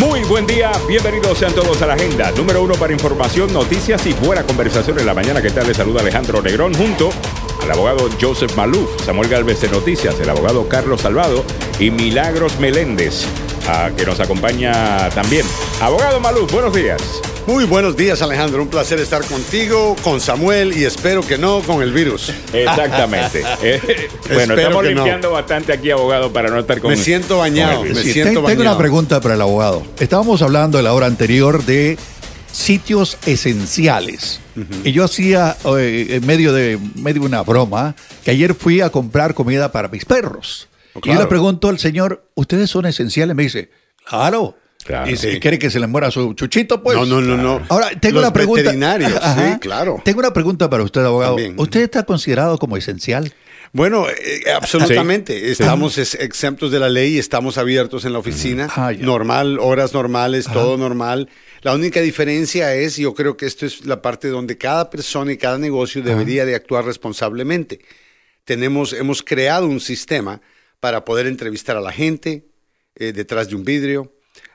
Muy 0.00 0.24
buen 0.24 0.46
día, 0.46 0.72
bienvenidos 0.86 1.38
sean 1.38 1.54
todos 1.54 1.80
a 1.80 1.86
la 1.86 1.94
agenda. 1.94 2.30
Número 2.32 2.62
uno 2.62 2.74
para 2.74 2.92
información, 2.92 3.50
noticias 3.50 4.04
y 4.06 4.12
buena 4.12 4.42
conversación 4.42 4.98
en 4.98 5.06
la 5.06 5.14
mañana. 5.14 5.40
¿Qué 5.40 5.50
tal? 5.50 5.66
Les 5.66 5.76
saluda 5.78 6.02
Alejandro 6.02 6.42
Negrón 6.42 6.74
junto 6.74 7.08
al 7.62 7.70
abogado 7.70 8.10
Joseph 8.20 8.54
Maluf, 8.56 8.90
Samuel 9.04 9.30
Galvez 9.30 9.62
de 9.62 9.68
Noticias, 9.68 10.20
el 10.20 10.28
abogado 10.28 10.68
Carlos 10.68 11.00
Salvado 11.00 11.44
y 11.78 11.90
Milagros 11.90 12.60
Meléndez, 12.60 13.26
a, 13.68 13.90
que 13.96 14.04
nos 14.06 14.20
acompaña 14.20 15.08
también. 15.10 15.44
Abogado 15.80 16.20
Maluf, 16.20 16.50
buenos 16.52 16.74
días. 16.74 17.00
Muy 17.46 17.64
buenos 17.64 17.96
días 17.96 18.22
Alejandro, 18.22 18.62
un 18.62 18.68
placer 18.68 18.98
estar 18.98 19.24
contigo, 19.24 19.94
con 20.02 20.20
Samuel 20.20 20.76
y 20.76 20.84
espero 20.84 21.22
que 21.22 21.38
no 21.38 21.60
con 21.60 21.80
el 21.82 21.92
virus. 21.92 22.32
Exactamente. 22.52 23.42
Eh, 23.62 24.08
bueno, 24.26 24.54
Espero 24.54 24.56
estamos 24.56 24.84
no. 24.84 24.90
limpiando 24.90 25.30
bastante 25.30 25.72
aquí, 25.72 25.90
abogado, 25.90 26.32
para 26.32 26.50
no 26.50 26.58
estar 26.58 26.80
con... 26.80 26.90
Me 26.90 26.96
siento 26.96 27.38
bañado, 27.38 27.82
me. 27.82 27.94
Sí, 27.94 28.12
siento 28.12 28.14
ten- 28.14 28.24
tengo 28.34 28.42
bañado. 28.42 28.62
una 28.62 28.78
pregunta 28.78 29.20
para 29.20 29.34
el 29.34 29.40
abogado. 29.40 29.82
Estábamos 29.98 30.42
hablando 30.42 30.78
en 30.78 30.84
la 30.84 30.92
hora 30.92 31.06
anterior 31.06 31.64
de 31.64 31.96
sitios 32.52 33.18
esenciales. 33.26 34.40
Y 34.84 34.92
yo 34.92 35.04
hacía, 35.04 35.56
eh, 35.78 36.06
en 36.10 36.26
medio 36.26 36.52
de 36.52 36.78
medio 36.96 37.20
de 37.22 37.26
una 37.26 37.42
broma, 37.42 37.94
que 38.24 38.30
ayer 38.30 38.54
fui 38.54 38.80
a 38.80 38.90
comprar 38.90 39.34
comida 39.34 39.70
para 39.72 39.88
mis 39.88 40.04
perros. 40.04 40.68
Y 41.04 41.08
yo 41.14 41.20
le 41.20 41.26
pregunto 41.26 41.68
al 41.68 41.78
señor, 41.78 42.28
¿ustedes 42.34 42.70
son 42.70 42.86
esenciales? 42.86 43.34
Me 43.36 43.42
dice, 43.44 43.70
claro. 44.04 44.56
Claro. 44.84 45.10
Y 45.10 45.16
si 45.16 45.32
Sí. 45.32 45.40
quiere 45.40 45.58
que 45.58 45.68
se 45.68 45.80
le 45.80 45.88
muera 45.88 46.12
su 46.12 46.32
chuchito, 46.34 46.80
pues. 46.80 46.96
no, 46.96 47.04
no, 47.04 47.20
no, 47.20 47.36
no. 47.36 47.60
Ahora, 47.70 47.90
tengo 48.00 48.16
Los 48.20 48.24
una 48.24 48.32
pregunta. 48.32 48.62
veterinarios, 48.62 49.14
Ajá. 49.20 49.52
sí, 49.54 49.58
claro. 49.58 50.00
Tengo 50.04 50.20
una 50.20 50.32
pregunta 50.32 50.70
para 50.70 50.84
usted, 50.84 51.04
abogado. 51.04 51.34
También. 51.34 51.54
¿Usted 51.58 51.80
está 51.80 52.04
considerado 52.04 52.56
como 52.58 52.76
esencial? 52.76 53.32
Bueno, 53.72 54.06
eh, 54.08 54.42
absolutamente. 54.54 55.50
Estamos 55.50 55.98
ex- 55.98 56.14
exentos 56.14 56.70
de 56.70 56.78
la 56.78 56.88
ley, 56.88 57.18
estamos 57.18 57.58
abiertos 57.58 58.04
en 58.04 58.12
la 58.12 58.20
oficina, 58.20 58.68
Ah, 58.76 58.92
normal, 58.96 59.58
horas 59.58 59.92
normales, 59.92 60.46
todo 60.46 60.76
normal. 60.76 61.28
La 61.62 61.74
única 61.74 62.00
diferencia 62.00 62.72
es, 62.76 62.96
yo 62.96 63.12
creo 63.12 63.36
que 63.36 63.46
esto 63.46 63.66
es 63.66 63.84
la 63.86 64.00
parte 64.02 64.28
donde 64.28 64.56
cada 64.56 64.88
persona 64.88 65.32
y 65.32 65.36
cada 65.36 65.58
negocio 65.58 66.00
debería 66.00 66.44
de 66.46 66.54
actuar 66.54 66.84
responsablemente. 66.84 67.80
Tenemos, 68.44 68.92
hemos 68.92 69.22
creado 69.24 69.66
un 69.66 69.80
sistema 69.80 70.40
para 70.80 71.04
poder 71.04 71.26
entrevistar 71.26 71.76
a 71.76 71.80
la 71.80 71.92
gente 71.92 72.46
eh, 72.94 73.12
detrás 73.12 73.48
de 73.48 73.56
un 73.56 73.64
vidrio, 73.64 74.12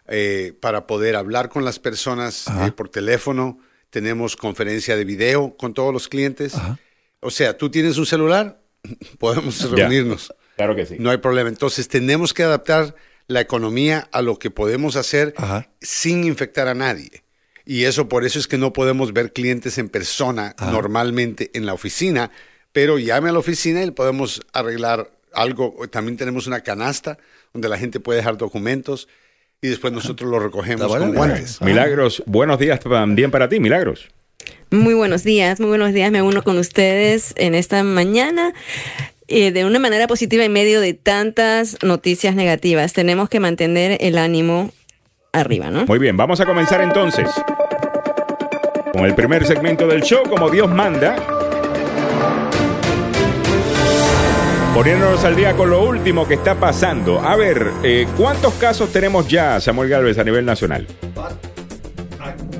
eh, 0.08 0.53
para 0.59 0.88
poder 0.88 1.16
hablar 1.16 1.50
con 1.50 1.64
las 1.64 1.80
personas 1.80 2.47
eh, 2.47 2.72
por 2.72 2.89
teléfono. 2.89 3.59
Tenemos 3.89 4.36
conferencia 4.36 4.95
de 4.95 5.05
video 5.05 5.55
con 5.58 5.73
todos 5.73 5.94
los 5.94 6.08
clientes. 6.08 6.55
Ajá. 6.55 6.80
O 7.22 7.30
sea, 7.30 7.58
tú 7.58 7.69
tienes 7.69 7.97
un 7.97 8.05
celular, 8.05 8.61
podemos 9.19 9.69
reunirnos. 9.69 10.33
Claro 10.55 10.75
que 10.75 10.86
sí. 10.86 10.95
No 10.99 11.11
hay 11.11 11.17
problema. 11.17 11.49
Entonces 11.49 11.88
tenemos 11.88 12.33
que 12.33 12.44
adaptar 12.44 12.95
la 13.27 13.42
economía 13.42 14.09
a 14.11 14.22
lo 14.22 14.38
que 14.38 14.52
podemos 14.52 14.95
hacer 14.95 15.33
Ajá. 15.38 15.69
sin 15.80 16.23
infectar 16.23 16.67
a 16.67 16.73
nadie. 16.73 17.23
Y 17.64 17.83
eso 17.86 18.09
por 18.09 18.25
eso 18.25 18.39
es 18.39 18.47
que 18.47 18.58
no 18.58 18.73
podemos 18.73 19.14
ver 19.14 19.33
clientes 19.33 19.77
en 19.77 19.88
persona 19.88 20.55
normalmente 20.59 21.52
en 21.53 21.66
la 21.66 21.73
oficina, 21.73 22.31
pero 22.72 22.97
llame 22.97 23.30
a 23.30 23.33
la 23.33 23.39
oficina 23.39 23.83
y 23.83 23.92
podemos 23.92 24.42
arreglar 24.52 25.11
algo. 25.33 25.75
También 25.89 26.17
tenemos 26.17 26.47
una 26.47 26.61
canasta 26.61 27.17
donde 27.53 27.69
la 27.69 27.77
gente 27.77 27.99
puede 27.99 28.17
dejar 28.17 28.37
documentos 28.37 29.07
y 29.61 29.67
después 29.67 29.93
nosotros 29.93 30.29
lo 30.29 30.39
recogemos 30.39 30.87
bueno, 30.87 31.05
con 31.05 31.15
guantes. 31.15 31.61
Milagros, 31.61 32.23
buenos 32.25 32.59
días 32.59 32.79
también 32.79 33.31
para 33.31 33.47
ti, 33.47 33.59
Milagros. 33.59 34.09
Muy 34.71 34.93
buenos 34.93 35.23
días, 35.23 35.59
muy 35.59 35.69
buenos 35.69 35.93
días. 35.93 36.11
Me 36.11 36.21
uno 36.21 36.43
con 36.43 36.57
ustedes 36.57 37.33
en 37.37 37.55
esta 37.55 37.83
mañana 37.83 38.53
eh, 39.27 39.52
de 39.52 39.65
una 39.65 39.79
manera 39.79 40.07
positiva 40.07 40.43
en 40.43 40.53
medio 40.53 40.81
de 40.81 40.93
tantas 40.93 41.77
noticias 41.83 42.35
negativas. 42.35 42.93
Tenemos 42.93 43.29
que 43.29 43.39
mantener 43.39 43.97
el 44.02 44.17
ánimo 44.17 44.71
arriba, 45.31 45.69
¿no? 45.69 45.85
Muy 45.85 45.99
bien, 45.99 46.17
vamos 46.17 46.39
a 46.39 46.45
comenzar 46.45 46.81
entonces 46.81 47.29
con 48.91 49.05
el 49.05 49.15
primer 49.15 49.45
segmento 49.45 49.87
del 49.87 50.02
show, 50.02 50.23
como 50.30 50.49
Dios 50.49 50.70
manda. 50.70 51.15
Poniéndonos 54.73 55.26
al 55.26 55.36
día 55.36 55.55
con 55.58 55.70
lo 55.70 55.83
último 55.83 56.26
que 56.26 56.36
está 56.36 56.55
pasando. 56.55 57.20
A 57.20 57.36
ver, 57.36 57.71
eh, 57.83 58.08
¿cuántos 58.15 58.54
casos 58.54 58.89
tenemos 58.92 59.27
ya, 59.27 59.59
Samuel 59.59 59.89
Galvez, 59.89 60.17
a 60.17 60.23
nivel 60.23 60.45
nacional? 60.45 60.87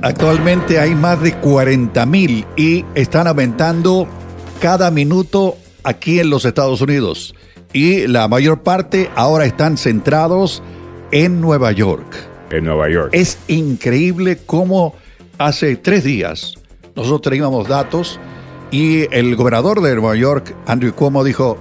Actualmente 0.02 0.78
hay 0.78 0.94
más 0.94 1.22
de 1.22 1.34
40 1.34 2.06
mil 2.06 2.46
y 2.58 2.84
están 2.96 3.28
aumentando 3.28 4.10
cada 4.60 4.92
minuto 4.92 5.56
aquí 5.84 6.20
en 6.20 6.30
los 6.30 6.44
Estados 6.44 6.82
Unidos. 6.82 7.34
Y 7.72 8.08
la 8.08 8.28
mayor 8.28 8.62
parte 8.62 9.10
ahora 9.16 9.46
están 9.46 9.78
centrados 9.78 10.62
en 11.12 11.40
Nueva 11.40 11.72
York. 11.72 12.14
En 12.50 12.66
Nueva 12.66 12.90
York. 12.90 13.12
Es 13.14 13.38
increíble 13.48 14.38
cómo 14.46 14.96
hace 15.38 15.78
tres 15.78 16.04
días 16.04 16.56
nosotros 16.94 17.22
teníamos 17.22 17.70
datos 17.70 18.20
y 18.70 19.08
el 19.16 19.36
gobernador 19.38 19.82
de 19.82 19.96
Nueva 19.96 20.16
York, 20.16 20.54
Andrew 20.66 20.94
Cuomo, 20.94 21.24
dijo, 21.24 21.58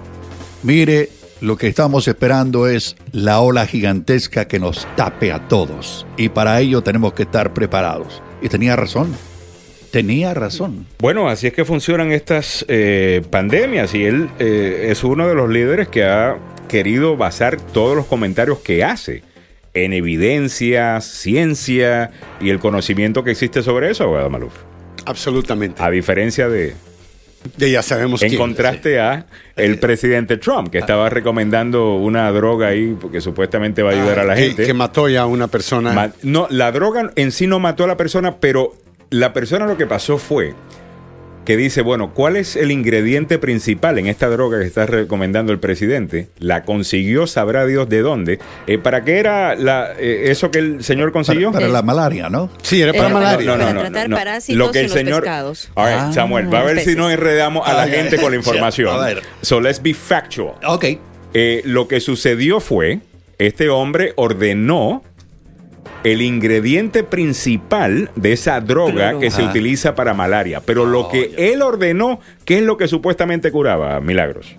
mire, 0.63 1.09
lo 1.41 1.57
que 1.57 1.69
estamos 1.69 2.07
esperando 2.07 2.67
es 2.69 2.97
la 3.13 3.41
ola 3.41 3.67
gigantesca 3.67 4.47
que 4.47 4.59
nos 4.59 4.87
tape 4.97 5.33
a 5.33 5.49
todos. 5.49 6.07
Y 6.17 6.29
para 6.29 6.61
ello 6.61 6.83
tenemos 6.83 7.15
que 7.15 7.23
estar 7.23 7.55
preparados. 7.55 8.23
Y 8.43 8.49
tenía 8.49 8.77
razón. 8.77 9.15
Tenía 9.91 10.35
razón. 10.35 10.87
Bueno, 10.99 11.29
así 11.29 11.49
es 11.49 11.53
que 11.53 11.65
funcionan 11.65 12.13
estas 12.13 12.65
eh, 12.69 13.23
pandemias 13.31 13.95
y 13.95 14.05
él 14.05 14.29
eh, 14.39 14.89
es 14.91 15.03
uno 15.03 15.27
de 15.27 15.35
los 15.35 15.51
líderes 15.51 15.89
que 15.89 16.05
ha 16.05 16.39
querido 16.69 17.17
basar 17.17 17.61
todos 17.61 17.97
los 17.97 18.07
comentarios 18.07 18.61
que 18.61 18.85
hace 18.85 19.25
en 19.75 19.93
evidencia, 19.93 21.01
ciencia 21.01 22.11
y 22.41 22.51
el 22.51 22.61
conocimiento 22.61 23.25
que 23.25 23.33
existe 23.33 23.63
sobre 23.63 23.91
eso, 23.91 24.05
abogado 24.05 24.31
Maluf. 24.31 24.55
Absolutamente. 25.07 25.83
A 25.83 25.91
diferencia 25.91 26.49
de, 26.49 26.75
Ya, 27.57 27.83
sabemos 27.83 28.23
en 28.23 28.31
quién. 28.31 28.39
contraste 28.41 29.01
a 29.01 29.25
el 29.57 29.79
presidente 29.79 30.37
Trump, 30.37 30.69
que 30.71 30.79
estaba 30.79 31.09
recomendando 31.09 31.95
una 31.95 32.31
droga 32.33 32.69
ahí 32.69 32.95
porque 33.01 33.21
supuestamente 33.21 33.83
va 33.83 33.91
a 33.91 33.95
ayudar 33.95 34.19
a 34.19 34.25
la 34.25 34.33
Ah, 34.35 34.37
que, 34.37 34.43
gente. 34.49 34.67
que 34.67 34.75
mató 34.75 35.09
ya 35.09 35.23
a 35.23 35.27
una 35.27 35.47
persona. 35.49 36.13
No, 36.23 36.47
la 36.51 36.71
droga 36.73 37.11
en 37.17 37.33
sí 37.33 37.47
no 37.47 37.59
mató 37.59 37.85
a 37.85 37.87
la 37.87 37.97
persona, 37.97 38.37
pero 38.37 38.75
la 39.11 39.33
persona 39.33 39.67
lo 39.67 39.77
que 39.77 39.87
pasó 39.87 40.19
fue 40.19 40.55
que 41.51 41.57
dice, 41.57 41.83
bueno, 41.83 42.13
¿cuál 42.15 42.37
es 42.37 42.55
el 42.55 42.71
ingrediente 42.71 43.37
principal 43.41 43.99
en 43.99 44.07
esta 44.07 44.29
droga 44.29 44.61
que 44.61 44.67
está 44.67 44.87
recomendando 44.87 45.53
el 45.53 45.59
presidente? 45.59 46.29
La 46.39 46.63
consiguió, 46.63 47.27
sabrá 47.27 47.67
Dios 47.67 47.89
de 47.89 48.03
dónde. 48.03 48.39
Eh, 48.69 48.79
¿Para 48.79 49.03
qué 49.03 49.19
era 49.19 49.57
la, 49.57 49.89
eh, 49.99 50.27
eso 50.31 50.53
que 50.53 50.61
el 50.61 50.85
señor 50.85 51.11
consiguió? 51.11 51.49
Para, 51.51 51.63
para 51.67 51.73
la 51.73 51.83
malaria, 51.83 52.29
¿no? 52.29 52.51
sí, 52.63 52.81
era 52.81 52.93
para 52.93 53.09
Eh, 53.09 53.13
malaria. 53.13 53.59
Para 53.59 53.81
tratar 53.81 54.11
parásitos 54.11 54.59
Lo 54.59 54.71
que 54.71 54.79
el 54.79 54.85
en 54.85 54.91
los 54.93 54.99
señor... 55.01 55.21
pescados. 55.23 55.71
All 55.75 55.87
right, 55.89 55.99
Ah, 56.03 56.13
Samuel, 56.13 56.55
va 56.55 56.61
a 56.61 56.63
ver 56.63 56.79
si 56.83 56.95
no 56.95 57.11
enredamos 57.11 57.67
a 57.69 57.75
la 57.75 57.89
gente 57.89 58.17
con 58.19 58.31
la 58.31 58.37
información. 58.37 58.95
a 58.95 59.05
ver. 59.05 59.23
So 59.43 59.61
let's 59.61 59.83
be 59.83 59.93
factual. 59.93 60.55
Ok. 60.65 60.85
Eh, 61.35 61.63
lo 61.65 61.89
que 61.89 61.99
sucedió 61.99 62.61
fue, 62.61 63.01
este 63.39 63.71
hombre 63.71 64.13
ordenó 64.15 65.03
el 66.05 66.23
ingrediente 66.23 67.03
principal 67.05 68.11
de 68.17 68.33
esa 68.33 68.61
droga 68.61 69.19
que 69.19 69.31
se 69.31 69.43
utiliza 69.43 69.95
para 69.95 70.15
malaria. 70.15 70.61
Pero 70.61 70.87
lo 70.87 71.09
que 71.09 71.35
él 71.37 71.63
ordenó, 71.63 72.21
¿qué 72.45 72.59
es 72.59 72.63
lo 72.63 72.77
que 72.77 72.89
supuestamente 72.89 73.51
curaba, 73.53 74.01
Milagros? 74.01 74.55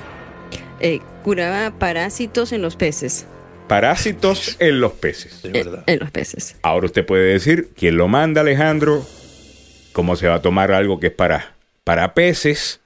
Eh, 0.80 1.00
curaba 1.24 1.72
parásitos 1.78 2.52
en 2.52 2.62
los 2.62 2.76
peces. 2.76 3.26
Parásitos 3.68 4.58
en 4.59 4.82
los 4.82 4.92
peces. 4.94 5.40
Es 5.44 5.46
Eh, 5.46 5.52
verdad. 5.64 5.84
en 5.88 6.00
los 6.00 6.12
peces. 6.12 6.58
Ahora 6.62 6.88
usted 6.88 7.06
puede 7.06 7.32
decir, 7.34 7.70
¿quién 7.78 7.96
lo 7.98 8.08
manda, 8.09 8.42
Alejandro? 8.42 9.06
¿Cómo 9.94 10.16
se 10.18 10.28
va 10.28 10.36
a 10.36 10.42
tomar 10.42 10.72
algo 10.74 11.00
que 11.00 11.08
es 11.08 11.14
para, 11.14 11.53
para 11.86 12.14
peces? 12.14 12.81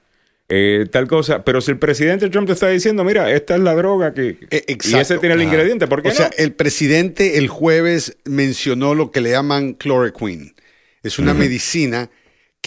Eh, 0.48 0.86
tal 0.90 1.08
cosa. 1.08 1.44
Pero 1.44 1.60
si 1.60 1.72
el 1.72 1.78
presidente 1.78 2.28
Trump 2.28 2.46
te 2.46 2.52
está 2.52 2.68
diciendo, 2.68 3.02
mira, 3.04 3.32
esta 3.32 3.56
es 3.56 3.60
la 3.60 3.74
droga 3.74 4.14
que... 4.14 4.38
Eh, 4.50 4.64
y 4.68 4.72
exacto. 4.72 4.98
ese 5.00 5.18
tiene 5.18 5.34
el 5.34 5.42
ingrediente, 5.42 5.86
¿por 5.86 6.02
qué 6.02 6.08
O 6.10 6.12
sea, 6.12 6.30
el 6.38 6.52
presidente 6.52 7.38
el 7.38 7.48
jueves 7.48 8.16
mencionó 8.24 8.94
lo 8.94 9.10
que 9.10 9.20
le 9.20 9.30
llaman 9.30 9.76
chloroquine. 9.76 10.54
Es 11.02 11.18
una 11.18 11.34
medicina 11.34 12.10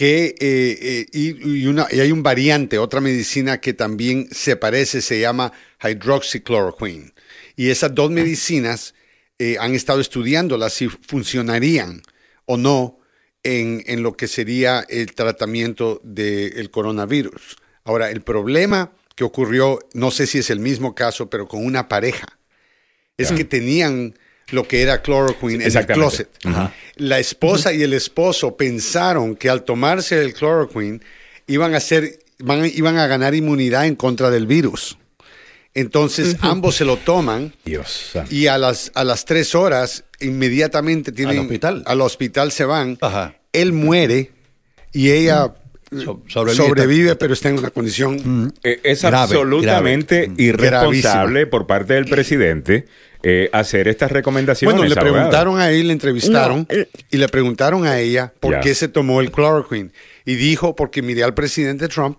que, 0.00 0.34
eh, 0.40 0.78
eh, 0.80 1.06
y, 1.12 1.58
y 1.60 1.66
una, 1.66 1.86
y 1.90 2.00
hay 2.00 2.10
un 2.10 2.22
variante, 2.22 2.78
otra 2.78 3.02
medicina 3.02 3.60
que 3.60 3.74
también 3.74 4.28
se 4.30 4.56
parece, 4.56 5.02
se 5.02 5.20
llama 5.20 5.52
hydroxychloroquine. 5.82 7.12
Y 7.54 7.68
esas 7.68 7.94
dos 7.94 8.10
medicinas 8.10 8.94
eh, 9.38 9.56
han 9.60 9.74
estado 9.74 10.00
estudiándolas 10.00 10.72
si 10.72 10.88
funcionarían 10.88 12.00
o 12.46 12.56
no 12.56 12.98
en, 13.42 13.82
en 13.86 14.02
lo 14.02 14.16
que 14.16 14.26
sería 14.26 14.86
el 14.88 15.12
tratamiento 15.12 16.00
del 16.02 16.70
coronavirus. 16.70 17.58
Ahora, 17.84 18.10
el 18.10 18.20
problema 18.22 18.90
que 19.14 19.24
ocurrió, 19.24 19.78
no 19.94 20.10
sé 20.10 20.26
si 20.26 20.38
es 20.38 20.50
el 20.50 20.60
mismo 20.60 20.94
caso, 20.94 21.28
pero 21.30 21.46
con 21.48 21.64
una 21.64 21.88
pareja, 21.88 22.26
es 23.16 23.32
que 23.32 23.44
tenían 23.44 24.14
lo 24.50 24.66
que 24.66 24.82
era 24.82 25.02
chloroquine 25.02 25.64
en 25.64 25.76
el 25.76 25.86
closet. 25.86 26.28
Ajá. 26.44 26.74
La 26.96 27.18
esposa 27.18 27.72
y 27.72 27.82
el 27.82 27.92
esposo 27.92 28.56
pensaron 28.56 29.36
que 29.36 29.48
al 29.50 29.64
tomarse 29.64 30.20
el 30.20 30.34
chloroquine 30.34 31.00
iban 31.46 31.74
a, 31.74 31.76
hacer, 31.76 32.18
van- 32.38 32.64
iban 32.66 32.96
a 32.98 33.06
ganar 33.06 33.34
inmunidad 33.34 33.86
en 33.86 33.94
contra 33.94 34.30
del 34.30 34.46
virus. 34.46 34.96
Entonces 35.74 36.36
ambos 36.40 36.74
se 36.76 36.84
lo 36.84 36.96
toman 36.96 37.54
Dios 37.64 38.10
y 38.30 38.48
a 38.48 38.58
las, 38.58 38.90
a 38.94 39.04
las 39.04 39.24
tres 39.24 39.54
horas 39.54 40.02
inmediatamente 40.18 41.12
tienen 41.12 41.36
Al 41.38 41.44
hospital. 41.44 41.82
al 41.86 42.00
hospital 42.00 42.50
se 42.50 42.64
van. 42.64 42.98
Ajá. 43.00 43.36
Él 43.52 43.72
muere 43.72 44.32
y 44.92 45.10
ella 45.10 45.54
So- 45.90 46.22
sobrevive, 46.28 46.54
sobrevive. 46.66 47.16
pero 47.16 47.32
está 47.32 47.48
en 47.48 47.58
una 47.58 47.70
condición 47.70 48.52
Eh, 48.62 48.80
Es 48.84 49.02
Grave, 49.02 49.16
absolutamente 49.16 50.26
grave. 50.26 50.42
irresponsable 50.42 51.46
por 51.46 51.66
parte 51.66 51.94
del 51.94 52.04
presidente 52.06 52.86
eh, 53.22 53.50
hacer 53.52 53.86
estas 53.88 54.10
recomendaciones. 54.12 54.74
Bueno, 54.74 54.88
le 54.88 54.94
abogado. 54.98 55.14
preguntaron 55.16 55.58
a 55.58 55.70
él, 55.70 55.88
le 55.88 55.92
entrevistaron 55.92 56.60
No, 56.60 56.74
el- 56.74 56.88
y 57.10 57.16
le 57.18 57.28
preguntaron 57.28 57.86
a 57.86 57.98
ella 57.98 58.32
por 58.40 58.60
qué 58.60 58.74
se 58.74 58.88
tomó 58.88 59.20
el 59.20 59.30
chloroquine. 59.30 59.90
Y 60.24 60.36
dijo, 60.36 60.74
porque 60.76 61.02
miré 61.02 61.22
al 61.24 61.34
presidente 61.34 61.88
Trump 61.88 62.18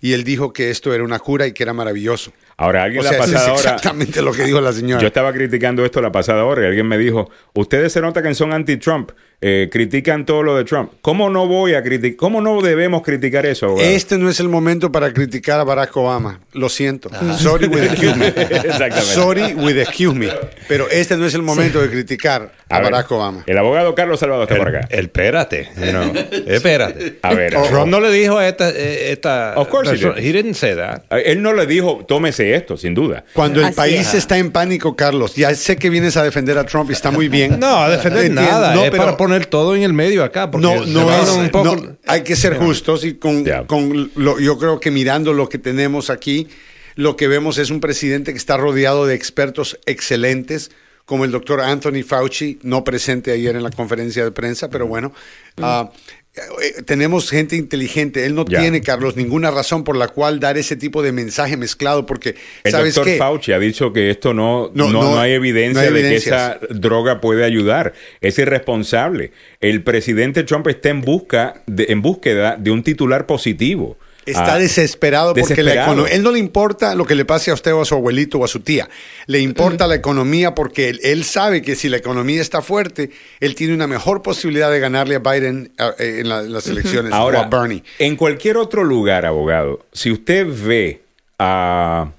y 0.00 0.12
él 0.14 0.24
dijo 0.24 0.52
que 0.52 0.70
esto 0.70 0.92
era 0.94 1.04
una 1.04 1.18
cura 1.18 1.46
y 1.46 1.52
que 1.52 1.62
era 1.62 1.72
maravilloso. 1.72 2.32
Ahora, 2.60 2.82
alguien 2.82 3.00
O 3.00 3.04
la 3.04 3.10
sea, 3.10 3.18
eso 3.20 3.26
es 3.28 3.32
pasada 3.34 3.52
hora. 3.52 3.60
exactamente 3.60 4.20
lo 4.20 4.32
que 4.32 4.42
dijo 4.42 4.60
la 4.60 4.72
señora. 4.72 5.00
Yo 5.00 5.06
estaba 5.06 5.32
criticando 5.32 5.84
esto 5.84 6.02
la 6.02 6.10
pasada 6.10 6.44
hora 6.44 6.64
y 6.64 6.66
alguien 6.66 6.88
me 6.88 6.98
dijo, 6.98 7.30
ustedes 7.54 7.92
se 7.92 8.00
nota 8.00 8.20
que 8.20 8.34
son 8.34 8.52
anti-Trump, 8.52 9.12
eh, 9.40 9.68
critican 9.70 10.26
todo 10.26 10.42
lo 10.42 10.56
de 10.56 10.64
Trump. 10.64 10.90
¿Cómo 11.00 11.30
no 11.30 11.46
voy 11.46 11.74
a 11.74 11.84
criticar, 11.84 12.16
cómo 12.16 12.40
no 12.40 12.60
debemos 12.60 13.02
criticar 13.02 13.46
eso? 13.46 13.66
abogado? 13.66 13.88
Este 13.88 14.18
no 14.18 14.28
es 14.28 14.40
el 14.40 14.48
momento 14.48 14.90
para 14.90 15.12
criticar 15.12 15.60
a 15.60 15.64
Barack 15.64 15.96
Obama. 15.96 16.40
Lo 16.52 16.68
siento. 16.68 17.10
Sorry 17.38 17.68
with 17.68 17.84
excuse 17.84 18.16
me. 18.16 18.26
Exactamente. 18.36 19.02
Sorry 19.02 19.54
with 19.54 19.78
excuse 19.78 20.14
me. 20.18 20.28
Pero 20.66 20.88
este 20.90 21.16
no 21.16 21.26
es 21.26 21.34
el 21.34 21.42
momento 21.42 21.80
de 21.80 21.88
criticar 21.88 22.50
a, 22.70 22.80
ver, 22.80 22.92
Obama. 23.10 23.42
El 23.46 23.58
abogado 23.58 23.94
Carlos 23.94 24.20
Salvador 24.20 24.44
está 24.44 24.56
por 24.56 24.68
acá. 24.68 24.86
El, 24.90 25.06
espérate. 25.06 25.68
No, 25.92 26.12
espérate. 26.46 27.18
A 27.22 27.34
ver, 27.34 27.56
Oh, 27.56 27.62
Trump 27.68 27.86
no 27.88 28.00
le 28.00 28.10
dijo 28.12 28.40
esta. 28.40 28.70
eh, 28.70 29.12
esta 29.12 29.54
Of 29.56 29.68
course 29.68 29.90
he 29.90 29.98
persona- 29.98 30.14
did. 30.14 30.24
he 30.24 30.32
didn't 30.32 30.54
say 30.54 30.74
that. 30.76 31.02
él 31.24 31.40
no 31.42 31.52
le 31.52 31.66
dijo, 31.66 32.04
tómese 32.06 32.54
esto, 32.54 32.76
sin 32.76 32.94
duda. 32.94 33.24
Cuando 33.32 33.60
el 33.60 33.66
Así 33.66 33.76
país 33.76 34.00
es. 34.08 34.14
está 34.14 34.38
en 34.38 34.50
pánico, 34.50 34.96
Carlos, 34.96 35.34
ya 35.34 35.54
sé 35.54 35.76
que 35.76 35.90
vienes 35.90 36.16
a 36.16 36.22
defender 36.22 36.58
a 36.58 36.64
Trump 36.64 36.90
y 36.90 36.92
está 36.92 37.10
muy 37.10 37.28
bien. 37.28 37.58
No, 37.58 37.78
a 37.84 37.90
defender 37.90 38.30
nada. 38.30 38.74
No, 38.74 38.84
es 38.84 38.90
pero- 38.90 39.02
para 39.04 39.16
poner 39.16 39.46
todo 39.46 39.74
en 39.74 39.82
el 39.82 39.92
medio 39.92 40.22
acá. 40.24 40.50
Porque 40.50 40.66
No, 40.66 40.84
no 40.86 41.12
es. 41.22 41.28
un 41.30 41.48
poco- 41.50 41.76
no, 41.76 41.96
hay 42.06 42.22
que 42.22 42.36
ser 42.36 42.56
justos 42.56 43.04
y 43.04 43.14
con, 43.14 43.44
con 43.66 44.10
lo, 44.14 44.38
yo 44.38 44.58
creo 44.58 44.78
que 44.80 44.90
mirando 44.90 45.32
lo 45.32 45.48
que 45.48 45.58
tenemos 45.58 46.10
aquí, 46.10 46.48
lo 46.96 47.16
que 47.16 47.28
vemos 47.28 47.58
es 47.58 47.70
un 47.70 47.80
presidente 47.80 48.32
que 48.32 48.38
está 48.38 48.56
rodeado 48.56 49.06
de 49.06 49.14
expertos 49.14 49.78
excelentes, 49.86 50.70
como 51.08 51.24
el 51.24 51.30
doctor 51.30 51.62
Anthony 51.62 52.02
Fauci, 52.06 52.58
no 52.62 52.84
presente 52.84 53.32
ayer 53.32 53.56
en 53.56 53.62
la 53.62 53.70
conferencia 53.70 54.22
de 54.24 54.30
prensa, 54.30 54.68
pero 54.68 54.86
bueno. 54.86 55.14
eh, 55.56 56.82
tenemos 56.84 57.30
gente 57.30 57.56
inteligente. 57.56 58.26
Él 58.26 58.34
no 58.34 58.44
Ya. 58.46 58.60
tiene, 58.60 58.82
Carlos, 58.82 59.16
ninguna 59.16 59.50
razón 59.50 59.84
por 59.84 59.96
la 59.96 60.08
cual 60.08 60.38
dar 60.38 60.58
ese 60.58 60.76
tipo 60.76 61.02
de 61.02 61.10
mensaje 61.12 61.56
mezclado, 61.56 62.04
porque, 62.04 62.36
El 62.62 62.72
¿sabes 62.72 62.94
doctor 62.94 63.12
qué? 63.12 63.18
Fauci 63.18 63.52
ha 63.52 63.58
dicho 63.58 63.92
que 63.92 64.10
esto 64.10 64.34
no, 64.34 64.70
no, 64.74 64.90
No, 64.90 65.02
no, 65.02 65.10
no- 65.14 65.18
hay 65.20 65.32
evidencia 65.32 65.90
no 65.90 65.96
hay 65.96 66.02
de 66.02 66.08
que 66.10 66.16
esa 66.16 66.60
droga 66.70 67.20
puede 67.22 67.44
ayudar. 67.44 67.94
Es 68.20 68.38
irresponsable. 68.38 69.32
El 69.60 69.82
presidente 69.82 70.44
Trump 70.44 70.68
está 70.68 70.90
en 70.90 71.00
busca 71.00 71.62
de, 71.66 71.86
en 71.88 72.02
búsqueda 72.02 72.56
de 72.56 72.70
un 72.70 72.82
titular 72.82 73.24
positivo. 73.26 73.96
Está 74.30 74.54
Ah, 74.54 74.58
desesperado 74.58 75.34
porque 75.34 75.48
la 75.48 75.56
desesperado. 75.72 75.90
economía. 75.92 76.14
Él 76.14 76.22
no 76.22 76.30
le 76.32 76.38
importa 76.38 76.94
lo 76.94 77.04
que 77.06 77.14
le 77.14 77.24
pase 77.24 77.50
a 77.50 77.54
usted 77.54 77.72
o 77.74 77.80
a 77.82 77.84
su 77.84 77.94
abuelito 77.94 78.38
o 78.38 78.44
a 78.44 78.48
su 78.48 78.60
tía. 78.60 78.88
Le 79.26 79.40
importa 79.40 79.86
la 79.86 79.94
economía 79.94 80.54
porque 80.54 80.88
él, 80.88 81.00
él 81.02 81.24
sabe 81.24 81.62
que 81.62 81.74
si 81.76 81.88
la 81.88 81.96
economía 81.96 82.40
está 82.40 82.62
fuerte, 82.62 83.10
él 83.40 83.54
tiene 83.54 83.74
una 83.74 83.86
mejor 83.86 84.22
posibilidad 84.22 84.70
de 84.70 84.80
ganarle 84.80 85.16
a 85.16 85.18
Biden 85.20 85.72
a- 85.78 85.94
eh, 85.98 86.18
en, 86.20 86.28
la- 86.28 86.40
en 86.40 86.52
las 86.52 86.66
elecciones 86.66 87.12
Ahora, 87.12 87.40
o 87.40 87.44
a 87.44 87.48
Bernie. 87.48 87.82
en 87.98 88.16
cualquier 88.16 88.56
otro 88.56 88.84
lugar, 88.84 89.26
abogado, 89.26 89.86
si 89.92 90.10
usted 90.10 90.46
ve 90.46 91.02
a, 91.38 92.10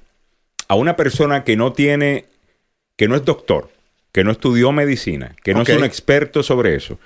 a 0.67 0.75
una 0.75 0.95
persona 0.95 1.43
que 1.43 1.55
no 1.55 1.73
tiene, 1.73 2.25
que 2.95 3.07
no 3.07 3.15
es 3.15 3.25
doctor, 3.25 3.69
que 4.11 4.23
no 4.23 4.31
estudió 4.31 4.71
medicina, 4.71 5.35
que 5.43 5.53
no 5.53 5.61
es 5.61 5.69
un 5.69 5.83
experto 5.83 6.41
sobre 6.43 6.75
eso, 6.75 6.99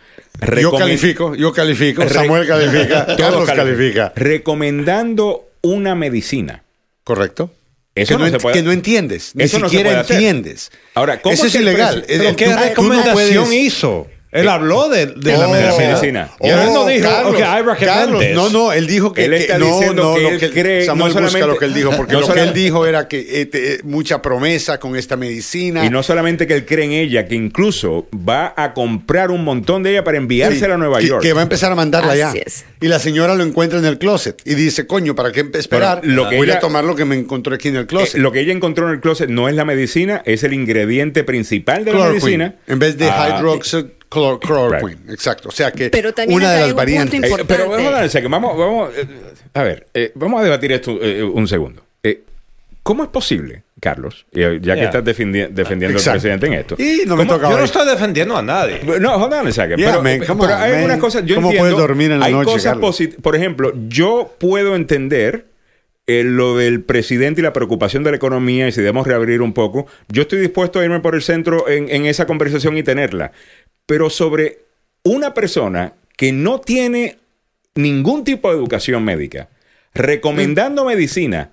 Yo 0.59 0.71
califico, 0.71 1.35
yo 1.35 1.51
califico, 1.51 2.07
Samuel 2.07 2.47
califica, 2.47 3.05
Carlos 3.17 3.49
califica. 3.49 4.13
Recomendando 4.15 5.49
una 5.61 5.95
medicina. 5.95 6.63
Correcto. 7.03 7.51
Eso 7.95 8.17
que, 8.17 8.23
no 8.23 8.29
no 8.31 8.37
puede- 8.39 8.55
que 8.55 8.63
no 8.63 8.71
entiendes, 8.71 9.35
ni 9.35 9.43
Eso 9.43 9.59
no 9.59 9.69
siquiera 9.69 9.99
hacer. 9.99 10.15
entiendes. 10.15 10.71
Ahora, 10.95 11.21
¿cómo 11.21 11.33
Eso 11.33 11.45
es 11.45 11.51
que 11.53 11.59
ilegal. 11.59 12.01
presi- 12.03 12.05
Eh, 12.09 12.17
¿Pero 12.17 12.29
tú- 12.31 12.35
qué 12.37 12.47
no 12.47 12.57
recomendación 12.57 13.43
puedes- 13.45 13.61
hizo? 13.63 14.07
Él 14.33 14.49
habló 14.49 14.89
de, 14.89 15.05
de 15.07 15.37
la 15.37 15.47
Oh, 15.47 15.51
medicina. 15.51 15.87
medicina. 15.87 16.31
Y 16.41 16.49
él 16.49 16.59
no 16.73 16.85
dijo, 16.87 17.07
Carlos, 17.09 17.33
ok, 17.33 17.39
I 17.39 17.43
recommend 17.61 17.79
Carlos, 17.79 18.23
no, 18.33 18.49
no, 18.49 18.73
él 18.73 18.87
dijo 18.87 19.13
que, 19.13 19.25
Él 19.25 19.33
está 19.33 19.53
que- 19.53 19.59
no, 19.59 19.65
diciendo 19.67 20.03
no, 20.03 20.15
que 20.15 20.21
lo 20.23 20.29
él 20.29 20.39
que 20.39 20.49
cree, 20.49 20.85
Samuel 20.85 21.13
no 21.13 21.21
busca 21.21 21.29
solamente- 21.29 21.53
lo 21.53 21.59
que 21.59 21.65
él 21.65 21.73
dijo, 21.73 21.91
porque 21.95 22.13
no 22.13 22.19
lo 22.21 22.33
que 22.33 22.39
él 22.41 22.53
dijo 22.53 22.85
era 22.87 23.07
que 23.07 23.41
eh, 23.41 23.45
te- 23.45 23.79
mucha 23.83 24.21
promesa 24.21 24.79
con 24.79 24.95
esta 24.95 25.15
medicina. 25.17 25.85
Y 25.85 25.89
no 25.89 26.01
solamente 26.03 26.47
que 26.47 26.55
él 26.55 26.65
cree 26.65 26.85
en 26.85 26.91
ella, 26.93 27.25
que 27.27 27.35
incluso 27.35 28.07
va 28.27 28.53
a 28.57 28.73
comprar 28.73 29.29
un 29.31 29.43
montón 29.43 29.83
de 29.83 29.91
ella 29.91 30.03
para 30.03 30.17
Sí, 30.17 30.21
enviársela 30.23 30.73
a 30.73 30.77
Nueva 30.77 30.99
que, 30.99 31.07
York. 31.07 31.21
que 31.21 31.33
va 31.33 31.41
a 31.41 31.43
empezar 31.43 31.71
a 31.71 31.75
mandarla 31.75 32.13
Así 32.13 32.19
ya. 32.19 32.31
es. 32.43 32.65
Y 32.81 32.87
la 32.87 32.99
señora 32.99 33.35
lo 33.35 33.43
encuentra 33.43 33.77
en 33.79 33.85
el 33.85 33.97
closet 33.99 34.41
y 34.45 34.55
dice, 34.55 34.87
coño, 34.87 35.15
¿para 35.15 35.31
qué 35.31 35.45
esperar? 35.53 36.01
Pero 36.01 36.13
lo 36.13 36.29
que 36.29 36.37
Voy 36.37 36.47
ella- 36.47 36.57
a 36.57 36.59
tomar 36.59 36.83
lo 36.83 36.95
que 36.95 37.05
me 37.05 37.15
encontré 37.15 37.55
aquí 37.55 37.67
en 37.69 37.75
el 37.75 37.83
Eh, 37.83 37.87
closet. 37.87 38.19
lo 38.19 38.31
que 38.31 38.39
ella 38.39 38.51
encontró 38.53 38.87
en 38.87 38.95
el 38.95 38.99
closet 38.99 39.29
no 39.29 39.47
es 39.47 39.55
la 39.55 39.63
medicina, 39.65 40.21
es 40.25 40.43
el 40.43 40.53
ingrediente 40.53 41.23
principal 41.23 41.85
de 41.85 41.93
la 41.93 42.09
medicina. 42.09 42.55
En 42.67 42.79
vez 42.79 42.97
de 42.97 43.09
Ah, 43.09 43.37
hydroxychloroquine. 44.13 45.11
Exacto. 45.13 45.49
O 45.49 45.51
sea 45.51 45.71
que 45.71 45.89
Pero 45.89 46.13
también 46.13 46.37
una 46.39 46.51
de 46.51 46.59
las 46.59 46.69
un 46.69 46.75
punto 46.75 46.81
variantes. 46.81 47.23
Eh, 47.23 47.45
pero 47.47 47.69
vamos 47.69 47.93
a 47.93 48.01
segundo, 48.01 48.29
vamos, 48.29 48.57
vamos, 48.57 48.89
eh, 48.95 49.05
a 49.53 49.63
ver, 49.63 49.87
eh, 49.93 50.11
vamos 50.15 50.41
a 50.41 50.43
debatir 50.43 50.71
esto 50.71 50.97
eh, 51.01 51.23
un 51.23 51.47
segundo. 51.47 51.83
Eh, 52.03 52.21
¿Cómo 52.83 53.03
es 53.03 53.09
posible, 53.09 53.63
Carlos, 53.79 54.25
eh, 54.33 54.59
ya 54.61 54.73
que 54.73 54.81
Yeah. 54.81 54.89
estás 54.89 55.03
defendi- 55.05 55.47
defendiendo 55.49 55.95
al 55.95 56.01
Exacto. 56.01 56.11
presidente 56.19 56.47
en 56.47 56.53
esto? 56.53 56.75
Y 56.77 57.03
no 57.05 57.15
me 57.15 57.25
¿Cómo- 57.25 57.35
toca 57.37 57.49
Yo 57.49 57.57
no 57.57 57.63
estoy 57.63 57.87
defendiendo 57.87 58.35
a 58.35 58.41
nadie. 58.41 58.81
No, 58.99 59.15
hold 59.15 59.33
on 59.33 59.47
a 59.47 59.51
second. 59.53 59.77
Yeah, 59.77 59.91
pero 59.91 60.03
man, 60.03 60.19
pero 60.19 60.35
on, 60.35 60.61
hay 60.61 60.73
algunas 60.73 60.97
cosas, 60.97 61.23
yo 61.25 61.35
¿Cómo 61.35 61.47
entiendo. 61.47 61.69
puedes 61.75 61.87
dormir 61.87 62.11
en 62.11 62.19
la 62.19 62.25
hay 62.25 62.33
noche, 62.33 62.45
cosas 62.51 62.73
Por 63.21 63.35
ejemplo, 63.37 63.73
yo 63.87 64.35
puedo 64.37 64.75
entender 64.75 65.45
eh, 66.05 66.23
lo 66.25 66.57
del 66.57 66.81
presidente 66.81 67.39
y 67.39 67.43
la 67.45 67.53
preocupación 67.53 68.03
de 68.03 68.11
la 68.11 68.17
economía 68.17 68.67
y 68.67 68.73
si 68.73 68.81
debemos 68.81 69.07
reabrir 69.07 69.41
un 69.41 69.53
poco. 69.53 69.87
Yo 70.09 70.23
estoy 70.23 70.39
dispuesto 70.41 70.81
a 70.81 70.83
irme 70.83 70.99
por 70.99 71.15
el 71.15 71.21
centro 71.21 71.69
en, 71.69 71.87
en 71.89 72.05
esa 72.05 72.25
conversación 72.25 72.75
y 72.75 72.83
tenerla. 72.83 73.31
Pero 73.85 74.09
sobre 74.09 74.59
una 75.03 75.33
persona 75.33 75.93
que 76.17 76.31
no 76.31 76.59
tiene 76.61 77.17
ningún 77.75 78.23
tipo 78.23 78.49
de 78.51 78.55
educación 78.57 79.03
médica, 79.03 79.49
recomendando 79.93 80.85
medicina, 80.85 81.51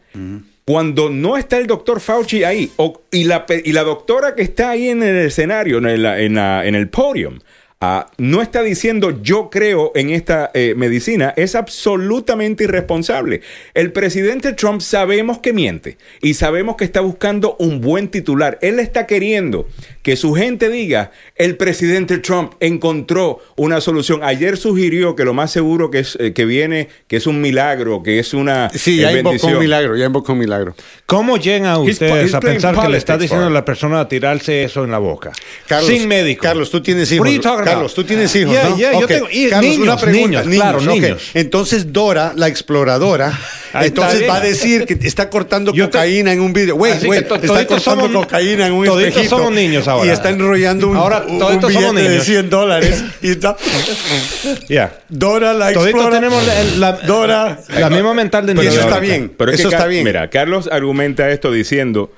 cuando 0.65 1.11
no 1.11 1.37
está 1.37 1.59
el 1.59 1.67
doctor 1.67 2.00
Fauci 2.00 2.44
ahí, 2.44 2.71
o- 2.77 3.03
y, 3.11 3.25
la, 3.25 3.44
y 3.65 3.73
la 3.73 3.82
doctora 3.82 4.35
que 4.35 4.43
está 4.43 4.71
ahí 4.71 4.88
en 4.88 5.03
el 5.03 5.27
escenario, 5.27 5.79
en, 5.79 5.87
el- 5.87 6.06
en 6.06 6.35
la- 6.35 6.64
en 6.66 6.75
el 6.75 6.88
podium, 6.88 7.38
ah, 7.81 8.07
no 8.19 8.43
está 8.43 8.63
diciendo 8.63 9.23
yo 9.23 9.49
creo 9.51 9.93
en 9.95 10.11
esta 10.11 10.51
eh, 10.55 10.75
medicina, 10.77 11.33
es 11.37 11.55
absolutamente 11.55 12.65
irresponsable. 12.65 13.41
El 13.75 13.93
presidente 13.93 14.53
Trump 14.53 14.81
sabemos 14.81 15.39
que 15.39 15.53
miente 15.53 15.97
y 16.21 16.35
sabemos 16.35 16.77
que 16.77 16.85
está 16.85 17.01
buscando 17.01 17.57
un 17.59 17.81
buen 17.81 18.09
titular. 18.09 18.59
Él 18.61 18.79
está 18.79 19.07
queriendo 19.07 19.67
que 20.03 20.17
su 20.17 20.35
gente 20.35 20.69
diga, 20.69 21.11
el 21.37 21.57
presidente 21.57 22.19
Trump 22.19 22.53
encontró 22.61 23.41
una 23.57 23.81
solución. 23.81 24.21
Ayer 24.23 24.57
sugirió 24.57 25.17
que 25.17 25.25
lo 25.25 25.35
más 25.35 25.51
seguro 25.51 25.91
que, 25.91 26.01
es, 26.01 26.17
eh, 26.21 26.33
que 26.33 26.45
viene, 26.45 26.89
que 27.07 27.17
es 27.17 27.27
un 27.27 27.41
milagro, 27.41 28.03
que 28.03 28.19
es 28.19 28.35
una 28.35 28.71
Sí, 28.71 28.99
eh, 28.99 29.03
ya 29.03 29.13
invocó 29.13 29.47
un 29.47 29.59
milagro, 29.59 29.97
ya 29.97 30.07
invocó 30.07 30.33
un 30.33 30.39
milagro. 30.39 30.75
¿Cómo 31.07 31.37
llegan 31.37 31.81
ustedes 31.81 32.27
he's 32.27 32.35
a 32.35 32.41
pensar 32.41 32.79
que 32.79 32.89
le 32.89 32.99
está 32.99 33.19
diciendo 33.19 33.47
a 33.47 33.51
la 33.51 33.65
persona 33.65 34.01
a 34.01 34.09
tirarse 34.09 34.65
eso 34.65 34.85
en 34.85 34.91
la 34.91 34.99
boca? 34.99 35.33
Carlos, 35.67 35.91
Sin 35.91 36.09
médico. 36.09 36.43
Carlos, 36.43 36.71
tú 36.71 36.83
tienes 36.83 37.11
hijos. 37.13 37.27
Carlos, 37.73 37.95
tú 37.95 38.05
tienes 38.05 38.35
hijos, 38.37 38.53
Yeah, 38.53 38.69
¿no? 38.69 38.77
yeah, 38.77 38.93
yo 38.93 38.99
Ok. 38.99 39.07
tengo- 39.07 39.29
y- 39.31 39.49
Carlos, 39.49 39.71
niños, 39.71 39.83
una 39.87 39.97
pregunta. 39.97 40.43
niños, 40.43 40.57
claro, 40.62 40.79
ok. 40.79 40.85
niños. 40.87 41.23
Entonces 41.35 41.93
Dora, 41.93 42.33
la 42.37 42.49
exploradora, 42.49 43.39
entonces 43.75 44.29
va 44.29 44.37
a 44.37 44.41
decir 44.41 44.85
que 44.87 44.99
está 45.07 45.31
cortando 45.31 45.73
Yo 45.73 45.87
te- 45.87 45.93
cocaína 45.99 46.33
en 46.33 46.41
un 46.41 46.53
video. 46.53 46.77
Wait, 46.77 47.00
to- 47.29 47.35
está 47.37 47.67
cortando 47.67 48.07
somos- 48.07 48.25
cocaína 48.25 48.67
en 48.67 48.73
un 48.73 48.85
toditos 48.87 49.09
espejito. 49.12 49.37
somos 49.37 49.53
niños 49.53 49.89
ahora. 49.89 50.07
Y 50.07 50.11
está 50.11 50.31
enrollando 50.31 50.89
un, 50.89 50.97
Ahora, 50.97 51.25
un 51.27 51.39
toditos 51.39 51.73
somos 51.73 51.91
billete 51.93 52.03
de 52.03 52.09
niños. 52.11 52.25
100 52.27 52.50
dólares. 52.50 53.05
Y 53.23 53.31
está... 53.31 53.57
Ya. 54.69 55.00
Dora, 55.09 55.53
la 55.53 55.73
Toditos 55.73 55.85
exploradora. 55.87 56.17
tenemos 56.21 56.47
la, 56.79 56.93
la- 56.93 57.07
Dora. 57.07 57.61
la 57.69 57.91
misma 57.91 58.15
mental 58.15 58.47
de 58.47 58.55
niños. 58.55 58.75
eso 58.75 58.83
está 58.83 59.00
bien. 59.00 59.33
Pero 59.37 59.53
es 59.53 59.61
Eso 59.61 59.69
que 59.69 59.75
está 59.75 59.87
bien. 59.87 60.05
Mira, 60.05 60.29
Carlos 60.31 60.69
argumenta 60.71 61.31
esto 61.31 61.50
diciendo, 61.53 62.12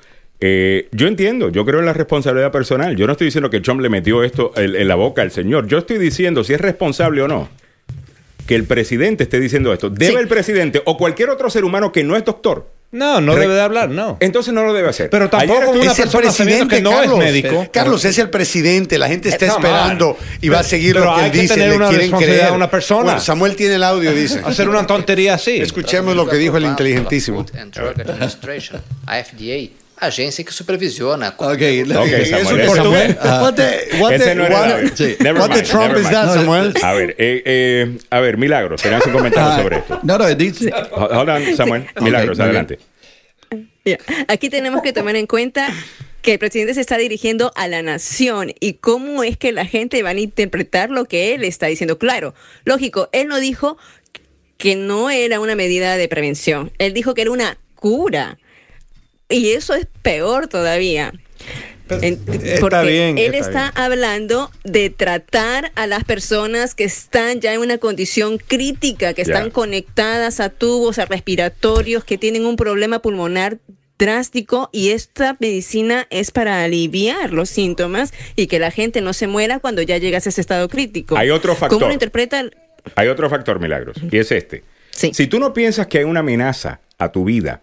eh, 0.45 0.89
yo 0.91 1.07
entiendo, 1.07 1.47
yo 1.49 1.63
creo 1.63 1.79
en 1.79 1.85
la 1.85 1.93
responsabilidad 1.93 2.51
personal. 2.51 2.97
Yo 2.97 3.05
no 3.07 3.13
estoy 3.13 3.25
diciendo 3.25 3.49
que 3.49 3.61
Trump 3.61 3.79
le 3.79 3.87
metió 3.87 4.23
esto 4.25 4.51
en, 4.57 4.75
en 4.75 4.87
la 4.89 4.95
boca 4.95 5.21
al 5.21 5.31
señor. 5.31 5.67
Yo 5.67 5.77
estoy 5.77 5.97
diciendo 5.99 6.43
si 6.43 6.53
es 6.53 6.59
responsable 6.59 7.21
o 7.21 7.29
no. 7.29 7.47
Que 8.45 8.55
el 8.55 8.65
presidente 8.65 9.23
esté 9.23 9.39
diciendo 9.39 9.71
esto. 9.71 9.89
¿Debe 9.89 10.11
Sí. 10.13 10.17
el 10.19 10.27
presidente 10.27 10.81
o 10.83 10.97
cualquier 10.97 11.29
otro 11.29 11.49
ser 11.49 11.63
humano 11.63 11.93
que 11.93 12.03
no 12.03 12.17
es 12.17 12.25
doctor 12.25 12.67
No, 12.91 13.21
no 13.21 13.33
Re- 13.35 13.41
debe 13.43 13.53
de 13.53 13.61
hablar, 13.61 13.89
no. 13.89 14.17
Entonces 14.19 14.53
no 14.53 14.63
lo 14.65 14.73
debe 14.73 14.89
hacer. 14.89 15.09
Pero 15.09 15.29
tampoco 15.29 15.61
estu- 15.73 15.81
una 15.81 15.93
persona 15.95 16.29
sabiendo 16.29 16.67
presidente, 16.67 16.75
que 16.75 16.81
no 16.81 16.89
Carlos. 16.91 17.19
es 17.19 17.25
médico. 17.25 17.67
Carlos 17.71 18.03
es 18.03 18.17
el 18.19 18.29
presidente, 18.29 18.97
la 18.97 19.07
gente 19.07 19.29
está 19.29 19.45
esperando 19.47 20.17
y 20.41 20.49
va 20.49 20.59
a 20.59 20.63
seguir 20.63 20.93
Pero 20.95 21.05
lo 21.05 21.15
que 21.15 21.21
hay 21.21 21.25
él 21.27 21.31
que 21.31 21.39
dice, 21.41 21.53
tener 21.53 21.69
le 21.69 21.75
una 21.77 21.87
quieren 21.87 22.01
responsabilidad 22.01 22.39
creer. 22.41 22.53
a 22.53 22.55
una 22.57 22.69
persona. 22.69 23.03
Bueno, 23.03 23.19
Samuel 23.21 23.55
tiene 23.55 23.75
el 23.75 23.83
audio, 23.83 24.11
dice. 24.13 24.41
Hacer 24.45 24.67
una 24.67 24.85
tontería 24.85 25.35
así. 25.35 25.55
Escuchemos 25.61 26.13
lo 26.15 26.27
que 26.27 26.35
dijo 26.35 26.57
el 26.57 26.65
inteligentísimo. 26.65 27.45
FDA, 29.07 29.69
agência 29.97 30.43
que 30.43 30.51
supervisiona. 30.51 31.29
Ok, 31.37 31.51
Ok, 31.53 31.61
Eso 31.61 31.93
Samuel, 31.93 32.59
ese- 32.61 32.75
Samuel. 32.75 33.17
What 33.23 33.53
the, 33.55 33.97
what 33.99 34.13
Ese 34.13 34.23
the- 34.25 34.35
no 34.35 34.45
era 34.45 34.59
what-. 34.59 34.95
Sí. 34.95 35.15
The 35.17 35.61
Trump 35.63 35.97
is 35.97 36.09
that, 36.09 36.33
Samuel? 36.33 36.73
A 36.81 36.93
ver, 36.93 37.15
eh, 37.17 37.41
eh, 37.45 37.97
a 38.09 38.19
ver, 38.19 38.37
Milagros, 38.37 38.81
tenías 38.81 39.05
un 39.05 39.13
comentario 39.13 39.61
sobre 39.61 39.77
esto. 39.77 39.99
No, 40.03 40.17
no, 40.17 40.33
dice, 40.35 40.71
Hold 40.91 41.29
on, 41.29 41.55
Samuel. 41.55 41.85
Milagros, 42.01 42.37
bien. 42.37 42.45
adelante. 42.49 42.79
Ya. 43.85 43.97
Aquí 44.27 44.49
tenemos 44.49 44.81
que 44.81 44.93
tomar 44.93 45.15
en 45.15 45.27
cuenta 45.27 45.67
que 46.21 46.33
el 46.33 46.39
presidente 46.39 46.73
se 46.73 46.79
está 46.81 46.97
dirigiendo 46.97 47.51
a 47.55 47.67
la 47.67 47.81
nación 47.81 48.53
y 48.61 48.73
cómo 48.75 49.23
es 49.23 49.37
que 49.37 49.51
la 49.51 49.65
gente 49.65 50.01
va 50.03 50.11
a 50.11 50.13
interpretar 50.19 50.89
lo 50.89 51.03
que 51.05 51.35
él 51.35 51.43
está 51.43 51.67
diciendo. 51.67 51.97
Claro, 51.97 52.33
lógico, 52.63 53.09
él 53.11 53.27
no 53.27 53.39
dijo 53.41 53.77
que 54.57 54.77
no 54.77 55.09
era 55.09 55.41
una 55.41 55.55
medida 55.55 55.97
de 55.97 56.07
prevención, 56.07 56.71
él 56.77 56.93
dijo 56.93 57.13
que 57.13 57.23
era 57.23 57.31
una 57.31 57.57
cura. 57.75 58.37
Y 59.33 59.51
eso 59.51 59.73
es 59.73 59.87
peor 60.01 60.47
todavía. 60.47 61.11
En- 61.89 62.19
está 62.43 62.81
bien, 62.83 63.17
él 63.17 63.35
está 63.35 63.67
está 63.67 63.83
hablando 63.83 64.49
de 64.63 64.89
tratar 64.89 65.71
a 65.75 65.85
las 65.85 66.03
personas 66.05 66.73
que 66.75 66.85
están 66.85 67.41
ya 67.41 67.53
en 67.53 67.59
una 67.59 67.77
condición 67.77 68.37
crítica, 68.37 69.13
que 69.13 69.21
están 69.21 69.51
conectadas 69.51 70.39
a 70.39 70.49
tubos, 70.49 70.97
a 70.97 71.05
respiratorios, 71.05 72.03
que 72.05 72.17
tienen 72.17 72.45
un 72.45 72.55
problema 72.55 72.99
pulmonar 72.99 73.57
drástico 73.99 74.69
y 74.71 74.89
esta 74.89 75.35
medicina 75.39 76.07
es 76.09 76.31
para 76.31 76.63
aliviar 76.63 77.31
los 77.31 77.49
síntomas 77.49 78.13
y 78.35 78.47
que 78.47 78.59
la 78.59 78.71
gente 78.71 79.01
no 79.01 79.13
se 79.13 79.27
muera 79.27 79.59
cuando 79.59 79.81
ya 79.81 79.97
llegas 79.97 80.25
a 80.25 80.29
ese 80.29 80.41
estado 80.41 80.67
crítico. 80.69 81.15
Hay 81.17 81.29
otro 81.29 81.53
factor. 81.53 81.77
¿Cómo 81.79 81.87
lo 81.87 81.93
interpreta? 81.93 82.39
el- 82.39 82.55
Hay 82.95 83.07
otro 83.09 83.29
factor, 83.29 83.59
Milagros, 83.59 83.97
y 84.11 84.17
es 84.17 84.31
este. 84.31 84.63
Sí. 84.91 85.11
Si 85.13 85.27
tú 85.27 85.39
no 85.39 85.53
piensas 85.53 85.87
que 85.87 85.99
hay 85.99 86.03
una 86.05 86.21
amenaza 86.21 86.79
a 86.97 87.11
tu 87.11 87.23
vida, 87.25 87.61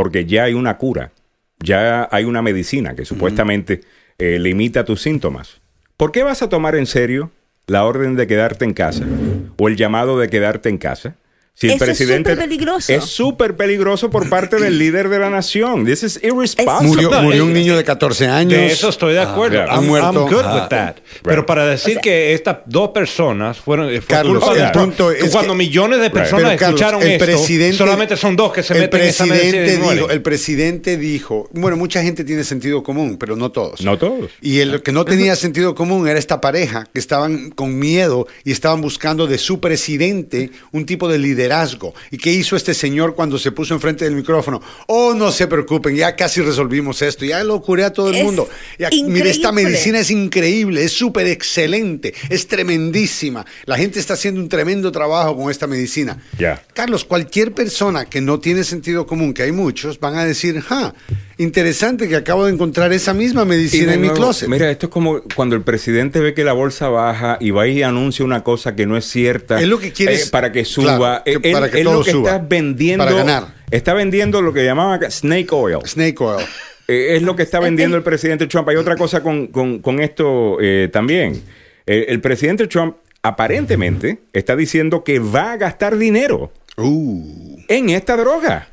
porque 0.00 0.24
ya 0.24 0.44
hay 0.44 0.54
una 0.54 0.78
cura, 0.78 1.12
ya 1.58 2.08
hay 2.10 2.24
una 2.24 2.40
medicina 2.40 2.96
que 2.96 3.04
supuestamente 3.04 3.82
eh, 4.16 4.38
limita 4.38 4.86
tus 4.86 5.02
síntomas, 5.02 5.60
¿por 5.98 6.10
qué 6.10 6.22
vas 6.22 6.40
a 6.40 6.48
tomar 6.48 6.74
en 6.74 6.86
serio 6.86 7.30
la 7.66 7.84
orden 7.84 8.16
de 8.16 8.26
quedarte 8.26 8.64
en 8.64 8.72
casa 8.72 9.04
o 9.58 9.68
el 9.68 9.76
llamado 9.76 10.18
de 10.18 10.30
quedarte 10.30 10.70
en 10.70 10.78
casa? 10.78 11.16
Si 11.52 11.66
el 11.66 11.74
Eso 11.74 11.84
es 11.84 11.88
presidente 11.90 12.30
superpeligroso. 12.30 12.90
es 12.92 13.04
súper 13.04 13.54
peligroso 13.54 14.08
por 14.08 14.30
parte 14.30 14.56
del 14.56 14.78
líder 14.78 15.10
de 15.10 15.18
la 15.18 15.28
nación. 15.28 15.84
This 15.84 16.02
is 16.04 16.20
irresponsible. 16.22 17.02
Murió, 17.04 17.22
murió 17.22 17.44
un 17.44 17.52
niño 17.52 17.76
de 17.76 17.84
14 17.84 18.28
años. 18.28 18.52
De 18.58 18.66
eso 18.68 18.88
estoy 18.88 19.12
de 19.12 19.20
acuerdo. 19.20 19.56
yeah. 19.56 19.66
I'm, 19.66 19.80
Han 19.80 19.86
muerto. 19.86 20.26
I'm 20.26 20.32
good 20.34 20.42
Ah. 20.46 20.54
with 20.54 20.68
that. 20.70 20.94
Pero 21.22 21.44
para 21.44 21.66
decir 21.66 21.98
que 21.98 22.32
estas 22.32 22.58
dos 22.64 22.90
personas 22.90 23.58
fueron 23.58 23.88
fue 23.90 24.00
Carlos, 24.06 24.42
culpa 24.42 24.58
el 24.58 24.72
punto 24.72 25.10
es 25.10 25.30
cuando 25.30 25.52
que- 25.52 25.58
millones 25.58 26.00
de 26.00 26.08
personas 26.08 26.44
Pero, 26.46 26.58
Carlos, 26.58 26.80
escucharon 26.80 27.02
el 27.02 27.08
esto, 27.12 27.24
presidente- 27.26 27.76
solamente 27.76 28.16
son 28.16 28.36
dos 28.36 28.52
que 28.54 28.62
se 28.62 28.72
el 28.72 28.80
meten 28.80 29.00
en 29.02 29.06
esa 29.08 29.24
dijo, 29.24 30.08
el 30.10 30.22
presidente 30.22 30.96
dijo, 30.96 31.48
bueno, 31.52 31.76
mucha 31.76 32.02
gente 32.02 32.24
tiene 32.24 32.42
sentido 32.42 32.82
común, 32.82 33.18
pero 33.18 33.36
no 33.36 33.50
todos. 33.52 33.82
No 33.82 33.98
todos. 33.98 34.30
Y 34.40 34.60
el 34.60 34.82
que 34.82 34.92
no 34.92 35.04
tenía 35.04 35.36
sentido 35.36 35.74
común 35.74 36.08
era 36.08 36.18
esta 36.18 36.40
pareja 36.40 36.86
que 36.90 36.98
estaban 36.98 37.50
con 37.50 37.78
miedo 37.78 38.26
y 38.44 38.52
estaban 38.52 38.80
buscando 38.80 39.26
de 39.26 39.36
su 39.36 39.60
presidente 39.60 40.50
un 40.72 40.86
tipo 40.86 41.06
de 41.08 41.18
liderazgo. 41.18 41.39
¿Y 42.10 42.18
qué 42.18 42.32
hizo 42.32 42.56
este 42.56 42.74
señor 42.74 43.14
cuando 43.14 43.38
se 43.38 43.52
puso 43.52 43.74
enfrente 43.74 44.04
del 44.04 44.14
micrófono? 44.14 44.60
Oh, 44.86 45.14
no 45.14 45.30
se 45.32 45.46
preocupen, 45.46 45.96
ya 45.96 46.16
casi 46.16 46.40
resolvimos 46.40 47.00
esto, 47.02 47.24
ya 47.24 47.42
lo 47.44 47.60
curé 47.62 47.84
a 47.84 47.92
todo 47.92 48.10
el 48.10 48.16
Es 48.16 48.24
mundo. 48.24 48.48
Ya, 48.78 48.90
mire, 49.04 49.30
esta 49.30 49.52
medicina 49.52 50.00
es 50.00 50.10
increíble, 50.10 50.84
es 50.84 50.92
súper 50.92 51.26
excelente, 51.26 52.14
es 52.28 52.46
tremendísima. 52.46 53.44
La 53.66 53.76
gente 53.76 53.98
está 54.00 54.14
haciendo 54.14 54.40
un 54.40 54.48
tremendo 54.48 54.90
trabajo 54.92 55.36
con 55.36 55.50
esta 55.50 55.66
medicina. 55.66 56.18
Ya. 56.38 56.62
Carlos, 56.74 57.04
cualquier 57.04 57.52
persona 57.52 58.04
que 58.06 58.20
no 58.20 58.40
tiene 58.40 58.64
sentido 58.64 59.06
común, 59.06 59.34
que 59.34 59.42
hay 59.42 59.52
muchos, 59.52 59.98
van 60.00 60.16
a 60.16 60.24
decir, 60.24 60.60
ja, 60.60 60.94
interesante 61.38 62.08
que 62.08 62.16
acabo 62.16 62.46
de 62.46 62.52
encontrar 62.52 62.92
esa 62.92 63.14
misma 63.14 63.44
medicina 63.44 63.94
en 63.94 64.00
mi 64.00 64.10
closet. 64.10 64.48
Mira, 64.48 64.70
esto 64.70 64.86
es 64.86 64.92
como 64.92 65.22
cuando 65.34 65.56
el 65.56 65.62
presidente 65.62 66.20
ve 66.20 66.34
que 66.34 66.44
la 66.44 66.52
bolsa 66.52 66.88
baja 66.88 67.38
y 67.40 67.50
va 67.50 67.66
y 67.66 67.82
anuncia 67.82 68.24
una 68.24 68.42
cosa 68.44 68.74
que 68.76 68.86
no 68.86 68.96
es 68.96 69.06
cierta. 69.06 69.60
Él 69.60 69.70
lo 69.70 69.78
que 69.78 69.92
quiere 69.92 70.14
eh, 70.14 70.16
es- 70.22 70.30
para 70.30 70.52
que 70.52 70.64
suba. 70.64 70.96
claro, 70.96 71.22
que- 71.38 71.48
él, 71.48 71.54
para 71.54 71.70
que 71.70 71.78
él 71.78 71.84
todo 71.84 71.98
lo 71.98 72.04
que 72.04 72.10
suba. 72.12 72.30
está 72.30 72.46
vendiendo. 72.48 73.04
Para 73.04 73.16
ganar. 73.16 73.54
Está 73.70 73.94
vendiendo 73.94 74.42
lo 74.42 74.52
que 74.52 74.64
llamaban 74.64 75.10
snake 75.10 75.48
oil. 75.52 75.78
Snake 75.84 76.16
oil. 76.20 76.44
Eh, 76.92 77.14
es 77.14 77.22
lo 77.22 77.36
que 77.36 77.44
está 77.44 77.60
vendiendo 77.60 77.96
el 77.96 78.02
presidente 78.02 78.48
Trump. 78.48 78.68
Hay 78.68 78.74
otra 78.74 78.96
cosa 78.96 79.22
con, 79.22 79.46
con- 79.46 79.78
con 79.78 80.00
esto 80.00 80.56
eh, 80.60 80.88
también. 80.92 81.40
Eh, 81.86 82.06
el 82.08 82.20
presidente 82.20 82.66
Trump 82.66 82.96
aparentemente 83.22 84.18
está 84.32 84.56
diciendo 84.56 85.04
que 85.04 85.20
va 85.20 85.52
a 85.52 85.56
gastar 85.56 85.96
dinero 85.96 86.52
Uh. 86.76 87.58
en 87.68 87.90
esta 87.90 88.16
droga. 88.16 88.68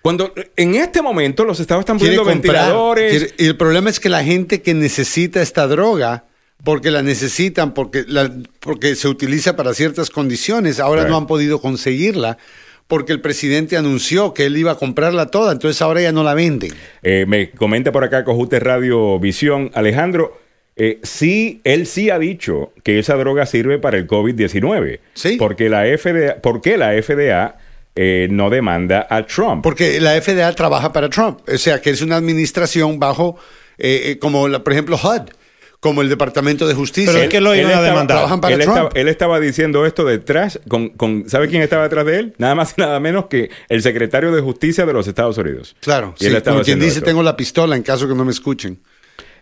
Cuando 0.00 0.32
en 0.56 0.74
este 0.74 1.02
momento 1.02 1.44
los 1.44 1.60
estados 1.60 1.82
están 1.82 1.98
poniendo 1.98 2.24
comprar. 2.24 2.54
ventiladores. 2.54 3.10
Quiere- 3.10 3.34
y 3.36 3.46
el 3.46 3.56
problema 3.58 3.90
es 3.90 4.00
que 4.00 4.08
la 4.08 4.24
gente 4.24 4.62
que 4.62 4.72
necesita 4.72 5.42
esta 5.42 5.66
droga, 5.66 6.24
porque 6.64 6.90
la 6.90 7.02
necesitan, 7.02 7.74
porque, 7.74 8.04
la- 8.08 8.32
porque 8.60 8.94
se 8.96 9.06
utiliza 9.08 9.54
para 9.56 9.74
ciertas 9.74 10.10
condiciones, 10.10 10.80
ahora 10.80 11.02
Right. 11.02 11.10
no 11.10 11.16
han 11.18 11.26
podido 11.26 11.60
conseguirla. 11.60 12.38
Porque 12.86 13.12
el 13.14 13.20
presidente 13.22 13.78
anunció 13.78 14.34
que 14.34 14.44
él 14.44 14.58
iba 14.58 14.72
a 14.72 14.74
comprarla 14.74 15.26
toda, 15.30 15.52
entonces 15.52 15.80
ahora 15.80 16.02
ya 16.02 16.12
no 16.12 16.22
la 16.22 16.34
venden. 16.34 16.70
Eh, 17.02 17.24
me 17.26 17.50
comenta 17.50 17.92
por 17.92 18.04
acá 18.04 18.24
Cojute 18.24 18.60
Radio 18.60 19.18
Visión. 19.18 19.70
Alejandro, 19.72 20.38
eh, 20.76 20.98
sí, 21.02 21.62
él 21.64 21.86
sí 21.86 22.10
ha 22.10 22.18
dicho 22.18 22.72
que 22.82 22.98
esa 22.98 23.14
droga 23.14 23.46
sirve 23.46 23.78
para 23.78 23.96
el 23.96 24.06
COVID-19. 24.06 25.00
Sí. 25.14 25.36
Porque 25.38 25.70
la 25.70 25.86
FDA, 25.86 26.42
¿Por 26.42 26.60
qué 26.60 26.76
la 26.76 26.90
FDA 27.00 27.56
eh, 27.96 28.28
no 28.30 28.50
demanda 28.50 29.06
a 29.08 29.24
Trump? 29.24 29.62
Porque 29.62 29.98
la 29.98 30.20
FDA 30.20 30.52
trabaja 30.54 30.92
para 30.92 31.08
Trump, 31.08 31.38
o 31.48 31.56
sea 31.56 31.80
que 31.80 31.88
es 31.88 32.02
una 32.02 32.16
administración 32.16 32.98
bajo, 32.98 33.38
eh, 33.78 34.10
eh, 34.10 34.18
como 34.18 34.46
la- 34.46 34.62
por 34.62 34.72
ejemplo 34.74 34.96
HUD, 35.02 35.30
como 35.84 36.00
el 36.00 36.08
Departamento 36.08 36.66
de 36.66 36.72
Justicia. 36.72 37.12
Pero 37.12 37.24
es 37.24 37.28
que 37.30 37.42
lo 37.42 37.54
iban 37.54 37.74
a 37.74 37.82
demandar. 37.82 38.16
Trabajan 38.16 38.40
para 38.40 38.54
él, 38.54 38.60
Trump. 38.62 38.76
estaba, 38.78 38.90
él 38.94 39.08
estaba 39.08 39.38
diciendo 39.38 39.84
esto 39.84 40.06
detrás, 40.06 40.58
con, 40.66 40.88
con- 40.88 41.28
¿sabe 41.28 41.46
quién 41.50 41.60
estaba 41.60 41.82
detrás 41.82 42.06
de 42.06 42.18
él? 42.20 42.34
Nada 42.38 42.54
más 42.54 42.72
y 42.74 42.80
nada 42.80 42.98
menos 43.00 43.26
que 43.26 43.50
el 43.68 43.82
secretario 43.82 44.32
de 44.32 44.40
Justicia 44.40 44.86
de 44.86 44.94
los 44.94 45.06
Estados 45.06 45.36
Unidos. 45.36 45.76
Claro, 45.80 46.14
Y 46.18 46.24
él 46.24 46.30
sí, 46.30 46.36
estaba 46.38 46.54
como 46.56 46.64
quien 46.64 46.78
dice, 46.80 46.92
esto. 46.94 47.04
tengo 47.04 47.22
la 47.22 47.36
pistola 47.36 47.76
en 47.76 47.82
caso 47.82 48.08
que 48.08 48.14
no 48.14 48.24
me 48.24 48.30
escuchen. 48.32 48.80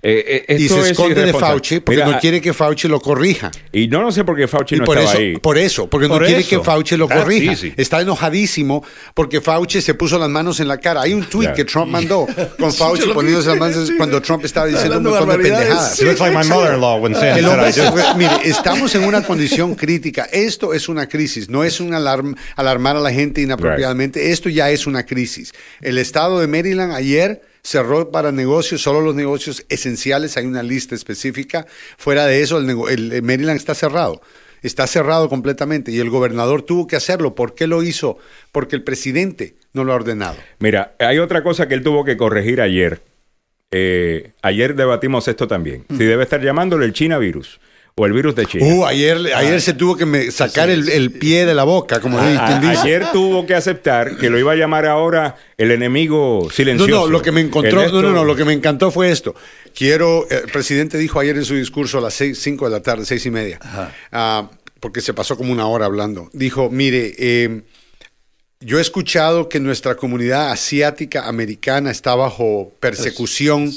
Eh, 0.04 0.44
eh, 0.48 0.56
Y 0.58 0.68
se 0.68 0.80
es 0.80 0.86
esconde 0.90 1.26
de. 1.26 1.32
Fauci 1.32 1.78
porque 1.78 2.02
Mira, 2.02 2.10
no 2.10 2.18
quiere 2.18 2.40
que 2.40 2.52
Fauci 2.52 2.88
lo 2.88 3.00
corrija. 3.00 3.52
Y 3.70 3.86
no, 3.86 4.02
no 4.02 4.10
sé 4.10 4.24
por 4.24 4.36
qué 4.36 4.48
Fauci 4.48 4.74
Y 4.74 4.78
no 4.78 4.84
por 4.84 4.98
estaba 4.98 5.12
eso, 5.14 5.22
ahí. 5.22 5.36
por 5.38 5.56
eso, 5.58 5.88
porque 5.88 6.08
Por 6.08 6.20
no 6.22 6.26
quiere 6.26 6.42
que 6.42 6.58
Fauci 6.58 6.96
lo 6.96 7.06
Ah, 7.08 7.18
corrija. 7.18 7.54
sí, 7.54 7.68
sí. 7.68 7.74
Está 7.76 8.00
enojadísimo 8.00 8.84
porque 9.14 9.40
Fauci 9.40 9.80
se 9.80 9.94
puso 9.94 10.18
las 10.18 10.28
manos 10.28 10.58
en 10.58 10.66
la 10.66 10.78
cara. 10.78 11.02
Hay 11.02 11.12
un 11.14 11.24
tweet 11.24 11.52
que 11.54 11.64
Trump 11.64 11.88
mandó 11.92 12.26
con 12.58 12.72
Fauci 12.72 13.08
poniéndose 13.14 13.50
las 13.50 13.58
manos 13.58 13.92
cuando 13.96 14.20
Trump 14.20 14.44
estaba 14.44 14.66
diciendo 14.66 14.98
un 14.98 15.04
montón 15.04 15.28
de 15.28 15.38
pendejadas. 15.38 16.00
Looks 16.02 16.18
like 16.20 16.36
my 16.36 16.44
mother-in-law 16.48 16.98
when 17.00 17.14
saying 17.14 17.44
that 17.44 17.92
fue- 17.92 18.14
mire, 18.16 18.32
estamos 18.42 18.92
en 18.96 19.04
una 19.04 19.22
condición 19.22 19.74
crítica. 19.76 20.28
Esto 20.32 20.74
es 20.74 20.88
una 20.88 21.08
crisis, 21.08 21.48
no 21.48 21.62
es 21.62 21.78
un 21.78 21.94
alarm, 21.94 22.34
alarmar 22.56 22.96
a 22.96 23.00
la 23.00 23.12
gente 23.12 23.40
inapropiadamente. 23.40 24.32
Esto 24.32 24.48
ya 24.48 24.70
es 24.70 24.86
una 24.88 25.06
crisis. 25.06 25.52
El 25.80 25.98
estado 25.98 26.40
de 26.40 26.48
Maryland 26.48 26.92
ayer 26.92 27.42
cerró 27.62 28.10
para 28.10 28.32
negocios, 28.32 28.82
solo 28.82 29.00
los 29.00 29.14
negocios 29.14 29.64
esenciales, 29.68 30.36
hay 30.36 30.46
una 30.46 30.62
lista 30.62 30.94
específica. 30.94 31.66
Fuera 31.96 32.26
de 32.26 32.42
eso, 32.42 32.58
el, 32.58 32.70
el- 32.90 33.12
el 33.12 33.22
Maryland 33.22 33.56
está 33.58 33.74
cerrado. 33.74 34.20
Está 34.62 34.86
cerrado 34.86 35.28
completamente 35.28 35.90
y 35.90 35.98
el 35.98 36.08
gobernador 36.08 36.62
tuvo 36.62 36.86
que 36.86 36.94
hacerlo. 36.94 37.34
¿Por 37.34 37.54
qué 37.54 37.66
lo 37.66 37.82
hizo? 37.82 38.18
Porque 38.52 38.76
el 38.76 38.84
presidente 38.84 39.56
no 39.72 39.82
lo 39.82 39.92
ha 39.92 39.96
ordenado. 39.96 40.36
Mira, 40.60 40.94
hay 41.00 41.18
otra 41.18 41.42
cosa 41.42 41.66
que 41.66 41.74
él 41.74 41.82
tuvo 41.82 42.04
que 42.04 42.16
corregir 42.16 42.60
ayer. 42.60 43.02
Eh, 43.72 44.32
ayer 44.42 44.76
debatimos 44.76 45.26
esto 45.26 45.48
también. 45.48 45.84
Si 45.88 46.04
debe 46.04 46.22
estar 46.22 46.40
llamándole 46.42 46.84
el 46.84 46.92
China 46.92 47.18
virus 47.18 47.58
o 47.94 48.06
el 48.06 48.12
virus 48.14 48.34
de 48.34 48.46
China. 48.46 48.64
Uh, 48.66 48.86
ayer, 48.86 49.18
ayer 49.34 49.60
se 49.60 49.74
tuvo 49.74 49.96
que 49.96 50.06
me- 50.06 50.30
sacar 50.30 50.70
el, 50.70 50.88
el 50.88 51.10
pie 51.10 51.44
de 51.44 51.54
la 51.54 51.64
boca, 51.64 52.00
como 52.00 52.18
A- 52.18 52.22
a- 52.22 52.70
ayer 52.70 53.04
tuvo 53.12 53.44
que 53.44 53.54
aceptar 53.54 54.16
que 54.16 54.30
lo 54.30 54.38
iba 54.38 54.52
a 54.52 54.54
llamar 54.56 54.86
ahora 54.86 55.36
el 55.58 55.70
enemigo 55.70 56.40
No, 56.44 56.50
silencioso. 56.50 56.90
no, 56.90 57.06
lo 57.06 57.20
que 57.20 57.32
me 57.32 57.42
encontró, 57.42 57.86
no, 57.90 58.00
no, 58.02 58.10
no, 58.12 58.24
lo 58.24 58.34
que 58.34 58.44
me 58.46 58.54
encantó 58.54 58.90
fue 58.90 59.10
esto. 59.10 59.34
Quiero, 59.74 60.26
eh, 60.30 60.40
el 60.44 60.50
presidente 60.50 60.96
dijo 60.96 61.20
ayer 61.20 61.36
en 61.36 61.44
su 61.44 61.54
discurso 61.54 61.98
a 61.98 62.00
las 62.00 62.14
seis, 62.14 62.38
cinco 62.40 62.64
de 62.64 62.70
la 62.72 62.80
tarde, 62.82 63.04
seis 63.04 63.26
y 63.26 63.30
media, 63.30 63.58
ah, 64.10 64.48
porque 64.80 65.00
se 65.02 65.12
pasó 65.14 65.36
como 65.36 65.52
una 65.52 65.66
hora 65.66 65.84
hablando. 65.86 66.30
Dijo, 66.32 66.70
mire, 66.70 67.14
eh, 67.18 67.60
yo 68.64 68.78
he 68.78 68.80
escuchado 68.80 69.48
que 69.48 69.60
nuestra 69.60 69.96
comunidad 69.96 70.50
asiática 70.50 71.26
americana 71.28 71.90
está 71.90 72.14
bajo 72.14 72.72
persecución 72.80 73.72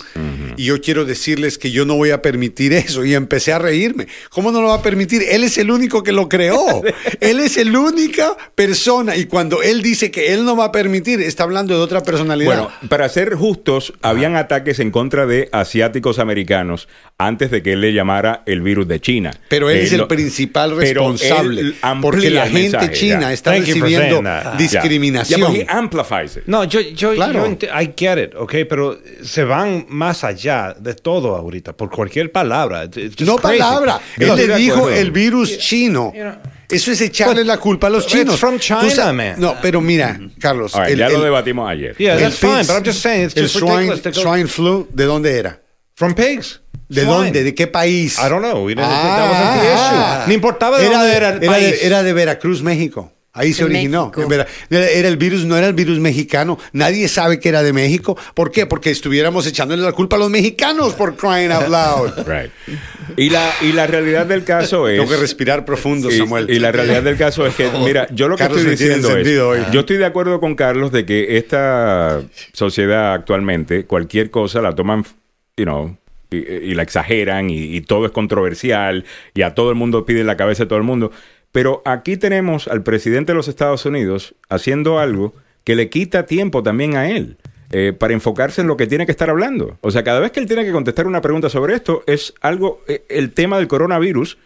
y 0.57 0.65
yo 0.65 0.81
quiero 0.81 1.05
decirles 1.05 1.57
que 1.57 1.71
yo 1.71 1.85
no 1.85 1.95
voy 1.95 2.11
a 2.11 2.21
permitir 2.21 2.73
eso 2.73 3.03
y 3.05 3.13
empecé 3.13 3.53
a 3.53 3.59
reírme. 3.59 4.07
¿Cómo 4.29 4.51
no 4.51 4.61
lo 4.61 4.69
va 4.69 4.75
a 4.75 4.81
permitir? 4.81 5.23
Él 5.29 5.43
es 5.43 5.57
el 5.57 5.71
único 5.71 6.03
que 6.03 6.11
lo 6.11 6.29
creó. 6.29 6.83
él 7.19 7.39
es 7.39 7.63
la 7.65 7.79
única 7.79 8.35
persona 8.55 9.15
y 9.15 9.25
cuando 9.25 9.61
él 9.61 9.81
dice 9.81 10.11
que 10.11 10.33
él 10.33 10.45
no 10.45 10.55
va 10.55 10.65
a 10.65 10.71
permitir, 10.71 11.21
está 11.21 11.43
hablando 11.43 11.75
de 11.75 11.81
otra 11.81 12.03
personalidad. 12.03 12.47
Bueno, 12.47 12.71
para 12.89 13.07
ser 13.09 13.35
justos, 13.35 13.93
habían 14.01 14.35
ataques 14.35 14.79
en 14.79 14.91
contra 14.91 15.25
de 15.25 15.49
asiáticos 15.51 16.19
americanos 16.19 16.87
antes 17.17 17.49
de 17.51 17.63
que 17.63 17.73
él 17.73 17.81
le 17.81 17.93
llamara 17.93 18.43
el 18.45 18.61
virus 18.61 18.87
de 18.87 18.99
China. 18.99 19.31
pero 19.49 19.69
él 19.69 19.77
Eh, 19.77 19.83
es 19.83 19.93
el 19.93 20.07
principal 20.07 20.75
responsable 20.75 21.73
porque 22.01 22.29
la 22.29 22.43
el 22.45 22.51
gente 22.51 22.77
mensaje, 22.77 22.91
china 22.93 23.33
está 23.33 23.51
Thank 23.51 23.67
recibiendo. 23.67 24.21
Discriminación. 24.81 25.39
Yeah, 25.39 25.47
but 25.49 25.57
he 25.57 25.65
amplifies 25.69 26.37
it. 26.37 26.43
No, 26.47 26.63
yo, 26.63 26.79
yo, 26.81 27.13
Claro. 27.15 27.45
yo 27.59 27.67
I 27.67 27.93
get 27.97 28.17
it, 28.17 28.35
ok, 28.35 28.53
pero 28.69 28.99
se 29.23 29.43
van 29.43 29.85
más 29.89 30.23
allá 30.23 30.75
de 30.79 30.93
todo 30.95 31.35
ahorita, 31.35 31.73
por 31.73 31.89
cualquier 31.89 32.31
palabra. 32.31 32.85
No 32.85 33.35
crazy. 33.37 33.59
palabra. 33.59 33.99
Él 34.17 34.35
le 34.35 34.47
de 34.47 34.55
dijo 34.55 34.89
el 34.89 35.11
virus 35.11 35.57
chino. 35.57 36.11
know- 36.13 36.35
Eso 36.67 36.91
es 36.91 36.99
echarle 37.01 37.41
But- 37.41 37.45
la 37.47 37.57
culpa 37.57 37.87
a 37.87 37.89
los 37.91 38.03
it's 38.05 38.11
chinos. 38.13 38.39
from 38.39 38.57
China, 38.57 39.13
man. 39.13 39.35
No, 39.37 39.55
pero 39.61 39.81
mira, 39.81 40.19
Carlos. 40.39 40.73
Right, 40.73 40.93
el- 40.93 40.97
ya 40.97 41.09
lo 41.09 41.17
el- 41.17 41.23
debatimos 41.25 41.69
ayer. 41.69 41.95
Yeah, 41.97 42.15
el 42.15 42.21
that's 42.21 42.37
fine, 42.39 42.63
but 42.65 42.71
I'm 42.71 42.83
just 42.83 43.01
saying, 43.03 43.25
it's 43.25 43.37
el 43.37 43.43
just 43.43 43.59
swine, 43.59 43.89
ridiculous 43.89 44.01
to 44.01 44.09
go- 44.11 44.21
swine 44.23 44.47
flu, 44.47 44.87
¿de 44.91 45.05
dónde 45.05 45.37
era? 45.37 45.61
From 45.93 46.15
pigs. 46.15 46.61
¿De 46.89 47.01
Swine. 47.01 47.15
dónde? 47.15 47.43
¿De 47.43 47.53
qué 47.55 47.67
país? 47.67 48.17
I 48.19 48.29
don't 48.29 48.43
know. 48.43 48.65
We 48.65 48.73
didn't- 48.73 48.83
Ah, 48.83 49.15
that 49.15 49.29
wasn't 49.31 49.61
the 49.61 49.73
ah. 49.73 50.17
issue. 50.21 50.27
Ni 50.29 50.33
importaba 50.35 50.77
de 50.79 50.85
era 50.87 50.97
dónde 50.97 51.09
de, 51.11 51.15
era 51.17 51.29
el 51.29 51.33
era 51.35 51.39
de- 51.39 51.47
país. 51.69 51.83
era 51.83 52.03
de 52.03 52.13
Veracruz, 52.13 52.61
México. 52.63 53.11
Ahí 53.35 53.51
se 53.51 53.65
originó. 53.65 54.13
Era, 54.31 54.47
era 54.69 55.09
el 55.09 55.17
virus, 55.17 55.43
no 55.43 55.57
era 55.57 55.67
el 55.67 55.73
virus 55.73 55.99
mexicano. 55.99 56.57
Nadie 56.71 57.09
sabe 57.09 57.37
que 57.37 57.49
era 57.49 57.63
de 57.63 57.73
México. 57.73 58.17
¿Por 58.33 58.49
qué? 58.49 58.65
Porque 58.65 58.91
estuviéramos 58.91 59.45
echándole 59.45 59.83
la 59.83 59.91
culpa 59.91 60.15
a 60.15 60.19
los 60.19 60.29
mexicanos 60.29 60.93
por 60.93 61.17
crying 61.17 61.51
out 61.51 61.67
loud. 61.67 62.11
Right. 62.25 62.49
Y 63.17 63.29
la, 63.29 63.53
y 63.61 63.73
la 63.73 63.87
realidad 63.87 64.25
del 64.25 64.45
caso 64.45 64.87
es. 64.87 64.97
Tengo 64.97 65.11
que 65.11 65.17
respirar 65.17 65.65
profundo, 65.65 66.09
y, 66.09 66.17
Samuel. 66.17 66.49
y 66.49 66.59
la 66.59 66.71
realidad 66.71 67.03
del 67.03 67.17
caso 67.17 67.45
es 67.45 67.53
que, 67.55 67.69
mira, 67.83 68.07
yo 68.13 68.29
lo 68.29 68.37
que 68.37 68.43
Carlos 68.43 68.59
estoy 68.59 68.71
diciendo 68.71 69.15
es, 69.15 69.27
hoy. 69.39 69.59
yo 69.71 69.81
estoy 69.81 69.97
de 69.97 70.05
acuerdo 70.05 70.39
con 70.39 70.55
Carlos 70.55 70.91
de 70.93 71.05
que 71.05 71.37
esta 71.37 72.21
sociedad 72.53 73.13
actualmente, 73.13 73.85
cualquier 73.85 74.31
cosa 74.31 74.61
la 74.61 74.73
toman, 74.73 75.03
you 75.57 75.65
know, 75.65 75.97
y, 76.31 76.37
y 76.37 76.73
la 76.73 76.83
exageran 76.83 77.49
y, 77.49 77.75
y 77.75 77.81
todo 77.81 78.05
es 78.05 78.11
controversial 78.11 79.05
y 79.33 79.41
a 79.41 79.53
todo 79.53 79.69
el 79.69 79.75
mundo 79.75 80.05
pide 80.05 80.23
la 80.23 80.37
cabeza 80.37 80.63
de 80.63 80.67
todo 80.67 80.79
el 80.79 80.85
mundo. 80.85 81.11
Pero 81.55 81.81
aquí 81.85 82.17
tenemos 82.17 82.67
al 82.67 82.83
presidente 82.83 83.31
de 83.31 83.37
los 83.37 83.47
Estados 83.47 83.85
Unidos 83.85 84.35
haciendo 84.49 84.99
algo 84.99 85.33
que 85.63 85.77
le 85.77 85.89
quita 85.89 86.25
tiempo 86.25 86.61
también 86.63 86.97
a 86.97 87.09
él. 87.09 87.37
eh, 87.71 87.93
para 87.97 88.13
enfocarse 88.13 88.61
en 88.61 88.67
lo 88.67 88.75
que 88.77 88.87
tiene 88.87 89.05
que 89.05 89.11
estar 89.11 89.29
hablando. 89.29 89.77
O 89.81 89.89
sea, 89.89 90.03
cada 90.03 90.19
vez 90.19 90.31
que 90.31 90.39
él 90.41 90.45
tiene 90.47 90.63
que 90.65 90.71
contestar 90.71 91.07
una 91.07 91.21
pregunta 91.21 91.49
sobre 91.49 91.73
esto, 91.73 92.03
es 92.07 92.33
algo, 92.41 92.81
eh, 92.87 93.03
el 93.09 93.31
tema 93.31 93.57
del 93.57 93.67
coronavirus 93.67 94.37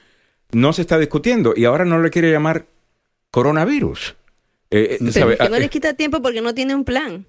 no 0.54 0.72
se 0.72 0.82
está 0.84 0.98
discutiendo 1.00 1.54
y 1.56 1.66
ahora 1.66 1.84
no 1.84 2.00
le 2.02 2.10
quiere 2.12 2.32
llamar 2.32 2.66
coronavirus. 3.32 4.16
Eh, 4.72 4.88
eh, 4.94 4.98
Pero 5.00 5.12
¿sabe? 5.12 5.38
que 5.38 5.50
no 5.50 5.56
Ah, 5.56 5.60
le 5.60 5.66
eh, 5.66 5.70
quita 5.70 5.94
tiempo 5.96 6.22
porque 6.22 6.42
no 6.42 6.54
tiene 6.54 6.74
un 6.76 6.86
plan. 6.86 7.26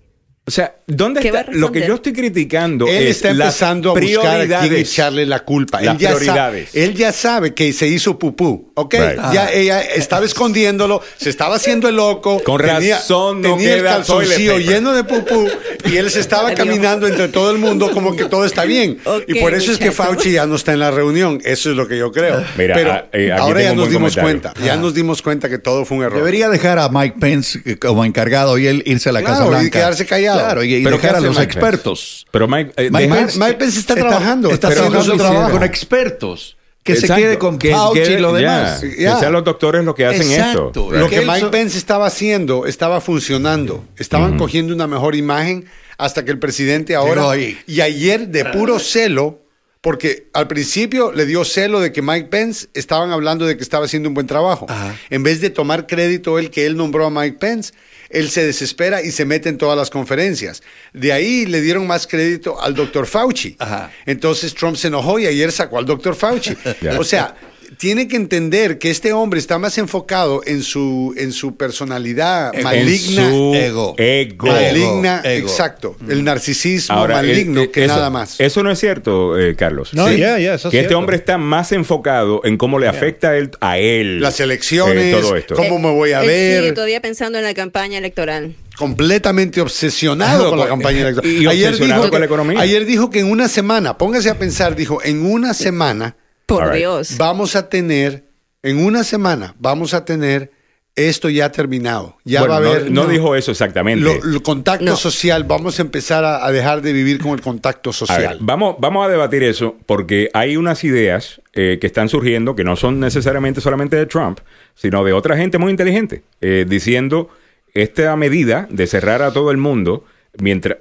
O 0.47 0.51
sea, 0.51 0.75
¿dónde 0.87 1.21
¿Qué 1.21 1.31
va 1.31 1.41
está? 1.41 1.53
Lo 1.53 1.71
que 1.71 1.87
yo 1.87 1.95
estoy 1.95 2.13
criticando 2.13 2.89
Él 2.89 3.07
es 3.07 3.17
está 3.17 3.33
las 3.33 3.55
empezando 3.55 3.91
a 3.91 4.01
buscar 4.01 4.41
a 4.41 4.61
quién 4.63 4.75
echarle 4.75 5.25
la 5.25 5.41
culpa. 5.45 5.81
Las 5.81 5.95
él, 5.95 6.01
ya 6.01 6.09
prioridades. 6.17 6.71
Sabe, 6.71 6.85
él 6.85 6.95
ya 6.95 7.13
sabe 7.13 7.55
que 7.55 7.73
se 7.73 7.87
hizo 7.87 8.19
pupú, 8.19 8.73
¿ok? 8.75 8.95
Right. 8.95 9.21
Ya 9.33 9.53
ella 9.53 9.81
estaba 9.81 10.25
escondiéndolo, 10.25 11.03
se 11.19 11.31
estaba 11.31 11.55
haciendo 11.55 11.89
el 11.89 11.97
loco. 11.97 12.43
Con 12.43 12.59
razón 12.59 13.43
no 13.43 13.55
tenía 13.57 13.75
el 13.75 13.81
queda 13.81 13.91
calzoncillo 13.97 14.59
lleno 14.59 14.93
de 14.93 15.05
pupú 15.05 15.47
y 15.85 15.97
él 15.97 16.11
se 16.11 16.19
estaba 16.19 16.53
caminando 16.55 17.07
entre 17.07 17.29
todo 17.29 17.53
el 17.53 17.59
mundo 17.59 17.93
como 17.93 18.17
que 18.17 18.25
todo 18.25 18.45
está 18.45 18.65
bien. 18.65 18.99
Y 19.29 19.39
por 19.41 19.55
eso 19.55 19.71
es 19.71 19.79
que. 19.79 19.93
Fauci 19.93 20.33
ya 20.33 20.47
no 20.47 20.57
está 20.57 20.73
en 20.73 20.79
la 20.81 20.91
reunión. 20.91 21.41
Eso 21.45 21.71
es 21.71 21.77
lo 21.77 21.87
que 21.87 21.99
yo 21.99 22.11
creo. 22.11 22.43
Mira, 22.57 22.75
Pero 22.75 22.93
ah, 22.93 23.05
eh, 23.13 23.31
ahora 23.33 23.63
ya 23.63 23.75
nos 23.75 23.91
dimos 23.91 24.15
comentario. 24.15 24.53
cuenta. 24.53 24.67
Ya 24.67 24.77
nos 24.77 24.95
dimos 24.95 25.21
cuenta 25.21 25.49
que 25.49 25.59
todo 25.59 25.85
fue 25.85 25.99
un 25.99 26.05
error. 26.05 26.19
Debería 26.19 26.49
dejar 26.49 26.79
a 26.79 26.89
Mike 26.89 27.17
Pence 27.21 27.61
eh, 27.65 27.77
como 27.77 28.05
encargado 28.05 28.57
y 28.59 28.67
él 28.67 28.83
irse 28.87 29.11
a 29.11 29.13
la 29.13 29.21
Claro, 29.21 29.35
Casa 29.35 29.47
y 29.47 29.51
Blanca. 29.51 29.71
quedarse 29.79 30.07
callado. 30.07 30.30
Claro, 30.35 30.65
y, 30.65 30.75
y 30.75 30.85
¿Pero 30.85 30.97
dejar 30.97 31.17
a 31.17 31.21
los 31.21 31.31
Mike 31.31 31.47
Pence? 31.47 31.59
expertos. 31.59 32.27
Pero 32.31 32.49
Mike, 32.49 32.73
eh, 32.77 32.91
Mike 32.91 33.09
Pence, 33.09 33.39
Mike 33.39 33.55
Pence 33.55 33.79
está 33.79 33.95
trabajando, 33.95 34.51
Está 34.51 34.69
está 34.69 34.81
haciendo 34.81 35.03
su 35.03 35.17
trabajo 35.17 35.51
con 35.53 35.63
expertos. 35.63 36.57
Que 36.83 36.97
se 36.97 37.09
quede 37.09 37.39
con 37.39 37.59
que 37.59 37.73
Fauci 37.73 38.01
y 38.01 38.19
lo 38.19 38.33
demás. 38.33 38.81
Que 38.81 38.97
sean 38.97 39.33
los 39.33 39.45
doctores 39.45 39.85
los 39.85 39.95
que 39.95 40.07
hacen 40.07 40.31
Exacto. 40.31 40.69
esto. 40.69 40.91
Lo 40.93 41.09
Que 41.09 41.21
Mike 41.21 41.49
Pence 41.49 41.77
estaba 41.77 42.07
haciendo 42.07 42.67
estaba 42.67 43.01
funcionando. 43.01 43.85
Estaban 43.97 44.39
cogiendo 44.39 44.75
una 44.75 44.87
mejor 44.87 45.15
imagen 45.15 45.67
hasta 45.99 46.25
que 46.25 46.31
el 46.31 46.39
presidente 46.39 46.95
ahora. 46.95 47.37
Y 47.37 47.81
ayer, 47.81 48.29
de 48.29 48.47
puro 48.47 48.79
celo, 48.79 49.41
porque 49.83 50.29
al 50.33 50.47
principio 50.47 51.13
le 51.13 51.27
dio 51.27 51.45
celo 51.45 51.81
de 51.81 51.93
que 51.93 52.03
Mike 52.03 52.29
Pence 52.29 52.69
estaban 52.75 53.11
hablando 53.13 53.47
de 53.47 53.57
que 53.57 53.63
estaba 53.63 53.85
haciendo 53.87 54.09
un 54.09 54.15
buen 54.15 54.27
trabajo. 54.27 54.67
Ajá. 54.69 54.95
En 55.11 55.23
vez 55.23 55.41
de 55.41 55.51
tomar 55.51 55.87
crédito 55.87 56.39
él 56.39 56.51
que 56.51 56.67
él 56.67 56.77
nombró 56.77 57.07
a 57.07 57.11
Mike 57.11 57.39
Pence, 57.39 57.73
él 58.11 58.29
se 58.31 58.45
desespera 58.45 59.03
y 59.03 59.13
se 59.13 59.25
mete 59.25 59.49
en 59.49 59.57
todas 59.57 59.79
las 59.79 59.89
conferencias. 59.89 60.63
De 60.93 61.13
ahí 61.13 61.47
le 61.47 61.61
dieron 61.61 61.87
más 61.87 62.07
crédito 62.07 62.61
al 62.61 62.75
doctor 62.75 63.07
Fauci. 63.07 63.57
Ajá. 63.59 63.91
Entonces 64.05 64.55
Trump 64.55 64.77
se 64.77 64.89
enojó 64.89 65.19
y 65.19 65.27
ayer 65.27 65.53
sacó 65.53 65.79
al 65.79 65.87
doctor 65.87 66.15
Fauci. 66.15 66.57
O 66.99 67.05
sea, 67.05 67.35
tiene 67.79 68.09
que 68.09 68.17
entender 68.17 68.79
que 68.79 68.91
este 68.91 69.13
hombre 69.13 69.39
está 69.41 69.59
más 69.59 69.79
enfocado 69.79 70.43
en 70.45 70.63
su, 70.63 71.15
en 71.17 71.33
su 71.33 71.57
personalidad 71.57 72.53
maligna. 72.63 73.31
su 73.31 73.55
ego. 73.55 73.95
ego. 73.97 74.47
Maligna, 74.49 75.21
Ego. 75.25 75.49
exacto. 75.49 75.97
El 76.09 76.25
narcisismo 76.25 76.95
Ahora, 76.97 77.17
maligno 77.17 77.61
eh, 77.63 77.65
eh, 77.65 77.71
que 77.71 77.85
eso- 77.85 77.95
nada 77.95 78.11
más. 78.11 78.39
Eso 78.41 78.63
no 78.63 78.71
es 78.71 78.79
cierto, 78.79 79.39
eh, 79.39 79.55
Carlos. 79.57 79.95
No, 79.95 80.11
yeah, 80.11 80.39
yeah, 80.39 80.55
eso 80.55 80.69
es 80.69 80.73
que 80.73 80.81
este 80.81 80.95
hombre 80.95 81.17
está 81.17 81.39
más 81.39 81.73
enfocado 81.73 82.41
en 82.45 82.57
cómo 82.57 82.79
le 82.79 82.89
afecta 82.89 83.31
a 83.31 83.37
él, 83.37 83.51
a 83.61 83.79
él 83.79 84.21
Las 84.21 84.41
elecciones, 84.41 85.05
eh, 85.15 85.19
todo 85.21 85.37
esto. 85.37 85.55
¿Cómo 85.55 85.79
me 85.79 85.91
voy 85.93 86.13
a 86.13 86.21
Él 86.23 86.27
ver? 86.27 86.61
sigue 86.63 86.73
todavía 86.73 87.01
pensando 87.01 87.39
en 87.39 87.45
la 87.45 87.55
campaña 87.55 87.99
electoral. 87.99 88.55
completamente 88.77 89.61
obsesionado 89.61 90.49
con 90.51 90.59
la 90.59 90.65
con- 90.69 90.79
campaña 90.79 91.01
electoral. 91.01 91.31
y 91.31 91.47
obsesionado 91.47 92.01
dijo 92.03 92.11
con 92.11 92.21
la 92.21 92.27
economía. 92.27 92.61
ayer 92.61 92.85
dijo 92.87 93.11
que 93.11 93.21
en 93.21 93.31
una 93.31 93.47
semana, 93.49 93.99
póngase 93.99 94.31
a 94.31 94.39
pensar, 94.39 94.75
dijo, 94.75 95.03
en 95.05 95.25
una 95.25 95.53
semana 95.55 96.17
Por 96.57 96.65
right. 96.69 96.79
Dios. 96.79 97.17
vamos 97.19 97.57
a 97.57 97.69
tener, 97.69 98.25
en 98.63 98.85
una 98.85 99.05
semana 99.05 99.55
vamos 99.59 99.95
a 99.95 100.05
tener 100.05 100.51
esto 100.97 101.31
ya 101.31 101.51
terminado. 101.53 102.17
Ya 102.25 102.41
Bueno, 102.41 102.53
va 102.55 102.59
a 102.59 102.63
no- 102.63 102.69
haber... 102.71 102.91
no, 102.91 103.07
dijo 103.07 103.35
eso 103.37 103.53
exactamente. 103.53 104.05
Lo, 104.05 104.19
lo- 104.23 104.43
contacto 104.43 104.85
No. 104.85 104.97
social, 104.97 105.45
vamos 105.45 105.79
a 105.79 105.83
empezar 105.83 106.25
a, 106.25 106.45
a 106.45 106.51
dejar 106.53 106.83
de 106.83 106.93
vivir 106.93 107.21
con 107.23 107.31
el 107.33 107.41
contacto 107.41 107.91
A 107.91 107.93
ver, 107.93 107.97
social. 107.97 108.39
vamos, 108.41 108.77
vamos 108.81 109.07
a 109.07 109.09
debatir 109.09 109.43
eso 109.45 109.77
porque 109.87 110.29
hay 110.35 110.57
unas 110.57 110.83
ideas 110.85 111.41
eh, 111.55 111.79
que 111.81 111.87
están 111.87 112.09
surgiendo 112.09 112.55
que 112.57 112.65
no 112.65 112.77
son 112.77 112.99
necesariamente 113.01 113.61
solamente 113.61 113.97
de 113.97 114.07
Trump, 114.07 114.41
sino 114.75 115.03
de 115.05 115.13
otra 115.13 115.37
gente 115.37 115.59
muy 115.59 115.71
inteligente, 115.71 116.23
eh, 116.41 116.67
diciendo 116.69 117.31
esta 117.73 118.15
medida 118.17 118.67
de 118.69 118.87
cerrar 118.89 119.23
a 119.23 119.33
todo 119.33 119.53
el 119.53 119.57
mundo 119.59 120.05
mientras 120.39 120.79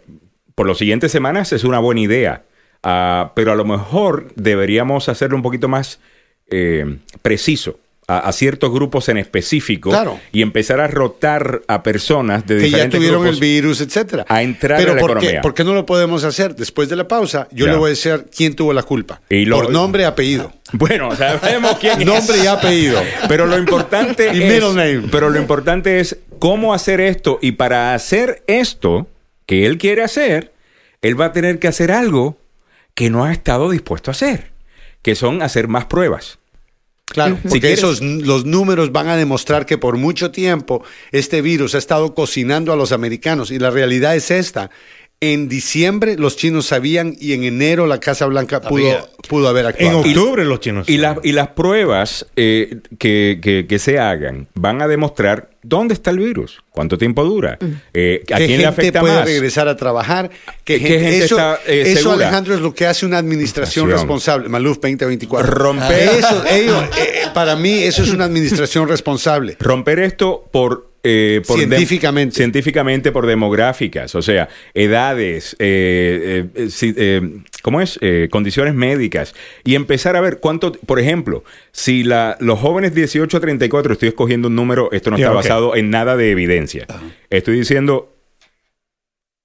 por 0.56 0.68
las 0.68 0.80
siguientes 0.80 1.12
semanas 1.12 1.54
es 1.54 1.64
una 1.64 1.80
buena 1.80 2.02
idea, 2.02 2.44
Ah, 2.84 3.32
pero 3.36 3.52
a 3.52 3.56
lo 3.56 3.66
mejor 3.66 4.32
deberíamos 4.36 5.10
hacerlo 5.10 5.36
un 5.36 5.44
poquito 5.44 5.68
más 5.68 6.00
eh, 6.50 6.98
preciso. 7.22 7.80
A, 8.12 8.22
a 8.28 8.32
ciertos 8.32 8.72
grupos 8.72 9.08
en 9.10 9.18
específico 9.20 9.92
Claro. 9.92 10.20
y 10.32 10.42
empezar 10.42 10.80
a 10.80 10.88
rotar 10.88 11.62
a 11.68 11.84
personas 11.84 12.44
de 12.48 12.58
que 12.58 12.72
ya 12.72 12.90
tuvieron 12.90 13.20
grupos 13.22 13.36
el 13.36 13.40
virus, 13.40 13.82
etcétera. 13.82 14.26
a 14.28 14.42
entrar 14.42 14.80
Pero 14.80 14.94
en 14.94 14.96
la 14.96 15.02
¿por 15.02 15.12
economía. 15.12 15.32
Qué, 15.34 15.42
¿por 15.44 15.54
qué 15.54 15.64
no 15.64 15.76
lo 15.76 15.86
podemos 15.86 16.24
hacer? 16.24 16.56
Después 16.56 16.90
de 16.90 16.96
la 16.96 17.08
pausa, 17.08 17.48
yo 17.52 17.68
Ya. 17.68 17.74
le 17.74 17.78
voy 17.78 17.86
a 17.86 17.90
decir 17.92 18.26
quién 18.36 18.56
tuvo 18.56 18.74
la 18.74 18.82
culpa. 18.82 19.22
Y 19.30 19.46
lo- 19.46 19.58
Por 19.62 19.70
nombre 19.72 20.02
y 20.02 20.06
apellido. 20.06 20.52
Bueno, 20.74 21.16
sabemos 21.16 21.78
quién 21.80 22.00
es. 22.02 22.06
nombre 22.08 22.38
y 22.44 22.48
apellido. 22.48 23.00
Pero 23.28 23.46
lo 23.46 23.60
importante 23.60 24.32
Y 24.36 24.42
es, 24.42 24.64
name. 24.74 25.04
pero 25.12 25.30
lo 25.30 25.40
importante 25.40 26.00
es 26.00 26.18
cómo 26.40 26.74
hacer 26.74 27.02
esto 27.02 27.38
y 27.44 27.52
para 27.52 27.94
hacer 27.94 28.42
esto 28.48 29.08
que 29.46 29.68
él 29.68 29.78
quiere 29.78 30.02
hacer, 30.02 30.52
él 31.04 31.20
va 31.20 31.26
a 31.26 31.32
tener 31.32 31.60
que 31.60 31.68
hacer 31.68 31.92
algo 31.92 32.38
que 33.00 33.10
no 33.10 33.24
ha 33.24 33.32
estado 33.32 33.70
dispuesto 33.70 34.12
a 34.12 34.14
hacer, 34.14 34.52
que 35.02 35.16
son 35.16 35.42
hacer 35.42 35.70
más 35.70 35.86
pruebas. 35.86 36.38
Claro, 37.06 37.38
Si 37.38 37.44
porque 37.44 37.60
quieres- 37.62 37.80
esos 37.80 38.02
los 38.02 38.44
números 38.44 38.92
van 38.92 39.08
a 39.08 39.16
demostrar 39.16 39.66
que 39.66 39.78
por 39.78 39.96
mucho 39.96 40.32
tiempo 40.32 40.84
este 41.14 41.42
virus 41.42 41.76
ha 41.76 41.78
estado 41.78 42.14
cocinando 42.14 42.74
a 42.74 42.76
los 42.76 42.92
americanos 42.92 43.52
y 43.52 43.58
la 43.58 43.72
realidad 43.72 44.18
es 44.18 44.32
esta. 44.32 44.70
En 45.22 45.50
diciembre 45.50 46.16
los 46.18 46.38
chinos 46.38 46.68
sabían 46.68 47.14
y 47.20 47.34
en 47.34 47.44
enero 47.44 47.88
la 47.88 48.00
Casa 48.00 48.26
Blanca 48.26 48.62
pudo, 48.62 49.10
pudo 49.28 49.50
haber 49.50 49.66
En 49.66 49.70
actuado. 49.72 50.00
octubre 50.00 50.46
los 50.46 50.62
chinos. 50.62 50.88
Y, 50.88 50.98
las 50.98 51.18
y 51.24 51.34
las 51.34 51.50
pruebas 51.50 52.26
eh, 52.38 52.78
que, 52.98 53.40
que- 53.44 53.66
que 53.68 53.80
se 53.80 54.00
hagan 54.00 54.48
van 54.54 54.82
a 54.82 54.88
demostrar 54.88 55.50
dónde 55.62 55.94
está 55.94 56.12
el 56.12 56.20
virus, 56.20 56.60
cuánto 56.72 56.98
tiempo 56.98 57.26
dura, 57.26 57.58
eh, 57.94 58.22
a 58.32 58.38
¿Qué 58.38 58.46
quién 58.46 58.48
le 58.48 58.48
gente 58.48 58.66
afecta 58.68 59.02
puede 59.02 59.16
más. 59.16 59.26
regresar 59.26 59.68
a 59.68 59.76
trabajar? 59.76 60.30
¿Qué 60.64 60.80
¿Qué 60.80 60.88
gente, 60.88 61.00
gente 61.02 61.26
eso, 61.26 61.36
está, 61.36 61.60
eh, 61.68 61.82
eso, 61.88 61.96
segura? 62.04 62.28
Alejandro, 62.28 62.56
es 62.56 62.62
lo 62.62 62.74
que 62.74 62.86
hace 62.88 63.06
una 63.06 63.18
administración 63.18 63.88
Administración. 63.88 63.90
responsable. 64.10 64.48
Maluf 64.48 64.78
2024. 64.78 65.52
Romper- 65.52 66.10
Eso, 66.18 66.44
ellos, 66.50 66.82
eh, 66.98 67.24
para 67.34 67.58
mí, 67.58 67.84
eso 67.84 68.04
es 68.04 68.10
una 68.12 68.24
administración 68.24 68.88
responsable. 68.88 69.58
Romper 69.60 70.00
esto 70.00 70.48
por 70.50 70.89
eh, 71.04 71.42
por 71.48 71.58
Científicamente. 71.58 72.36
científicamente 72.36 73.12
por 73.12 73.26
demográficas, 73.26 74.16
o 74.16 74.22
sea, 74.22 74.50
edades, 74.74 75.56
eh, 75.60 76.48
eh, 76.56 76.70
si- 76.70 76.94
¿cómo 77.62 77.80
es? 77.82 77.98
Eh, 78.02 78.28
condiciones 78.32 78.74
médicas 78.74 79.34
y 79.64 79.76
empezar 79.76 80.16
a 80.16 80.22
ver 80.22 80.40
cuánto, 80.40 80.74
por 80.74 81.00
ejemplo, 81.00 81.44
si 81.72 82.04
la, 82.04 82.36
los 82.40 82.60
jóvenes 82.60 82.94
18 82.94 83.38
a 83.38 83.40
34, 83.40 83.94
estoy 83.94 84.10
escogiendo 84.10 84.48
un 84.50 84.56
número, 84.56 84.90
esto 84.92 85.10
no 85.10 85.16
está 85.18 85.30
basado 85.32 85.76
en 85.76 85.90
nada 85.90 86.18
de 86.18 86.32
evidencia, 86.32 86.86
estoy 87.30 87.58
diciendo 87.60 88.14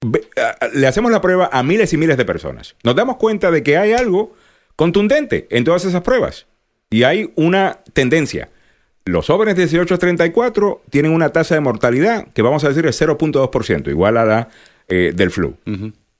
ve- 0.04 0.26
a- 0.36 0.64
a- 0.64 0.68
le 0.68 0.86
hacemos 0.86 1.10
la 1.12 1.20
prueba 1.20 1.48
a 1.52 1.62
miles 1.62 1.92
y 1.92 1.96
miles 1.96 2.16
de 2.16 2.24
personas. 2.24 2.74
Nos 2.82 2.94
damos 2.96 3.16
cuenta 3.16 3.50
de 3.50 3.62
que 3.62 3.76
hay 3.76 3.92
algo 3.92 4.34
contundente 4.76 5.46
en 5.50 5.64
todas 5.64 5.84
esas 5.84 6.02
pruebas. 6.02 6.46
Y 6.90 7.02
hay 7.04 7.32
una 7.36 7.78
tendencia. 7.92 8.50
Los 9.06 9.26
jóvenes 9.26 9.54
de 9.56 9.62
18 9.62 9.94
a 9.94 9.98
34 9.98 10.82
tienen 10.88 11.12
una 11.12 11.28
tasa 11.30 11.54
de 11.54 11.60
mortalidad 11.60 12.26
que 12.32 12.40
vamos 12.40 12.64
a 12.64 12.68
decir 12.68 12.86
es 12.86 13.00
0.2%, 13.00 13.88
igual 13.90 14.16
a 14.16 14.24
la 14.24 14.48
eh, 14.88 15.12
del 15.14 15.30
flu. 15.30 15.56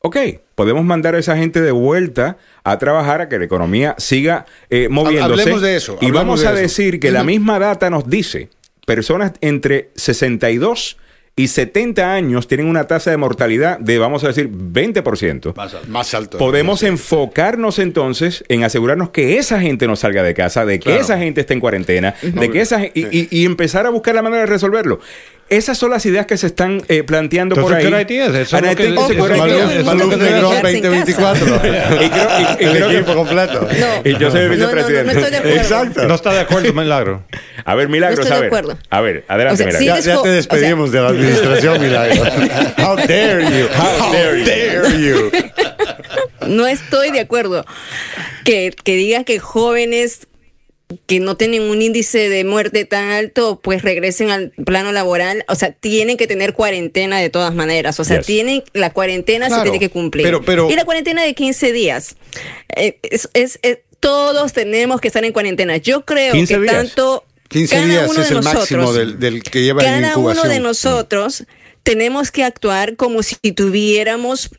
Ok, 0.00 0.18
podemos 0.54 0.84
mandar 0.84 1.14
a 1.14 1.18
esa 1.18 1.34
gente 1.34 1.62
de 1.62 1.70
vuelta 1.70 2.36
a 2.62 2.78
trabajar 2.78 3.22
a 3.22 3.28
que 3.30 3.38
la 3.38 3.46
economía 3.46 3.94
siga 3.96 4.44
eh, 4.68 4.88
moviéndose. 4.90 5.40
hablemos 5.40 5.62
de 5.62 5.76
eso, 5.76 5.96
Y 6.02 6.10
vamos 6.10 6.42
de 6.42 6.48
a 6.48 6.52
eso. 6.52 6.60
decir 6.60 7.00
que 7.00 7.10
la 7.10 7.24
misma 7.24 7.58
data 7.58 7.88
nos 7.88 8.08
dice, 8.10 8.50
personas 8.86 9.32
entre 9.40 9.88
62 9.94 10.98
y 11.36 11.48
70 11.48 12.12
años 12.14 12.46
tienen 12.46 12.66
una 12.68 12.86
tasa 12.86 13.10
de 13.10 13.16
mortalidad 13.16 13.78
de, 13.80 13.98
vamos 13.98 14.22
a 14.22 14.28
decir, 14.28 14.48
20%. 14.50 15.52
Más 15.88 16.14
alto. 16.14 16.38
Podemos 16.38 16.82
enfocarnos 16.84 17.78
entonces 17.80 18.44
en 18.48 18.62
asegurarnos 18.62 19.10
que 19.10 19.38
esa 19.38 19.60
gente 19.60 19.86
no 19.88 19.96
salga 19.96 20.22
de 20.22 20.32
casa, 20.34 20.64
de 20.64 20.78
que 20.78 20.84
Claro. 20.84 21.00
esa 21.00 21.18
gente 21.18 21.40
esté 21.40 21.54
en 21.54 21.60
cuarentena, 21.60 22.14
de 22.22 22.50
que 22.50 22.60
esa 22.60 22.84
y- 22.84 23.28
y 23.30 23.44
empezar 23.44 23.84
a 23.86 23.90
buscar 23.90 24.14
la 24.14 24.22
manera 24.22 24.42
de 24.42 24.46
resolverlo. 24.46 25.00
Esas 25.50 25.76
son 25.76 25.90
las 25.90 26.04
ideas 26.06 26.24
que 26.26 26.36
se 26.38 26.46
están 26.46 26.82
eh, 26.88 27.02
planteando 27.02 27.54
por 27.54 27.72
ahí. 27.74 27.84
El 27.86 27.90
Maluf 27.92 29.84
mundo 29.84 30.08
que 30.10 30.16
Negrón 30.16 30.50
quedarse 30.56 30.76
en 30.78 30.82
2024. 30.82 31.46
Y 31.56 32.08
creo- 32.08 32.28
y- 32.40 32.62
y 32.62 32.66
El 32.66 32.70
creo 32.72 32.88
que- 32.88 32.96
equipo 32.98 33.14
completo. 33.14 33.60
No, 33.60 34.10
Y 34.10 34.18
yo 34.18 34.30
soy 34.30 34.40
el 34.40 34.48
no, 34.50 34.56
no, 34.56 34.74
no, 34.74 34.80
no, 34.80 34.86
vicepresidente. 34.86 35.12
estoy 35.12 35.30
de 35.30 35.36
acuerdo. 35.36 35.56
Exacto. 35.58 36.08
No 36.08 36.14
está 36.14 36.32
de 36.32 36.40
acuerdo, 36.40 36.72
Milagro. 36.72 37.24
A 37.66 37.74
ver, 37.74 37.88
Milagros, 37.88 38.18
No 38.18 38.22
estoy 38.24 38.32
a 38.32 38.36
de 38.36 38.40
ver. 38.42 38.46
acuerdo. 38.58 38.78
A 38.90 39.00
ver, 39.00 39.24
adelante, 39.28 39.54
O 39.54 39.56
sea, 39.70 39.78
Milagros. 39.80 40.04
sí 40.04 40.08
Ya, 40.08 40.14
te 40.14 40.18
o 40.18 40.22
sea- 40.24 40.32
despedimos 40.32 40.92
de 40.92 41.00
la 41.00 41.08
administración, 41.08 41.80
Milagro. 41.80 42.22
How 42.78 42.96
dare 42.96 43.44
you? 43.44 43.66
How 43.76 44.12
dare 44.12 44.98
you? 45.00 45.30
No 46.46 46.66
estoy 46.66 47.10
de 47.10 47.20
acuerdo 47.20 47.64
que, 48.44 48.74
que 48.84 48.96
digan 48.96 49.24
que 49.24 49.38
jóvenes 49.38 50.26
que 51.06 51.20
no 51.20 51.36
tienen 51.36 51.62
un 51.62 51.82
índice 51.82 52.28
de 52.28 52.44
muerte 52.44 52.84
tan 52.84 53.10
alto, 53.10 53.60
pues 53.62 53.82
regresen 53.82 54.30
al 54.30 54.50
plano 54.64 54.92
laboral. 54.92 55.44
O 55.48 55.54
sea, 55.54 55.72
tienen 55.72 56.16
que 56.16 56.26
tener 56.26 56.54
cuarentena 56.54 57.18
de 57.18 57.30
todas 57.30 57.54
maneras. 57.54 57.98
O 58.00 58.04
sea, 58.04 58.18
Yes. 58.18 58.26
tienen 58.26 58.62
la 58.72 58.90
cuarentena 58.92 59.46
Claro, 59.48 59.62
se 59.62 59.70
tiene 59.70 59.78
que 59.80 59.90
cumplir. 59.90 60.24
pero- 60.24 60.42
pero- 60.42 60.70
y 60.70 60.74
la 60.76 60.84
cuarentena 60.84 61.22
de 61.22 61.34
15 61.34 61.72
días. 61.72 62.16
Eh, 62.76 62.98
es, 63.02 63.28
es- 63.34 63.58
es- 63.62 63.78
todos 64.00 64.52
tenemos 64.52 65.00
que 65.00 65.08
estar 65.08 65.24
en 65.24 65.32
cuarentena. 65.32 65.76
Yo 65.78 66.04
creo 66.04 66.32
15 66.32 66.54
que 66.54 66.60
días. 66.60 66.72
tanto 66.74 67.24
15 67.48 67.74
cada 67.76 67.86
días 67.86 68.10
uno 68.10 68.20
es 68.22 68.28
de 68.28 68.34
el 68.36 68.42
máximo 68.42 68.82
nosotros- 68.82 68.94
del, 68.96 69.18
del 69.20 69.42
que 69.42 69.62
lleva 69.62 69.82
en 69.82 69.88
cada 69.88 70.08
incubación. 70.10 70.44
uno 70.46 70.54
de 70.54 70.60
nosotros 70.60 71.44
tenemos 71.82 72.30
que 72.30 72.44
actuar 72.44 72.96
como 72.96 73.22
si 73.22 73.36
tuviéramos 73.52 74.50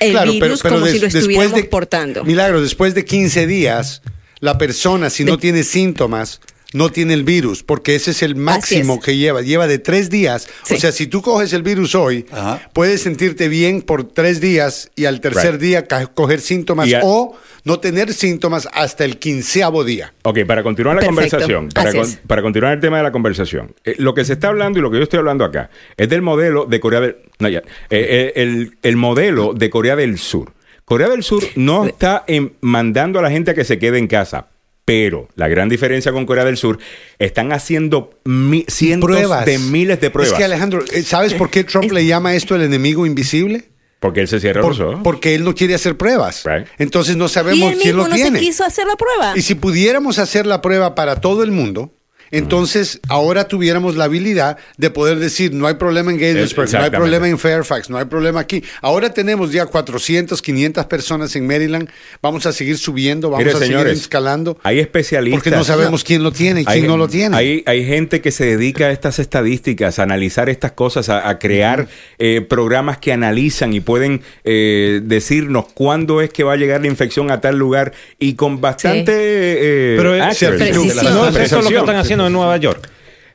el 0.00 0.12
Claro, 0.12 0.32
virus, 0.32 0.62
como 0.62 0.80
des- 0.80 0.92
si 0.94 0.98
lo 0.98 1.06
estuviéramos 1.06 1.54
de- 1.54 1.64
portando. 1.64 2.24
Milagro, 2.24 2.62
después 2.62 2.94
de 2.94 3.04
15 3.04 3.46
días, 3.46 4.00
la 4.40 4.58
persona, 4.58 5.10
si 5.10 5.24
no 5.24 5.32
De- 5.32 5.38
tiene 5.38 5.62
síntomas, 5.62 6.40
no 6.72 6.90
tiene 6.90 7.14
el 7.14 7.22
virus, 7.22 7.62
porque 7.62 7.94
ese 7.94 8.10
es 8.10 8.22
el 8.24 8.34
máximo 8.34 8.94
es. 8.94 9.04
que 9.04 9.16
lleva. 9.16 9.42
Lleva 9.42 9.68
de 9.68 9.78
tres 9.78 10.10
días. 10.10 10.48
Sí. 10.64 10.74
O 10.74 10.76
sea, 10.76 10.90
si 10.90 11.06
tú 11.06 11.22
coges 11.22 11.52
el 11.52 11.62
virus 11.62 11.94
hoy, 11.94 12.26
Ajá. 12.32 12.68
puedes 12.72 13.00
sentirte 13.02 13.46
bien 13.48 13.80
por 13.80 14.02
tres 14.12 14.40
días 14.40 14.90
y 14.96 15.04
al 15.04 15.20
tercer 15.20 15.52
Right. 15.52 15.60
día 15.60 15.84
coger 16.14 16.40
síntomas 16.40 16.88
o 17.04 17.36
no 17.62 17.78
tener 17.78 18.12
síntomas 18.12 18.68
hasta 18.72 19.04
el 19.04 19.18
quinceavo 19.18 19.84
día. 19.84 20.14
Ok, 20.24 20.40
para 20.48 20.64
continuar 20.64 20.96
la 20.96 21.00
Perfecto. 21.02 21.36
conversación, 21.38 21.68
para, 21.68 21.92
con- 21.92 22.42
continuar 22.42 22.72
el 22.74 22.80
tema 22.80 22.96
de 22.96 23.02
la 23.04 23.12
conversación, 23.12 23.72
eh, 23.84 23.94
lo 23.98 24.12
que 24.12 24.24
se 24.24 24.32
está 24.32 24.48
hablando 24.48 24.80
y 24.80 24.82
lo 24.82 24.90
que 24.90 24.96
yo 24.96 25.04
estoy 25.04 25.20
hablando 25.20 25.44
acá 25.44 25.70
es 25.96 26.08
del 26.08 26.22
modelo 26.22 26.66
de 26.66 26.80
Corea 26.80 27.00
del 27.00 27.16
no, 27.38 27.48
ya, 27.48 27.60
eh, 27.60 27.62
eh, 27.90 28.32
el, 28.34 28.76
el 28.82 28.96
modelo 28.96 29.54
de 29.54 29.70
Corea 29.70 29.94
del 29.94 30.18
Sur. 30.18 30.52
Corea 30.84 31.08
del 31.08 31.22
Sur 31.22 31.42
no 31.56 31.86
está 31.86 32.24
en- 32.26 32.52
mandando 32.60 33.18
a 33.18 33.22
la 33.22 33.30
gente 33.30 33.52
a 33.52 33.54
que 33.54 33.64
se 33.64 33.78
quede 33.78 33.98
en 33.98 34.06
casa, 34.06 34.48
pero 34.84 35.28
la 35.34 35.48
gran 35.48 35.68
diferencia 35.68 36.12
con 36.12 36.26
Corea 36.26 36.44
del 36.44 36.56
Sur 36.58 36.78
están 37.18 37.52
haciendo 37.52 38.10
mi- 38.24 38.64
cientos 38.68 39.08
Pruebas. 39.08 39.46
de 39.46 39.58
miles 39.58 40.00
de 40.00 40.10
pruebas. 40.10 40.32
Es 40.32 40.38
que 40.38 40.44
Alejandro, 40.44 40.84
eh, 40.92 41.02
¿sabes 41.02 41.32
por 41.34 41.48
qué 41.50 41.64
Trump 41.64 41.90
le 41.90 42.04
llama 42.04 42.34
esto 42.34 42.54
el 42.54 42.62
enemigo 42.62 43.06
invisible? 43.06 43.70
porque 44.00 44.20
él 44.20 44.28
se 44.28 44.38
cierra 44.38 44.60
Por- 44.60 44.72
los 44.72 44.80
ojos. 44.80 45.00
porque 45.02 45.34
él 45.34 45.44
no 45.44 45.54
quiere 45.54 45.74
hacer 45.74 45.96
pruebas. 45.96 46.42
Right. 46.44 46.66
Entonces 46.76 47.16
no 47.16 47.24
y 47.24 47.28
sabemos 47.30 47.72
él 47.72 47.78
quién 47.80 47.96
mismo 47.96 48.02
lo 48.02 48.08
no 48.10 48.14
tiene. 48.14 48.38
se 48.38 48.44
quiso 48.44 48.62
hacer 48.62 48.86
la 48.86 48.96
prueba. 48.96 49.32
Y 49.34 49.40
si 49.40 49.54
pudiéramos 49.54 50.18
hacer 50.18 50.44
la 50.44 50.60
prueba 50.60 50.94
para 50.94 51.22
todo 51.22 51.42
el 51.42 51.50
mundo, 51.52 51.90
entonces 52.36 53.00
ahora 53.08 53.48
tuviéramos 53.48 53.96
la 53.96 54.04
habilidad 54.04 54.58
de 54.76 54.90
poder 54.90 55.18
decir, 55.18 55.52
no 55.52 55.66
hay 55.66 55.74
problema 55.74 56.10
en 56.10 56.18
Gaithersburg, 56.18 56.72
no 56.72 56.82
hay 56.82 56.90
problema 56.90 57.28
en 57.28 57.38
Fairfax, 57.38 57.90
no 57.90 57.98
hay 57.98 58.04
problema 58.06 58.40
aquí. 58.40 58.62
Ahora 58.82 59.12
tenemos 59.12 59.52
ya 59.52 59.66
400, 59.66 60.40
500 60.42 60.86
personas 60.86 61.34
en 61.36 61.46
Maryland, 61.46 61.88
vamos 62.20 62.46
a 62.46 62.52
seguir 62.52 62.78
subiendo, 62.78 63.30
vamos 63.30 63.44
Mire, 63.46 63.56
a 63.56 63.60
seguir 63.60 63.86
escalando. 63.86 64.58
Hay 64.62 64.80
especialistas. 64.80 65.42
Porque 65.42 65.56
no 65.56 65.64
sabemos 65.64 66.02
quién 66.04 66.22
lo 66.22 66.32
tiene 66.32 66.62
y 66.62 66.64
quién 66.64 66.82
Hay- 66.84 66.88
no 66.88 66.96
lo 66.96 67.08
tiene. 67.08 67.36
Hay, 67.36 67.62
hay 67.66 67.84
gente 67.84 68.20
que 68.20 68.30
se 68.30 68.44
dedica 68.44 68.86
a 68.86 68.90
estas 68.90 69.18
estadísticas, 69.18 69.98
a 69.98 70.02
analizar 70.02 70.48
estas 70.48 70.72
cosas, 70.72 71.08
a, 71.08 71.28
a 71.28 71.38
crear 71.38 71.88
eh, 72.18 72.40
programas 72.40 72.98
que 72.98 73.12
analizan 73.12 73.72
y 73.72 73.80
pueden 73.80 74.22
eh, 74.44 75.00
decirnos 75.04 75.66
cuándo 75.72 76.20
es 76.20 76.30
que 76.30 76.44
va 76.44 76.54
a 76.54 76.56
llegar 76.56 76.80
la 76.80 76.88
infección 76.88 77.30
a 77.30 77.40
tal 77.40 77.58
lugar 77.58 77.92
y 78.18 78.34
con 78.34 78.60
bastante 78.60 79.12
eh, 79.12 79.94
Pero 79.96 80.14
es 80.14 80.42
no 80.42 81.28
es 81.28 81.52
lo 81.52 81.68
que 81.68 81.76
están 81.76 81.96
haciendo 81.96 82.23
en 82.26 82.32
Nueva 82.32 82.56
York. 82.56 82.90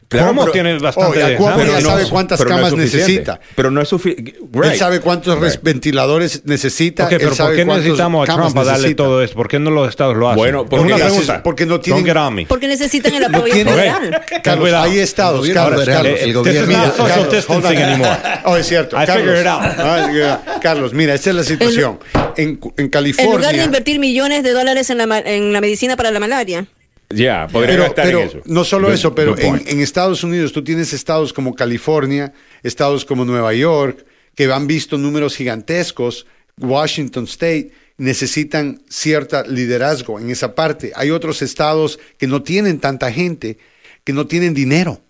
Claro, 0.08 0.30
¿Cómo 0.30 0.42
pero- 0.42 0.54
tiene 0.54 0.80
bastante 0.80 1.24
Oye, 1.24 1.36
Cuomo 1.36 1.60
ya 1.64 1.82
no- 1.82 1.90
sabe 1.92 2.06
cuántas 2.10 2.40
no 2.40 2.46
camas 2.48 2.74
necesita. 2.74 3.40
Pero 3.56 3.70
no 3.70 3.80
es 3.80 3.90
suficiente. 3.90 4.34
Él 4.64 4.76
sabe 4.76 5.02
cuántos 5.02 5.38
res- 5.40 5.54
Right. 5.58 5.64
ventiladores 5.64 6.42
necesita. 6.46 7.08
Él 7.10 7.20
sabe 7.36 7.50
¿por 7.50 7.56
qué 7.58 7.66
necesitamos 7.66 8.28
a 8.28 8.34
Trump 8.34 8.56
para 8.56 8.66
darle 8.66 8.82
necesita. 8.82 9.04
todo 9.04 9.22
esto? 9.22 9.36
¿Por 9.36 9.48
qué 9.48 9.60
no 9.60 9.70
los 9.70 9.88
estados 9.88 10.18
lo 10.18 10.28
hacen? 10.30 10.38
Bueno, 10.40 10.66
porque 10.66 10.84
una 10.84 10.96
haces- 10.96 11.10
pregunta. 11.10 11.44
porque 11.44 11.68
no 11.68 11.80
tienen- 11.80 12.48
porque 12.48 12.68
necesitan 12.68 13.14
el 13.14 13.26
apoyo 13.26 13.54
federal. 13.54 14.22
Carlos, 14.44 14.64
Cuidado. 14.64 14.84
hay 14.86 14.98
estados, 14.98 15.46
Los 15.48 15.54
Carlos, 15.56 15.86
Carlos. 15.86 16.20
el 16.20 16.30
is 16.30 16.36
gobierno- 16.36 16.74
social 16.88 17.28
Carlos. 17.30 18.08
Oh, 18.46 18.58
es 18.58 18.66
cierto. 18.68 18.96
I 19.00 19.06
Carlos. 19.06 19.18
figured 19.18 19.42
it 19.42 19.48
out. 19.48 19.62
Ah, 19.78 20.60
Carlos, 20.60 20.92
mira, 20.92 21.14
esta 21.14 21.30
es 21.30 21.36
la 21.36 21.44
situación. 21.44 22.00
En, 22.36 22.48
en 22.48 22.50
En 22.56 22.58
lugar 22.58 22.74
de 22.74 22.90
California. 22.90 23.64
invertir 23.64 24.00
millones 24.00 24.42
de 24.42 24.54
dólares 24.54 24.90
en 24.90 24.98
la, 24.98 25.06
ma- 25.06 25.20
en 25.20 25.54
la 25.54 25.62
medicina 25.62 25.96
para 25.96 26.10
la 26.10 26.20
malaria. 26.20 26.66
Ya, 27.12 27.48
podría 27.48 27.72
Pero, 27.72 27.84
gastar 27.84 28.06
pero 28.06 28.22
en 28.22 28.28
eso. 28.28 28.42
no 28.46 28.64
solo 28.64 28.88
Good- 28.88 28.94
eso, 28.94 29.16
pero 29.16 29.36
en, 29.38 29.80
Estados 29.82 30.24
Unidos 30.24 30.54
tú 30.54 30.64
tienes 30.64 30.94
estados 30.94 31.34
como 31.34 31.56
California, 31.56 32.34
estados 32.62 33.04
como 33.04 33.26
Nueva 33.26 33.54
York, 33.54 34.06
que 34.36 34.46
han 34.52 34.68
visto 34.68 34.98
números 34.98 35.36
gigantescos, 35.36 36.28
Washington 36.58 37.24
State, 37.24 37.72
necesitan 37.98 38.82
cierta 38.90 39.44
liderazgo 39.44 40.20
en 40.20 40.30
esa 40.30 40.54
parte. 40.54 40.92
Hay 40.96 41.10
otros 41.10 41.42
estados 41.42 42.00
que 42.18 42.28
no 42.28 42.44
tienen 42.44 42.80
tanta 42.80 43.12
gente, 43.12 43.58
que 44.04 44.14
no 44.14 44.28
tienen 44.28 44.54
dinero, 44.54 45.02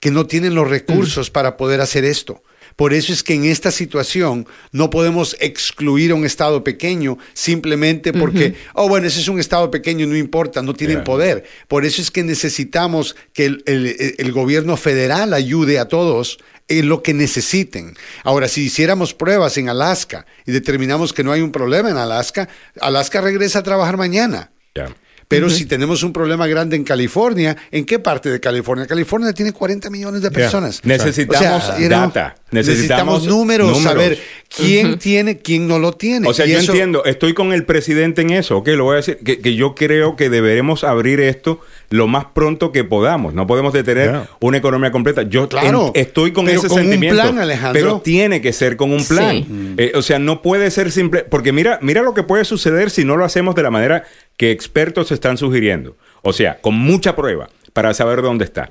que 0.00 0.10
no 0.10 0.26
tienen 0.26 0.54
los 0.54 0.68
recursos 0.68 1.30
para 1.30 1.56
poder 1.56 1.80
hacer 1.80 2.04
esto. 2.04 2.42
Por 2.76 2.92
eso 2.92 3.12
es 3.12 3.22
que 3.22 3.32
en 3.34 3.46
esta 3.46 3.70
situación 3.70 4.46
no 4.70 4.90
podemos 4.90 5.34
excluir 5.40 6.10
a 6.10 6.14
un 6.14 6.26
estado 6.26 6.62
pequeño 6.62 7.16
simplemente 7.32 8.12
porque, 8.12 8.54
oh, 8.74 8.86
bueno, 8.88 9.06
ese 9.06 9.20
es 9.20 9.28
un 9.28 9.40
estado 9.40 9.70
pequeño, 9.70 10.06
no 10.06 10.14
importa, 10.16 10.60
no 10.62 10.74
tienen 10.74 10.98
Yeah. 10.98 11.04
poder. 11.04 11.44
Por 11.68 11.84
eso 11.86 12.02
es 12.02 12.10
que 12.10 12.22
necesitamos 12.22 13.16
que 13.32 13.46
el, 13.46 13.62
el- 13.66 14.14
el 14.18 14.32
gobierno 14.32 14.76
federal 14.76 15.32
ayude 15.32 15.78
a 15.78 15.88
todos 15.88 16.38
en 16.68 16.88
lo 16.88 17.02
que 17.02 17.14
necesiten. 17.14 17.94
Ahora, 18.24 18.48
si 18.48 18.62
hiciéramos 18.64 19.14
pruebas 19.14 19.56
en 19.56 19.68
Alaska 19.68 20.26
y 20.46 20.52
determinamos 20.52 21.12
que 21.12 21.22
no 21.24 21.32
hay 21.32 21.40
un 21.40 21.52
problema 21.52 21.90
en 21.90 21.96
Alaska, 21.96 22.48
Alaska 22.80 23.20
regresa 23.20 23.60
a 23.60 23.62
trabajar 23.62 23.96
mañana. 23.96 24.50
Ya. 24.74 24.94
Pero 25.28 25.50
si 25.50 25.66
tenemos 25.66 26.02
un 26.04 26.12
problema 26.12 26.46
grande 26.46 26.76
en 26.76 26.84
California, 26.84 27.56
¿en 27.72 27.84
qué 27.84 27.98
parte 27.98 28.30
de 28.30 28.38
California? 28.38 28.86
California 28.86 29.32
tiene 29.32 29.52
40 29.52 29.90
millones 29.90 30.22
de 30.22 30.30
personas. 30.30 30.80
Necesitamos 30.84 31.64
O 31.64 31.66
sea, 31.66 31.78
you 31.80 31.88
know, 31.88 32.00
data, 32.00 32.36
necesitamos 32.52 33.22
necesitamos 33.22 33.26
números, 33.26 33.66
números. 33.72 33.82
saber 33.92 34.18
quién 34.54 34.98
tiene, 34.98 35.38
quién 35.38 35.66
no 35.66 35.78
lo 35.80 35.92
tiene. 35.94 36.28
O 36.28 36.32
sea, 36.34 36.46
Y 36.46 36.52
yo 36.52 36.58
eso- 36.58 36.72
entiendo, 36.72 37.04
estoy 37.04 37.34
con 37.34 37.52
el 37.52 37.64
presidente 37.64 38.22
en 38.22 38.30
eso, 38.30 38.58
ok, 38.58 38.68
lo 38.68 38.84
voy 38.84 38.92
a 38.94 38.96
decir, 38.98 39.18
que, 39.24 39.40
que 39.40 39.56
yo 39.56 39.74
creo 39.74 40.14
que 40.14 40.30
deberemos 40.30 40.84
abrir 40.84 41.18
esto 41.20 41.60
lo 41.90 42.06
más 42.08 42.26
pronto 42.34 42.72
que 42.72 42.82
podamos. 42.84 43.32
No 43.34 43.46
podemos 43.46 43.72
detener 43.72 44.10
Yeah. 44.10 44.28
una 44.40 44.56
economía 44.58 44.90
completa. 44.90 45.22
Yo 45.22 45.48
Claro, 45.48 45.92
en- 45.94 46.00
estoy 46.02 46.32
con 46.32 46.46
pero 46.46 46.58
ese 46.58 46.68
con 46.68 46.78
un 46.78 46.82
sentimiento. 46.84 47.22
plan, 47.22 47.38
Alejandro. 47.38 47.72
Pero 47.80 48.00
tiene 48.00 48.40
que 48.40 48.52
ser 48.52 48.76
con 48.76 48.92
un 48.92 49.04
plan. 49.04 49.36
Sí. 49.36 49.74
Eh, 49.78 49.92
o 49.94 50.02
sea, 50.02 50.18
no 50.18 50.42
puede 50.42 50.70
ser 50.70 50.90
simple. 50.90 51.22
Porque 51.24 51.52
mira, 51.52 51.78
mira 51.82 52.02
lo 52.02 52.14
que 52.14 52.22
puede 52.22 52.44
suceder 52.44 52.90
si 52.90 53.04
no 53.04 53.16
lo 53.16 53.24
hacemos 53.24 53.54
de 53.54 53.62
la 53.62 53.70
manera 53.70 54.04
que 54.36 54.50
expertos 54.50 55.12
están 55.12 55.36
sugiriendo. 55.38 55.96
O 56.22 56.32
sea, 56.32 56.60
con 56.60 56.74
mucha 56.74 57.14
prueba 57.14 57.48
para 57.72 57.94
saber 57.94 58.22
dónde 58.22 58.44
está. 58.44 58.70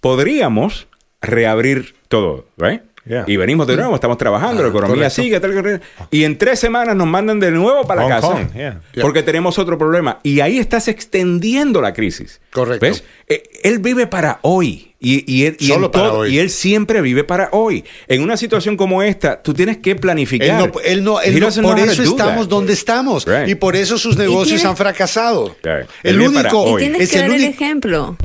Podríamos 0.00 0.86
reabrir 1.22 1.94
todo, 2.08 2.46
¿right? 2.58 2.82
Yeah. 3.06 3.24
Y 3.26 3.36
venimos 3.36 3.66
de 3.66 3.76
nuevo, 3.76 3.94
estamos 3.94 4.16
trabajando, 4.16 4.62
la 4.62 4.70
economía 4.70 4.94
correcto. 4.94 5.22
sigue, 5.22 5.38
tal, 5.38 5.54
tal, 5.62 5.82
y 6.10 6.24
en 6.24 6.38
tres 6.38 6.58
semanas 6.58 6.96
nos 6.96 7.06
mandan 7.06 7.38
de 7.38 7.50
nuevo 7.50 7.86
para 7.86 8.02
Hong 8.02 8.08
casa. 8.08 8.26
Kong, 8.28 8.46
yeah. 8.54 8.80
Porque 9.00 9.22
tenemos 9.22 9.58
otro 9.58 9.76
problema. 9.76 10.20
Y 10.22 10.40
ahí 10.40 10.58
estás 10.58 10.88
extendiendo 10.88 11.82
la 11.82 11.92
crisis. 11.92 12.40
Correcto. 12.50 12.86
¿Ves? 12.86 13.04
Eh, 13.28 13.42
Él 13.62 13.78
vive 13.80 14.06
para 14.06 14.38
hoy. 14.42 14.92
Y, 15.00 15.22
y 15.30 15.44
él, 15.44 15.56
y 15.60 15.66
Solo 15.66 15.86
en 15.86 15.92
para 15.92 16.08
todo- 16.08 16.18
hoy. 16.20 16.34
y 16.34 16.38
él 16.38 16.48
siempre 16.48 17.02
vive 17.02 17.24
para 17.24 17.50
hoy. 17.52 17.84
En 18.08 18.22
una 18.22 18.38
situación 18.38 18.74
como 18.78 19.02
esta, 19.02 19.42
tú 19.42 19.52
tienes 19.52 19.76
que 19.76 19.96
planificar. 19.96 20.48
Él 20.48 20.56
no, 20.56 20.80
él 20.80 21.04
no, 21.04 21.20
él 21.20 21.38
no- 21.40 21.62
por 21.62 21.78
eso 21.78 22.02
estamos 22.02 22.48
donde 22.48 22.72
estamos. 22.72 23.26
Right. 23.26 23.48
Y 23.48 23.54
por 23.54 23.76
eso 23.76 23.98
sus 23.98 24.16
negocios 24.16 24.60
tiene- 24.60 24.70
han 24.70 24.78
fracasado. 24.78 25.54
Right. 25.62 25.90
El 26.02 26.22
único. 26.22 26.78
Y 26.78 26.84
tienes 26.84 27.02
es 27.02 27.10
que 27.10 27.16
el 27.16 27.22
dar 27.28 27.30
el 27.38 27.44
único. 27.44 28.16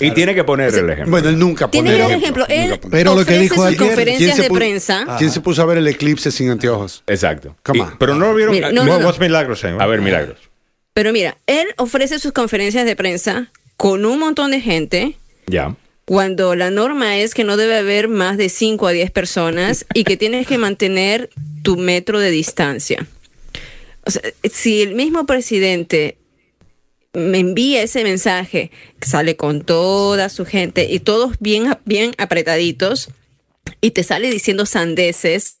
Y 0.00 0.10
tiene 0.12 0.34
que 0.34 0.44
poner 0.44 0.74
el 0.74 0.90
ejemplo. 0.90 1.10
Bueno, 1.10 1.28
él 1.28 1.38
nunca 1.38 1.70
Tiene 1.70 1.92
pone 1.92 2.04
el 2.04 2.18
ejemplo. 2.22 2.46
Él. 2.48 2.78
Pero 2.90 3.14
lo 3.14 3.24
que 3.24 3.38
dijo 3.38 3.62
ayer, 3.64 3.76
¿quién 3.78 3.88
conferencias 3.88 4.36
se 4.36 4.42
de. 4.42 4.48
¿Quién 5.18 5.30
se 5.30 5.40
puso 5.40 5.62
a 5.62 5.66
ver 5.66 5.78
el 5.78 5.86
eclipse 5.88 6.30
sin 6.30 6.50
anteojos? 6.50 7.02
Exacto. 7.06 7.56
Come 7.62 7.78
Y- 7.78 7.82
on. 7.82 7.98
pero 7.98 8.14
no 8.14 8.26
lo 8.28 8.34
vieron. 8.34 8.54
Mira, 8.54 8.72
no, 8.72 8.82
a- 8.82 8.86
no, 8.86 8.98
no. 8.98 9.12
Milagros 9.18 9.60
saying? 9.60 9.80
A 9.80 9.86
ver, 9.86 10.00
milagros. 10.00 10.38
Pero 10.94 11.12
mira, 11.12 11.36
él 11.46 11.66
ofrece 11.76 12.18
sus 12.18 12.32
conferencias 12.32 12.84
de 12.84 12.96
prensa 12.96 13.50
con 13.76 14.04
un 14.04 14.18
montón 14.18 14.50
de 14.50 14.60
gente. 14.60 15.16
Ya. 15.46 15.74
Cuando 16.04 16.54
la 16.56 16.70
norma 16.70 17.18
es 17.18 17.34
que 17.34 17.44
no 17.44 17.56
debe 17.56 17.76
haber 17.78 18.08
más 18.08 18.36
de 18.36 18.48
5 18.48 18.86
a 18.88 18.90
10 18.90 19.10
personas 19.12 19.86
y 19.94 20.02
que 20.04 20.16
tienes 20.16 20.46
que 20.46 20.58
mantener 20.58 21.30
tu 21.62 21.76
metro 21.76 22.18
de 22.18 22.30
distancia. 22.30 23.06
O 24.04 24.10
sea, 24.10 24.22
si 24.50 24.82
el 24.82 24.94
mismo 24.94 25.26
presidente 25.26 26.16
me 27.12 27.38
envía 27.38 27.82
ese 27.82 28.04
mensaje, 28.04 28.70
que 29.00 29.08
sale 29.08 29.36
con 29.36 29.62
toda 29.62 30.28
su 30.28 30.44
gente 30.46 30.86
y 30.90 31.00
todos 31.00 31.36
bien, 31.40 31.76
bien 31.84 32.12
apretaditos, 32.18 33.08
y 33.80 33.90
te 33.92 34.02
sale 34.04 34.30
diciendo 34.30 34.66
sandeces, 34.66 35.58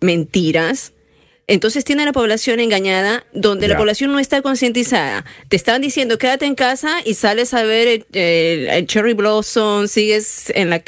mentiras, 0.00 0.92
entonces 1.46 1.84
tiene 1.84 2.02
a 2.02 2.06
la 2.06 2.12
población 2.12 2.60
engañada 2.60 3.24
donde 3.32 3.68
la 3.68 3.74
población 3.78 4.12
no 4.12 4.18
está 4.18 4.42
concientizada. 4.42 5.24
Te 5.48 5.56
están 5.56 5.80
diciendo 5.80 6.18
quédate 6.18 6.44
en 6.44 6.54
casa 6.54 6.98
y 7.04 7.14
sales 7.14 7.54
a 7.54 7.62
ver 7.62 7.88
el, 7.88 8.06
el- 8.12 8.68
el 8.68 8.86
cherry 8.86 9.14
blossom, 9.14 9.88
sigues 9.88 10.50
en 10.54 10.68
la, 10.70 10.82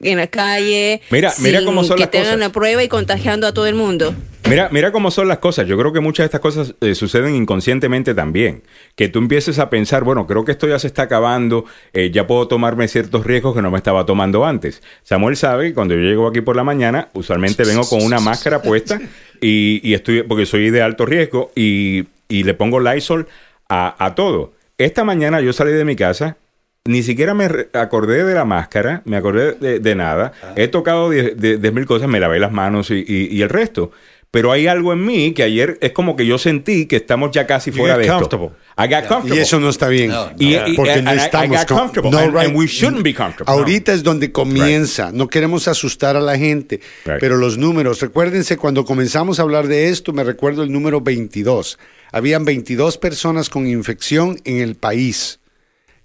en 0.00 0.18
la 0.18 0.26
calle. 0.26 1.00
Mira, 1.10 1.32
mira 1.40 1.58
sin 1.58 1.66
cómo 1.66 1.84
son 1.84 1.96
que 1.96 2.02
las 2.02 2.10
te 2.10 2.18
hagan 2.18 2.34
cosas. 2.34 2.40
la 2.40 2.52
prueba 2.52 2.82
y 2.82 2.88
contagiando 2.88 3.46
a 3.46 3.52
todo 3.54 3.66
el 3.66 3.74
mundo. 3.74 4.14
Mira, 4.48 4.68
mira 4.70 4.92
cómo 4.92 5.10
son 5.10 5.26
las 5.26 5.38
cosas. 5.38 5.66
Yo 5.66 5.76
creo 5.76 5.92
que 5.92 5.98
muchas 5.98 6.24
de 6.24 6.26
estas 6.26 6.40
cosas 6.40 6.74
eh, 6.80 6.94
suceden 6.94 7.34
inconscientemente 7.34 8.14
también. 8.14 8.62
Que 8.94 9.08
tú 9.08 9.18
empieces 9.18 9.58
a 9.58 9.70
pensar, 9.70 10.04
bueno, 10.04 10.26
creo 10.26 10.44
que 10.44 10.52
esto 10.52 10.68
ya 10.68 10.78
se 10.78 10.86
está 10.86 11.02
acabando, 11.02 11.64
eh, 11.92 12.10
ya 12.12 12.26
puedo 12.28 12.46
tomarme 12.46 12.86
ciertos 12.86 13.26
riesgos 13.26 13.56
que 13.56 13.62
no 13.62 13.72
me 13.72 13.78
estaba 13.78 14.06
tomando 14.06 14.44
antes. 14.44 14.82
Samuel 15.02 15.36
sabe 15.36 15.68
que 15.68 15.74
cuando 15.74 15.94
yo 15.94 16.00
llego 16.02 16.28
aquí 16.28 16.42
por 16.42 16.54
la 16.54 16.62
mañana, 16.62 17.08
usualmente 17.14 17.64
vengo 17.64 17.88
con 17.88 18.02
una 18.02 18.20
máscara 18.20 18.62
puesta 18.62 19.00
y, 19.40 19.80
y 19.82 19.94
estoy, 19.94 20.22
porque 20.22 20.46
soy 20.46 20.70
de 20.70 20.80
alto 20.80 21.06
riesgo 21.06 21.50
y, 21.56 22.04
y 22.28 22.44
le 22.44 22.54
pongo 22.54 22.78
Lysol 22.78 23.26
a, 23.68 23.96
a 24.04 24.14
todo. 24.14 24.52
Esta 24.78 25.02
mañana 25.02 25.40
yo 25.40 25.52
salí 25.52 25.72
de 25.72 25.84
mi 25.84 25.96
casa 25.96 26.36
ni 26.86 27.02
siquiera 27.02 27.34
me 27.34 27.48
acordé 27.72 28.24
de 28.24 28.34
la 28.34 28.44
máscara, 28.44 29.02
me 29.04 29.16
acordé 29.16 29.52
de, 29.52 29.80
de 29.80 29.94
nada. 29.94 30.32
He 30.56 30.68
tocado 30.68 31.10
diez 31.10 31.36
de- 31.36 31.58
diez 31.58 31.72
mil 31.72 31.86
cosas, 31.86 32.08
me 32.08 32.20
lavé 32.20 32.38
las 32.38 32.52
manos 32.52 32.90
y, 32.90 33.04
y- 33.06 33.28
y 33.30 33.42
el 33.42 33.48
resto. 33.48 33.90
Pero 34.32 34.52
hay 34.52 34.66
algo 34.66 34.92
en 34.92 35.02
mí 35.06 35.32
que 35.32 35.44
ayer 35.44 35.78
es 35.80 35.92
como 35.92 36.14
que 36.14 36.26
yo 36.26 36.36
sentí 36.36 36.86
que 36.86 36.96
estamos 36.96 37.30
ya 37.30 37.46
casi 37.46 37.70
You 37.70 37.78
fuera 37.78 37.96
de 37.96 38.04
esto. 38.06 38.52
I 38.76 38.82
got 38.88 39.06
comfortable. 39.06 39.36
Y 39.36 39.38
eso 39.38 39.58
no 39.60 39.70
está 39.70 39.88
bien. 39.88 40.10
No, 40.10 40.26
no. 40.26 40.32
Y- 40.38 40.56
y- 40.56 40.74
Porque 40.76 41.00
no 41.00 41.12
estamos 41.12 41.64
comfortable, 41.64 42.10
no, 42.10 42.18
and- 42.18 42.36
and 42.36 42.46
right. 42.48 42.56
we 42.56 42.66
shouldn't 42.66 43.02
be 43.02 43.14
comfortable. 43.14 43.50
Ahorita 43.50 43.94
es 43.94 44.02
donde 44.02 44.32
comienza. 44.32 45.10
No 45.12 45.28
queremos 45.28 45.68
asustar 45.68 46.16
a 46.16 46.20
la 46.20 46.36
gente. 46.36 46.80
Right. 47.06 47.18
Pero 47.20 47.36
los 47.38 47.56
números, 47.56 48.00
recuérdense, 48.00 48.58
cuando 48.58 48.84
comenzamos 48.84 49.38
a 49.38 49.42
hablar 49.42 49.68
de 49.68 49.88
esto, 49.88 50.12
me 50.12 50.22
recuerdo 50.24 50.64
el 50.64 50.72
número 50.72 51.00
22. 51.00 51.78
Habían 52.12 52.44
22 52.44 52.98
personas 52.98 53.48
con 53.48 53.66
infección 53.66 54.38
en 54.44 54.58
el 54.58 54.74
país. 54.74 55.40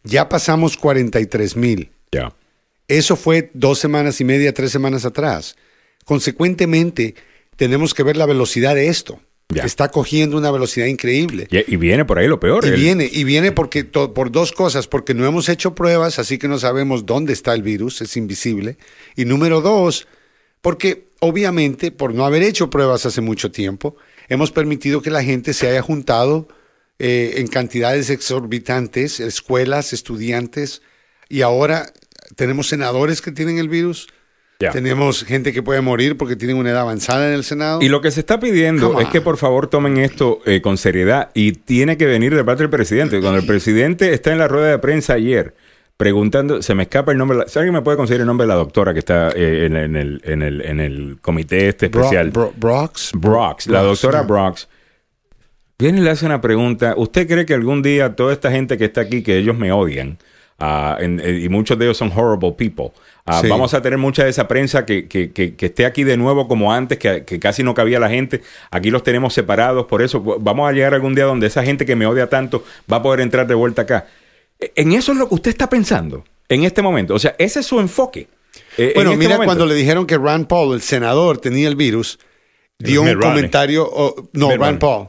Ya 0.03 0.27
pasamos 0.29 0.77
43 0.77 1.55
mil. 1.55 1.91
Ya. 2.11 2.33
Eso 2.87 3.15
fue 3.15 3.51
dos 3.53 3.79
semanas 3.79 4.19
y 4.21 4.25
media, 4.25 4.53
tres 4.53 4.71
semanas 4.71 5.05
atrás. 5.05 5.55
Consecuentemente, 6.05 7.15
tenemos 7.55 7.93
que 7.93 8.03
ver 8.03 8.17
la 8.17 8.25
velocidad 8.25 8.75
de 8.75 8.87
esto. 8.89 9.19
Ya. 9.49 9.63
Está 9.63 9.89
cogiendo 9.89 10.37
una 10.37 10.51
velocidad 10.51 10.85
increíble. 10.87 11.47
Y, 11.51 11.73
y 11.73 11.77
viene 11.77 12.05
por 12.05 12.19
ahí 12.19 12.27
lo 12.27 12.39
peor. 12.39 12.63
Y 12.65 12.69
el- 12.69 12.75
viene, 12.75 13.09
y 13.11 13.23
viene 13.23 13.51
porque 13.51 13.83
por 13.85 14.31
dos 14.31 14.51
cosas, 14.51 14.87
porque 14.87 15.13
no 15.13 15.25
hemos 15.25 15.49
hecho 15.49 15.73
pruebas, 15.75 16.19
así 16.19 16.37
que 16.37 16.47
no 16.47 16.57
sabemos 16.59 17.05
dónde 17.05 17.33
está 17.33 17.53
el 17.53 17.61
virus, 17.61 18.01
es 18.01 18.15
invisible. 18.17 18.77
Y 19.15 19.25
número 19.25 19.61
dos, 19.61 20.07
porque 20.61 21.07
obviamente 21.19 21.91
por 21.91 22.13
no 22.13 22.25
haber 22.25 22.43
hecho 22.43 22.69
pruebas 22.69 23.05
hace 23.05 23.21
mucho 23.21 23.51
tiempo, 23.51 23.95
hemos 24.29 24.51
permitido 24.51 25.01
que 25.01 25.09
la 25.11 25.23
gente 25.23 25.53
se 25.53 25.67
haya 25.69 25.81
juntado 25.81 26.47
eh, 27.03 27.33
en 27.37 27.47
cantidades 27.47 28.09
exorbitantes, 28.09 29.19
escuelas, 29.19 29.93
estudiantes, 29.93 30.81
y 31.29 31.41
ahora 31.41 31.87
tenemos 32.35 32.67
senadores 32.67 33.21
que 33.21 33.31
tienen 33.31 33.57
el 33.57 33.69
virus, 33.69 34.07
tenemos 34.71 35.23
gente 35.23 35.53
que 35.53 35.63
puede 35.63 35.81
morir 35.81 36.17
porque 36.17 36.35
tienen 36.35 36.55
una 36.57 36.69
edad 36.69 36.81
avanzada 36.81 37.27
en 37.27 37.33
el 37.33 37.43
Senado. 37.43 37.81
Y 37.81 37.89
lo 37.89 37.99
que 38.01 38.11
se 38.11 38.19
está 38.19 38.39
pidiendo 38.39 38.99
es 39.01 39.07
que 39.07 39.19
por 39.19 39.37
favor 39.37 39.65
tomen 39.65 39.97
esto 39.97 40.39
eh, 40.45 40.61
con 40.61 40.77
seriedad 40.77 41.31
y 41.33 41.53
tiene 41.53 41.97
que 41.97 42.05
venir 42.05 42.35
de 42.35 42.43
parte 42.43 42.61
del 42.61 42.69
presidente. 42.69 43.19
Cuando 43.21 43.39
el 43.39 43.47
presidente 43.47 44.13
está 44.13 44.31
en 44.31 44.37
la 44.37 44.47
rueda 44.47 44.69
de 44.69 44.77
prensa 44.77 45.13
ayer 45.13 45.55
preguntando, 45.97 46.61
se 46.61 46.75
me 46.75 46.83
escapa 46.83 47.11
el 47.11 47.17
nombre, 47.17 47.39
si 47.47 47.57
alguien 47.57 47.73
me 47.73 47.81
puede 47.81 47.97
conseguir 47.97 48.21
el 48.21 48.27
nombre 48.27 48.45
de 48.45 48.49
la 48.49 48.55
doctora 48.55 48.93
que 48.93 48.99
está 48.99 49.29
eh, 49.35 49.65
en, 49.65 49.75
en 49.77 49.95
el, 49.95 50.21
en, 50.25 50.41
el, 50.43 50.61
en 50.61 50.79
el 50.79 51.17
comité 51.21 51.67
este 51.69 51.87
especial? 51.87 52.29
Bro- 52.29 52.53
Brox. 52.55 53.11
Brox, 53.15 53.65
la 53.65 53.81
doctora. 53.81 54.21
Brox, 54.21 54.67
viene 55.81 55.99
y 55.99 56.01
le 56.03 56.09
hace 56.11 56.25
una 56.25 56.39
pregunta. 56.41 56.93
¿Usted 56.97 57.27
cree 57.27 57.45
que 57.45 57.53
algún 57.53 57.81
día 57.81 58.15
toda 58.15 58.31
esta 58.33 58.51
gente 58.51 58.77
que 58.77 58.85
está 58.85 59.01
aquí, 59.01 59.21
que 59.23 59.37
ellos 59.37 59.57
me 59.57 59.71
odian, 59.71 60.17
en- 60.99 61.19
eh, 61.19 61.39
y 61.43 61.49
muchos 61.49 61.77
de 61.79 61.85
ellos 61.85 61.97
son 61.97 62.11
horrible 62.15 62.51
people, 62.51 62.91
Sí. 63.41 63.47
vamos 63.47 63.73
a 63.73 63.81
tener 63.81 63.97
mucha 63.97 64.23
de 64.23 64.29
esa 64.29 64.47
prensa 64.47 64.85
que, 64.85 65.07
que- 65.07 65.31
que- 65.31 65.55
que 65.55 65.65
esté 65.67 65.85
aquí 65.85 66.03
de 66.03 66.17
nuevo 66.17 66.47
como 66.47 66.71
antes, 66.73 66.97
que, 66.99 67.23
que 67.25 67.39
casi 67.39 67.63
no 67.63 67.73
cabía 67.73 67.99
la 67.99 68.09
gente? 68.09 68.41
Aquí 68.69 68.89
los 68.91 69.01
tenemos 69.03 69.33
separados, 69.33 69.85
por 69.87 70.01
eso 70.01 70.21
vamos 70.21 70.69
a 70.69 70.71
llegar 70.71 70.93
algún 70.93 71.15
día 71.15 71.25
donde 71.25 71.47
esa 71.47 71.63
gente 71.63 71.85
que 71.85 71.95
me 71.95 72.05
odia 72.05 72.27
tanto 72.29 72.63
va 72.91 72.97
a 72.97 73.01
poder 73.01 73.21
entrar 73.21 73.47
de 73.47 73.55
vuelta 73.55 73.81
acá. 73.83 74.05
Eh, 74.59 74.71
En 74.75 74.91
eso 74.93 75.11
es 75.13 75.17
lo 75.17 75.27
que 75.29 75.35
usted 75.35 75.49
está 75.51 75.67
pensando 75.69 76.23
en 76.49 76.63
este 76.63 76.81
momento. 76.81 77.15
O 77.15 77.19
sea, 77.19 77.35
ese 77.39 77.61
es 77.61 77.65
su 77.65 77.79
enfoque. 77.79 78.27
eh, 78.77 78.87
en 78.89 78.93
Bueno, 78.95 79.11
este 79.11 79.17
mira 79.19 79.31
momento. 79.35 79.45
cuando 79.47 79.65
le 79.65 79.75
dijeron 79.75 80.05
que 80.05 80.17
Rand 80.17 80.45
Paul, 80.47 80.75
el 80.75 80.81
senador, 80.81 81.37
tenía 81.39 81.67
el 81.69 81.75
virus, 81.75 82.19
dio 82.77 83.01
Mitt 83.03 83.15
un 83.15 83.21
Romney. 83.21 83.35
comentario, 83.37 83.89
oh, 83.91 84.15
no, 84.33 84.49
Mitt 84.49 84.59
Rand 84.59 84.61
Romney. 84.61 84.79
Paul. 84.79 85.07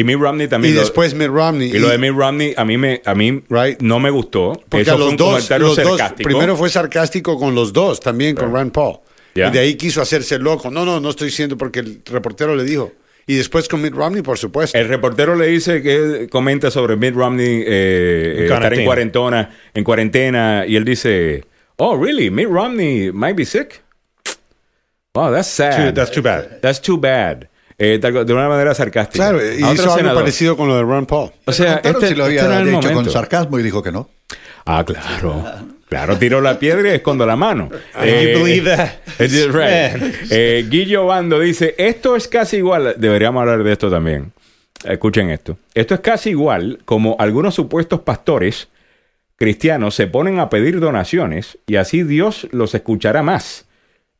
Y 0.00 0.04
Mitt 0.04 0.18
Romney 0.18 0.48
también. 0.48 0.72
Y 0.72 0.76
lo- 0.76 0.80
después 0.82 1.14
Mitt 1.14 1.28
Romney. 1.28 1.68
Y 1.68 1.78
lo 1.78 1.88
de 1.88 1.98
Mitt 1.98 2.12
Romney 2.14 2.54
a 2.56 2.64
mí 2.64 2.76
me 2.78 3.02
a 3.04 3.14
mí 3.14 3.42
Right. 3.48 3.80
no 3.80 3.98
me 4.00 4.10
gustó. 4.10 4.52
porque 4.68 4.82
Eso 4.82 4.92
a 4.92 4.94
fue 4.94 5.04
los 5.04 5.10
un 5.10 5.16
dos, 5.16 5.28
comentario 5.34 5.66
los 5.66 5.76
dos, 5.76 6.00
primero 6.22 6.56
fue 6.56 6.70
sarcástico 6.70 7.38
con 7.38 7.54
los 7.54 7.72
dos, 7.72 8.00
también 8.00 8.34
con 8.36 8.52
Rand 8.52 8.72
Paul. 8.72 8.98
Y 9.34 9.40
de 9.50 9.58
ahí 9.58 9.74
quiso 9.76 10.02
hacerse 10.02 10.38
loco. 10.38 10.70
No, 10.70 10.84
no, 10.84 10.98
no 11.00 11.10
estoy 11.10 11.26
diciendo 11.28 11.56
porque 11.56 11.80
el 11.80 12.02
reportero 12.06 12.54
le 12.56 12.64
dijo. 12.64 12.92
Y 13.26 13.36
después 13.36 13.68
con 13.68 13.80
Mitt 13.80 13.94
Romney, 13.94 14.22
por 14.22 14.38
supuesto. 14.38 14.76
el 14.76 14.88
reportero 14.88 15.36
le 15.36 15.46
dice 15.46 15.82
que 15.82 16.26
comenta 16.28 16.70
sobre 16.70 16.96
Mitt 16.96 17.14
Romney 17.14 17.60
eh, 17.60 17.64
eh, 17.68 18.44
estar 18.44 18.74
en 18.74 18.84
Cuarentena. 18.84 18.84
cuarentena, 18.86 19.50
en 19.74 19.84
cuarentena 19.84 20.64
y 20.66 20.74
él 20.74 20.84
dice, 20.84 21.44
"Oh, 21.76 21.96
really? 21.96 22.30
Mitt 22.30 22.48
Romney 22.48 23.12
might 23.12 23.36
be 23.36 23.44
sick." 23.44 23.82
Wow, 25.14 25.32
that's 25.32 25.48
sad. 25.48 25.88
Too- 25.88 25.92
that's 25.94 26.10
too 26.10 26.22
bad. 26.22 26.60
That's 26.60 26.80
too 26.80 26.96
bad. 26.98 27.48
Eh, 27.82 27.98
tal- 27.98 28.26
de 28.26 28.32
una 28.34 28.46
manera 28.46 28.74
sarcástica. 28.74 29.30
claro, 29.30 29.42
y 29.42 29.56
hizo 29.56 29.66
algo 29.68 29.96
senador. 29.96 30.20
parecido 30.20 30.54
con 30.54 30.68
lo 30.68 30.76
de 30.76 30.84
Rand 30.84 31.06
Paul. 31.06 31.30
O 31.46 31.52
sea, 31.52 31.80
este, 31.82 32.08
si 32.08 32.14
lo 32.14 32.26
este 32.26 32.40
había 32.40 32.92
con 32.92 33.10
sarcasmo 33.10 33.58
y 33.58 33.62
dijo 33.62 33.82
que 33.82 33.90
no. 33.90 34.10
Ah, 34.66 34.84
claro. 34.84 35.44
Claro, 35.88 36.18
tiro 36.18 36.40
la 36.40 36.58
piedra 36.58 36.90
y 36.90 36.92
escondo 36.96 37.24
la 37.26 37.34
mano. 37.36 37.68
Eh, 38.00 38.34
you 38.36 38.44
believe 38.44 38.76
that? 38.76 38.90
Right. 39.18 40.14
Eh, 40.30 40.66
Guillo 40.68 41.06
Bando 41.06 41.40
dice, 41.40 41.74
esto 41.78 42.14
es 42.14 42.28
casi 42.28 42.58
igual, 42.58 42.94
deberíamos 42.98 43.40
hablar 43.40 43.64
de 43.64 43.72
esto 43.72 43.90
también. 43.90 44.30
Escuchen 44.84 45.30
esto. 45.30 45.58
Esto 45.74 45.94
es 45.94 46.00
casi 46.00 46.30
igual 46.30 46.80
como 46.84 47.16
algunos 47.18 47.54
supuestos 47.54 48.00
pastores 48.00 48.68
cristianos 49.36 49.94
se 49.94 50.06
ponen 50.06 50.38
a 50.38 50.48
pedir 50.50 50.80
donaciones 50.80 51.58
y 51.66 51.76
así 51.76 52.02
Dios 52.02 52.46
los 52.52 52.74
escuchará 52.74 53.22
más. 53.22 53.66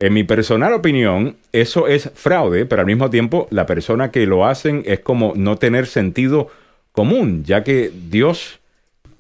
En 0.01 0.15
mi 0.15 0.25
personal 0.25 0.73
opinión, 0.73 1.37
eso 1.53 1.87
es 1.87 2.11
fraude, 2.15 2.65
pero 2.65 2.81
al 2.81 2.87
mismo 2.87 3.11
tiempo 3.11 3.47
la 3.51 3.67
persona 3.67 4.11
que 4.11 4.25
lo 4.27 4.47
hacen 4.47 4.83
es 4.87 5.01
como 5.01 5.35
no 5.37 5.57
tener 5.59 5.87
sentido 5.87 6.49
común, 6.93 7.45
ya 7.45 7.63
que 7.63 7.93
Dios, 8.09 8.61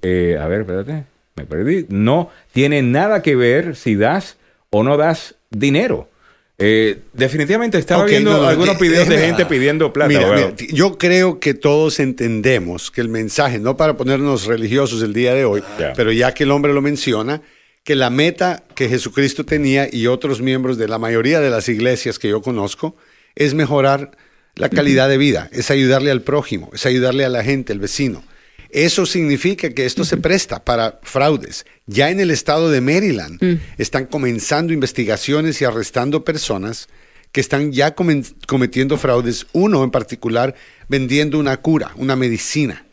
eh, 0.02 0.38
a 0.40 0.46
ver, 0.48 0.62
espérate, 0.62 1.04
me 1.36 1.44
perdí, 1.44 1.84
no 1.90 2.30
tiene 2.52 2.80
nada 2.82 3.20
que 3.22 3.36
ver 3.36 3.76
si 3.76 3.94
das 3.94 4.36
o 4.70 4.82
no 4.82 4.96
das 4.96 5.34
dinero. 5.50 6.08
Eh, 6.62 6.98
definitivamente 7.14 7.78
estaba 7.78 8.04
viendo 8.04 8.32
no, 8.32 8.42
no, 8.42 8.48
algunos 8.48 8.78
di- 8.78 8.88
videos 8.88 9.08
de 9.08 9.18
gente 9.18 9.46
pidiendo 9.46 9.92
plata. 9.92 10.08
Mira, 10.08 10.30
mira, 10.34 10.54
yo 10.72 10.98
creo 10.98 11.40
que 11.40 11.54
todos 11.54 12.00
entendemos 12.00 12.90
que 12.90 13.00
el 13.00 13.08
mensaje, 13.08 13.58
no 13.58 13.76
para 13.76 13.96
ponernos 13.96 14.46
religiosos 14.46 15.02
el 15.02 15.12
día 15.14 15.34
de 15.34 15.44
hoy, 15.44 15.62
pero 15.96 16.10
ya 16.12 16.32
que 16.34 16.44
el 16.44 16.50
hombre 16.50 16.72
lo 16.74 16.82
menciona, 16.82 17.40
que 17.84 17.96
la 17.96 18.10
meta 18.10 18.62
que 18.74 18.88
Jesucristo 18.88 19.44
tenía 19.44 19.88
y 19.90 20.06
otros 20.06 20.40
miembros 20.40 20.78
de 20.78 20.88
la 20.88 20.98
mayoría 20.98 21.40
de 21.40 21.50
las 21.50 21.68
iglesias 21.68 22.18
que 22.18 22.28
yo 22.28 22.42
conozco 22.42 22.96
es 23.34 23.54
mejorar 23.54 24.12
la 24.54 24.68
calidad 24.68 25.08
de 25.08 25.16
vida, 25.16 25.48
es 25.52 25.70
ayudarle 25.70 26.10
al 26.10 26.22
prójimo, 26.22 26.70
es 26.74 26.84
ayudarle 26.84 27.24
a 27.24 27.28
la 27.28 27.42
gente, 27.42 27.72
el 27.72 27.78
vecino. 27.78 28.22
Eso 28.70 29.06
significa 29.06 29.70
que 29.70 29.86
esto 29.86 30.04
se 30.04 30.16
presta 30.16 30.64
para 30.64 31.00
fraudes. 31.02 31.66
Ya 31.86 32.10
en 32.10 32.20
el 32.20 32.30
estado 32.30 32.70
de 32.70 32.80
Maryland 32.80 33.60
están 33.78 34.06
comenzando 34.06 34.72
investigaciones 34.72 35.60
y 35.60 35.64
arrestando 35.64 36.24
personas 36.24 36.88
que 37.32 37.40
están 37.40 37.72
ya 37.72 37.94
cometiendo 37.94 38.96
fraudes, 38.96 39.46
uno 39.52 39.82
en 39.82 39.90
particular 39.90 40.54
vendiendo 40.88 41.38
una 41.38 41.56
cura, 41.56 41.92
una 41.96 42.16
medicina. 42.16 42.84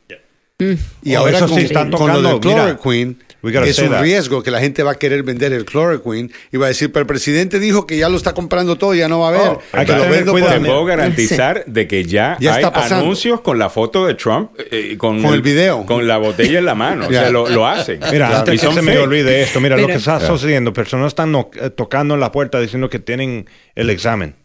Y 1.04 1.16
Oh, 1.16 1.20
ahora 1.20 1.38
eso 1.38 1.48
con, 1.48 1.60
sí 1.60 1.66
están 1.66 1.92
con 1.92 2.24
lo 2.24 2.40
chloroquine, 2.40 3.18
es 3.50 3.80
un 3.80 3.90
that. 3.90 4.02
riesgo 4.02 4.44
que 4.44 4.52
la 4.52 4.60
gente 4.60 4.84
va 4.84 4.92
a 4.92 4.96
querer 4.96 5.24
vender 5.24 5.54
el 5.54 5.66
chloroquine 5.66 6.30
y 6.52 6.58
va 6.58 6.66
a 6.66 6.70
decir, 6.70 6.92
pero 6.92 7.02
el 7.02 7.08
presidente 7.08 7.60
dijo 7.60 7.86
que 7.88 7.98
ya 7.98 8.10
lo 8.10 8.18
está 8.18 8.34
comprando 8.34 8.78
todo, 8.78 8.94
ya 8.94 9.08
no 9.08 9.20
va 9.20 9.28
a 9.28 9.30
haber. 9.30 9.42
Oh, 9.50 9.62
hay 9.72 9.86
Te 9.86 9.92
que 9.94 9.98
lo 9.98 10.04
tener 10.04 10.18
vendo 10.18 10.32
cuidado. 10.34 10.52
por- 10.54 10.62
Te 10.62 10.68
puedo 10.68 10.86
garantizar 10.86 11.64
de 11.66 11.88
que 11.88 12.04
ya, 12.06 12.38
Ya 12.40 12.56
hay 12.56 12.64
está 12.64 12.98
anuncios 12.98 13.42
con 13.42 13.58
la 13.60 13.70
foto 13.70 14.06
de 14.06 14.14
Trump 14.16 14.52
eh, 14.72 14.90
y 14.94 14.98
con, 14.98 15.22
Con 15.22 15.34
el 15.34 15.42
video. 15.42 15.86
Con 15.86 16.08
la 16.08 16.18
botella 16.18 16.60
en 16.60 16.66
la 16.66 16.76
mano. 16.76 17.08
O 17.08 17.10
sea, 17.10 17.30
lo, 17.30 17.48
lo 17.50 17.68
hacen. 17.68 18.00
Mira, 18.12 18.30
Y 18.30 18.34
antes 18.36 18.60
que 18.60 18.66
son 18.66 18.76
se 18.76 18.82
me 18.82 18.98
olvide 18.98 19.42
esto, 19.44 19.60
mira 19.62 19.78
lo 19.78 19.88
que 19.88 19.94
está 19.94 20.20
sucediendo. 20.20 20.74
Personas 20.74 21.08
están 21.08 21.32
no- 21.32 21.50
eh, 21.62 21.70
tocando 21.70 22.14
en 22.14 22.20
la 22.20 22.32
puerta 22.32 22.60
diciendo 22.60 22.90
que 22.90 23.00
tienen 23.00 23.48
el 23.76 23.90
examen. 23.90 24.36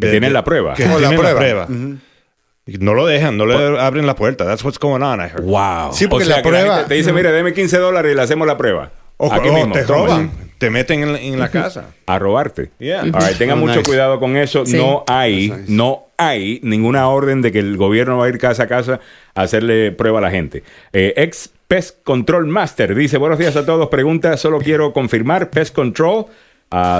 Que 0.00 0.08
tienen 0.10 0.32
la 0.32 0.44
prueba. 0.44 0.74
Que 0.74 0.84
Oh, 0.84 0.98
la 0.98 1.08
tienen 1.08 1.22
la 1.22 1.36
prueba. 1.36 1.68
No 2.78 2.94
lo 2.94 3.06
dejan, 3.06 3.36
no 3.36 3.46
le 3.46 3.80
abren 3.80 4.06
la 4.06 4.14
puerta. 4.14 4.44
That's 4.44 4.62
what's 4.64 4.78
going 4.78 5.02
on, 5.02 5.20
I 5.20 5.24
heard. 5.24 5.42
Wow. 5.44 5.92
Sí, 5.92 6.06
porque 6.06 6.24
o 6.24 6.26
sea, 6.28 6.36
la 6.36 6.42
prueba- 6.42 6.84
te 6.86 6.94
dice, 6.94 7.12
mira, 7.12 7.32
deme 7.32 7.52
15 7.52 7.78
dólares 7.78 8.12
y 8.12 8.14
le 8.14 8.22
hacemos 8.22 8.46
la 8.46 8.56
prueba. 8.56 8.90
O, 9.16 9.32
Aquí 9.32 9.48
o 9.48 9.52
mismo. 9.52 9.74
te 9.74 9.82
roban, 9.84 10.30
te 10.58 10.70
meten 10.70 11.02
en 11.02 11.12
la, 11.12 11.20
en 11.20 11.38
la 11.38 11.48
casa. 11.50 11.86
A 12.06 12.18
robarte. 12.18 12.70
Yeah. 12.78 13.00
All 13.02 13.12
right, 13.12 13.36
tengan 13.36 13.58
Oh, 13.58 13.60
mucho 13.62 13.76
nice. 13.80 13.88
cuidado 13.88 14.18
con 14.18 14.36
eso. 14.36 14.64
Sí. 14.64 14.76
No 14.76 15.04
hay, 15.06 15.50
nice. 15.50 15.64
no 15.68 16.04
hay 16.16 16.60
ninguna 16.62 17.06
orden 17.08 17.42
de 17.42 17.52
que 17.52 17.58
el 17.58 17.76
gobierno 17.76 18.16
va 18.18 18.26
a 18.26 18.28
ir 18.28 18.38
casa 18.38 18.62
a 18.62 18.66
casa 18.66 19.00
a 19.34 19.42
hacerle 19.42 19.92
prueba 19.92 20.18
a 20.18 20.22
la 20.22 20.30
gente. 20.30 20.62
Eh, 20.92 21.12
ex 21.16 21.50
Pest 21.68 22.02
Control 22.02 22.46
Master 22.46 22.94
dice, 22.94 23.16
buenos 23.18 23.38
días 23.38 23.54
a 23.56 23.64
todos. 23.66 23.88
Pregunta, 23.90 24.36
solo 24.36 24.58
quiero 24.58 24.92
confirmar, 24.92 25.50
Pest 25.50 25.74
Control 25.74 26.26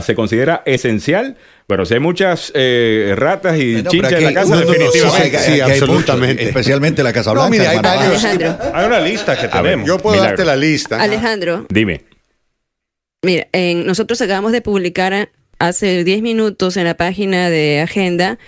se 0.05 0.15
considera 0.15 0.63
esencial. 0.67 1.37
Pero 1.67 1.87
si 1.87 1.95
hay 1.95 2.01
muchas 2.01 2.51
eh, 2.57 3.15
ratas 3.17 3.57
y 3.59 3.75
No, 3.75 3.79
pero 3.79 3.91
chinchas 3.91 4.13
en 4.15 4.25
la 4.25 4.35
casa, 4.35 4.49
no, 4.51 4.57
no, 4.57 4.65
no, 4.67 4.71
definitivamente. 4.73 5.39
sí, 5.39 5.61
absolutamente. 5.61 6.43
especialmente 6.43 7.03
la 7.05 7.13
Casa 7.13 7.31
No, 7.31 7.35
Blanca. 7.35 7.51
mire, 7.51 7.67
hay 7.69 7.79
varios. 7.79 8.25
Una 8.87 8.99
lista 9.01 9.37
que 9.37 9.43
ver, 9.47 9.51
tenemos. 9.63 9.87
Yo 9.87 9.99
puedo 9.99 10.17
Milagro. 10.17 10.37
darte 10.37 10.45
la 10.45 10.57
lista. 10.57 11.01
Alejandro, 11.01 11.67
Dime. 11.69 12.03
Mira, 13.23 13.47
en- 13.53 13.87
nosotros 13.87 14.21
acabamos 14.21 14.51
de 14.53 14.63
publicar 14.63 15.31
hace 15.59 16.03
10 16.05 16.23
minutos 16.23 16.77
en 16.77 16.85
la 16.85 16.97
página 16.97 17.51
de 17.51 17.81
Agenda 17.81 18.39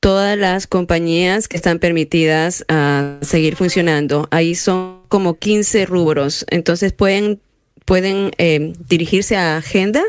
todas 0.00 0.38
las 0.38 0.66
compañías 0.66 1.48
que 1.48 1.56
están 1.56 1.78
permitidas 1.80 2.64
a 2.68 3.18
seguir 3.20 3.56
funcionando. 3.56 4.26
Ahí 4.30 4.54
son 4.54 5.02
como 5.08 5.34
15 5.38 5.84
rubros. 5.86 6.44
Entonces 6.48 6.92
pueden, 6.92 7.40
pueden 7.84 8.30
eh, 8.38 8.72
dirigirse 8.88 9.36
a 9.36 9.56
Agenda 9.58 10.02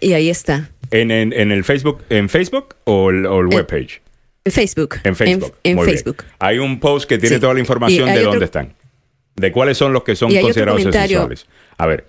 y 0.00 0.12
ahí 0.12 0.30
está. 0.30 0.70
¿En, 0.90 1.10
en, 1.10 1.32
en 1.32 1.52
el 1.52 1.64
Facebook, 1.64 2.02
en 2.10 2.28
Facebook 2.28 2.74
o 2.84 3.10
el, 3.10 3.26
o 3.26 3.40
el 3.40 3.46
webpage? 3.46 4.00
En 4.44 4.52
Facebook. 4.52 4.96
En 5.04 5.16
Facebook. 5.16 5.54
En, 5.62 5.76
Muy 5.76 5.86
bien. 5.86 5.96
Facebook. 5.96 6.24
Hay 6.38 6.58
un 6.58 6.80
post 6.80 7.08
que 7.08 7.16
tiene 7.18 7.36
Sí. 7.36 7.40
toda 7.40 7.54
la 7.54 7.60
información 7.60 8.08
Y 8.08 8.12
de 8.12 8.18
otro- 8.18 8.30
dónde 8.32 8.44
están. 8.44 8.74
De 9.36 9.50
cuáles 9.52 9.78
son 9.78 9.92
los 9.92 10.02
que 10.04 10.14
son 10.16 10.30
Y 10.30 10.40
considerados 10.40 10.80
esenciales. 10.80 11.46
A 11.78 11.86
ver. 11.86 12.04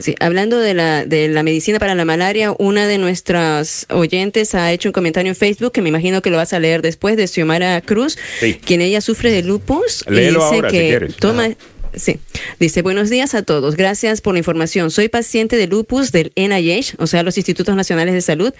Sí, 0.00 0.14
hablando 0.18 0.58
de 0.58 0.74
la, 0.74 1.04
de 1.04 1.28
la 1.28 1.42
medicina 1.44 1.78
para 1.78 1.94
la 1.94 2.04
malaria, 2.04 2.54
una 2.58 2.86
de 2.88 2.98
nuestras 2.98 3.86
oyentes 3.90 4.54
ha 4.56 4.72
hecho 4.72 4.88
un 4.88 4.92
comentario 4.92 5.30
en 5.30 5.36
Facebook 5.36 5.72
que 5.72 5.82
me 5.82 5.90
imagino 5.90 6.22
que 6.22 6.30
lo 6.30 6.38
vas 6.38 6.52
a 6.52 6.58
leer 6.58 6.82
después 6.82 7.16
de 7.16 7.28
Xiomara 7.28 7.80
Cruz, 7.82 8.18
Sí. 8.40 8.54
quien 8.54 8.80
ella 8.80 9.00
sufre 9.00 9.30
de 9.30 9.42
lupus 9.44 10.04
y 10.08 10.12
Léelo 10.12 10.40
dice 10.42 10.54
ahora, 10.56 10.70
si 10.70 10.76
que 10.76 10.88
quieres. 10.88 11.16
toma 11.16 11.48
Sí, 11.94 12.20
dice 12.60 12.82
buenos 12.82 13.10
días 13.10 13.34
a 13.34 13.42
todos, 13.42 13.74
gracias 13.74 14.20
por 14.20 14.34
la 14.34 14.38
información. 14.38 14.92
Soy 14.92 15.08
paciente 15.08 15.56
de 15.56 15.66
lupus 15.66 16.12
del 16.12 16.32
NIH, 16.36 16.94
o 16.98 17.08
sea, 17.08 17.24
los 17.24 17.36
Institutos 17.36 17.74
Nacionales 17.74 18.14
de 18.14 18.20
Salud, 18.20 18.54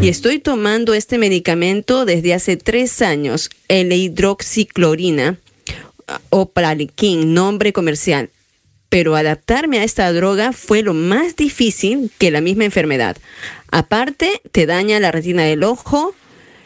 y 0.00 0.08
estoy 0.08 0.38
tomando 0.38 0.94
este 0.94 1.18
medicamento 1.18 2.06
desde 2.06 2.32
hace 2.32 2.56
tres 2.56 3.02
años, 3.02 3.50
el 3.68 3.92
hidroxiclorina 3.92 5.38
o 6.30 6.48
Praliquin, 6.48 7.34
nombre 7.34 7.72
comercial. 7.72 8.30
Pero 8.88 9.14
adaptarme 9.14 9.78
a 9.78 9.84
esta 9.84 10.12
droga 10.12 10.52
fue 10.52 10.82
lo 10.82 10.94
más 10.94 11.36
difícil 11.36 12.10
que 12.18 12.32
la 12.32 12.40
misma 12.40 12.64
enfermedad. 12.64 13.16
Aparte, 13.70 14.40
te 14.50 14.66
daña 14.66 14.98
la 14.98 15.12
retina 15.12 15.44
del 15.44 15.62
ojo 15.62 16.12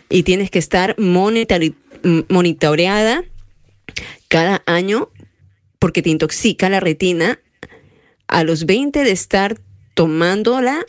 y 0.09 0.23
tienes 0.23 0.51
que 0.51 0.59
estar 0.59 0.97
monitoreada 2.29 3.25
cada 4.29 4.63
año 4.65 5.11
porque 5.85 6.01
te 6.01 6.09
intoxica 6.09 6.71
la 6.71 6.81
retina 6.81 7.39
a 8.27 8.43
los 8.43 8.65
20 8.65 9.05
de 9.05 9.11
estar 9.11 9.61
tomándola 9.93 10.83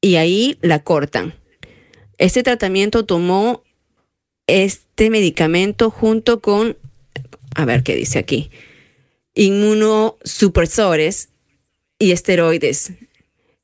y 0.00 0.14
ahí 0.14 0.58
la 0.62 0.84
cortan. 0.84 1.34
Este 2.16 2.44
tratamiento 2.44 3.04
tomó 3.04 3.64
este 4.46 5.10
medicamento 5.10 5.90
junto 5.90 6.40
con, 6.40 6.76
a 7.56 7.64
ver 7.64 7.82
qué 7.82 7.96
dice 7.96 8.20
aquí, 8.20 8.48
inmunosupresores 9.34 11.30
y 11.98 12.12
esteroides. 12.12 12.92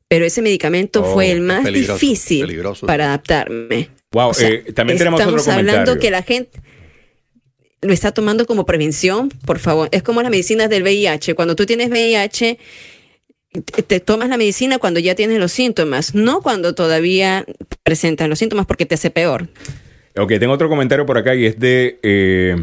Pero 0.08 0.24
ese 0.24 0.42
medicamento 0.42 1.02
Oh, 1.04 1.14
fue 1.14 1.30
el 1.30 1.40
más 1.42 1.62
peligroso, 1.62 2.00
difícil 2.00 2.40
peligroso. 2.40 2.84
para 2.84 3.04
adaptarme. 3.04 3.90
Wow, 4.10 4.30
O 4.30 4.34
sea, 4.34 4.48
eh, 4.48 4.72
también 4.72 4.98
tenemos 4.98 5.20
otro 5.20 5.36
estamos 5.36 5.56
hablando 5.56 5.92
comentario. 5.92 6.00
que 6.00 6.10
la 6.10 6.22
gente 6.24 6.60
lo 7.82 7.92
está 7.92 8.12
tomando 8.12 8.46
como 8.46 8.64
prevención, 8.64 9.28
por 9.44 9.58
favor. 9.58 9.88
Es 9.92 10.02
como 10.02 10.22
las 10.22 10.30
medicinas 10.30 10.70
del 10.70 10.82
VIH. 10.82 11.34
Cuando 11.34 11.56
tú 11.56 11.66
tienes 11.66 11.90
VIH, 11.90 12.58
te, 13.86 14.00
tomas 14.00 14.28
la 14.28 14.36
medicina 14.36 14.78
cuando 14.78 15.00
ya 15.00 15.14
tienes 15.14 15.38
los 15.38 15.52
síntomas, 15.52 16.14
no 16.14 16.40
cuando 16.40 16.74
todavía 16.74 17.44
presentan 17.82 18.30
los 18.30 18.38
síntomas 18.38 18.66
porque 18.66 18.86
te 18.86 18.94
hace 18.94 19.10
peor. 19.10 19.48
Ok, 20.16 20.32
tengo 20.38 20.52
otro 20.52 20.68
comentario 20.68 21.04
por 21.04 21.18
acá 21.18 21.34
y 21.34 21.46
es 21.46 21.58
de... 21.58 21.98
eh, 22.02 22.56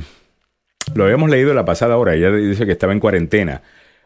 lo 0.95 1.03
habíamos 1.03 1.29
leído 1.29 1.53
la 1.53 1.65
pasada 1.65 1.97
hora. 1.97 2.15
Ella 2.15 2.31
dice 2.31 2.65
que 2.65 2.71
estaba 2.71 2.93
en 2.93 2.99
cuarentena 2.99 3.61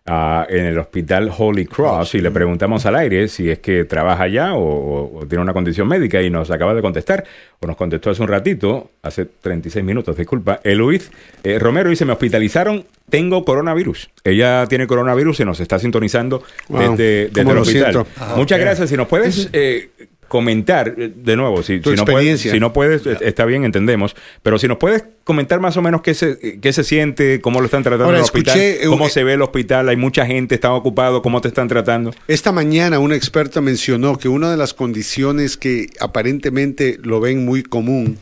ah, 0.05 0.45
en 0.49 0.65
el 0.65 0.77
hospital 0.77 1.31
Holy 1.35 1.65
Cross 1.65 2.15
y 2.15 2.21
le 2.21 2.31
preguntamos 2.31 2.85
al 2.85 2.95
aire 2.95 3.27
si 3.27 3.49
es 3.49 3.59
que 3.59 3.85
trabaja 3.85 4.23
allá 4.23 4.51
o, 4.55 5.25
tiene 5.27 5.41
una 5.41 5.53
condición 5.53 5.87
médica 5.87 6.21
y 6.21 6.29
nos 6.29 6.51
acaba 6.51 6.73
de 6.73 6.81
contestar 6.81 7.23
o 7.59 7.67
nos 7.67 7.75
contestó 7.75 8.09
hace 8.09 8.21
un 8.21 8.27
ratito, 8.27 8.91
hace 9.01 9.25
36 9.25 9.83
minutos, 9.83 10.17
disculpa. 10.17 10.59
El 10.63 10.79
Luis 10.79 11.11
eh, 11.43 11.59
Romero 11.59 11.89
dice, 11.89 12.05
me 12.05 12.13
hospitalizaron, 12.13 12.85
tengo 13.09 13.45
coronavirus. 13.45 14.09
Ella 14.23 14.65
tiene 14.67 14.87
coronavirus 14.87 15.41
y 15.41 15.45
nos 15.45 15.59
está 15.59 15.79
sintonizando 15.79 16.43
Wow, 16.69 16.91
desde, 16.91 17.29
desde 17.29 17.51
el 17.51 17.57
hospital. 17.57 18.05
Muchas 18.35 18.59
gracias. 18.59 18.89
Si 18.89 18.97
nos 18.97 19.07
puedes... 19.07 19.49
eh, 19.53 19.89
comentar 20.27 20.95
eh, 20.97 21.11
de 21.15 21.35
nuevo 21.35 21.63
si, 21.63 21.77
no 21.77 21.83
puedes, 21.83 21.99
experiencia. 21.99 22.51
si 22.51 22.59
no 22.59 22.73
puedes 22.73 23.05
eh, 23.05 23.17
está 23.21 23.45
bien 23.45 23.63
entendemos 23.63 24.15
pero 24.41 24.57
si 24.57 24.67
nos 24.67 24.77
puedes 24.77 25.03
comentar 25.23 25.59
más 25.59 25.77
o 25.77 25.81
menos 25.81 26.01
qué 26.01 26.13
se, 26.13 26.59
qué 26.59 26.73
se 26.73 26.83
siente 26.83 27.41
cómo 27.41 27.59
lo 27.59 27.65
están 27.65 27.83
tratando 27.83 28.05
Ahora, 28.05 28.17
en 28.17 28.21
el 28.21 28.25
hospital 28.25 28.57
escuché, 28.57 28.83
eh, 28.83 28.87
cómo 28.87 29.07
eh, 29.07 29.09
se 29.09 29.23
ve 29.23 29.33
el 29.33 29.41
hospital 29.41 29.89
hay 29.89 29.95
mucha 29.95 30.25
gente 30.25 30.55
está 30.55 30.73
ocupado 30.73 31.21
cómo 31.21 31.41
te 31.41 31.47
están 31.47 31.67
tratando 31.67 32.11
Esta 32.27 32.51
mañana 32.51 32.99
un 32.99 33.13
experto 33.13 33.61
mencionó 33.61 34.17
que 34.17 34.27
una 34.27 34.51
de 34.51 34.57
las 34.57 34.73
condiciones 34.73 35.57
que 35.57 35.87
aparentemente 35.99 36.97
lo 37.01 37.19
ven 37.19 37.45
muy 37.45 37.63
común 37.63 38.17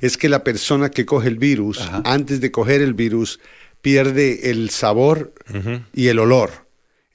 es 0.00 0.16
que 0.16 0.28
la 0.28 0.44
persona 0.44 0.90
que 0.90 1.06
coge 1.06 1.28
el 1.28 1.38
virus, 1.38 1.80
antes 2.04 2.40
de 2.40 2.50
coger 2.50 2.80
el 2.80 2.94
virus, 2.94 3.40
pierde 3.82 4.50
el 4.50 4.70
sabor 4.70 5.32
y 5.94 6.08
el 6.08 6.18
olor. 6.18 6.65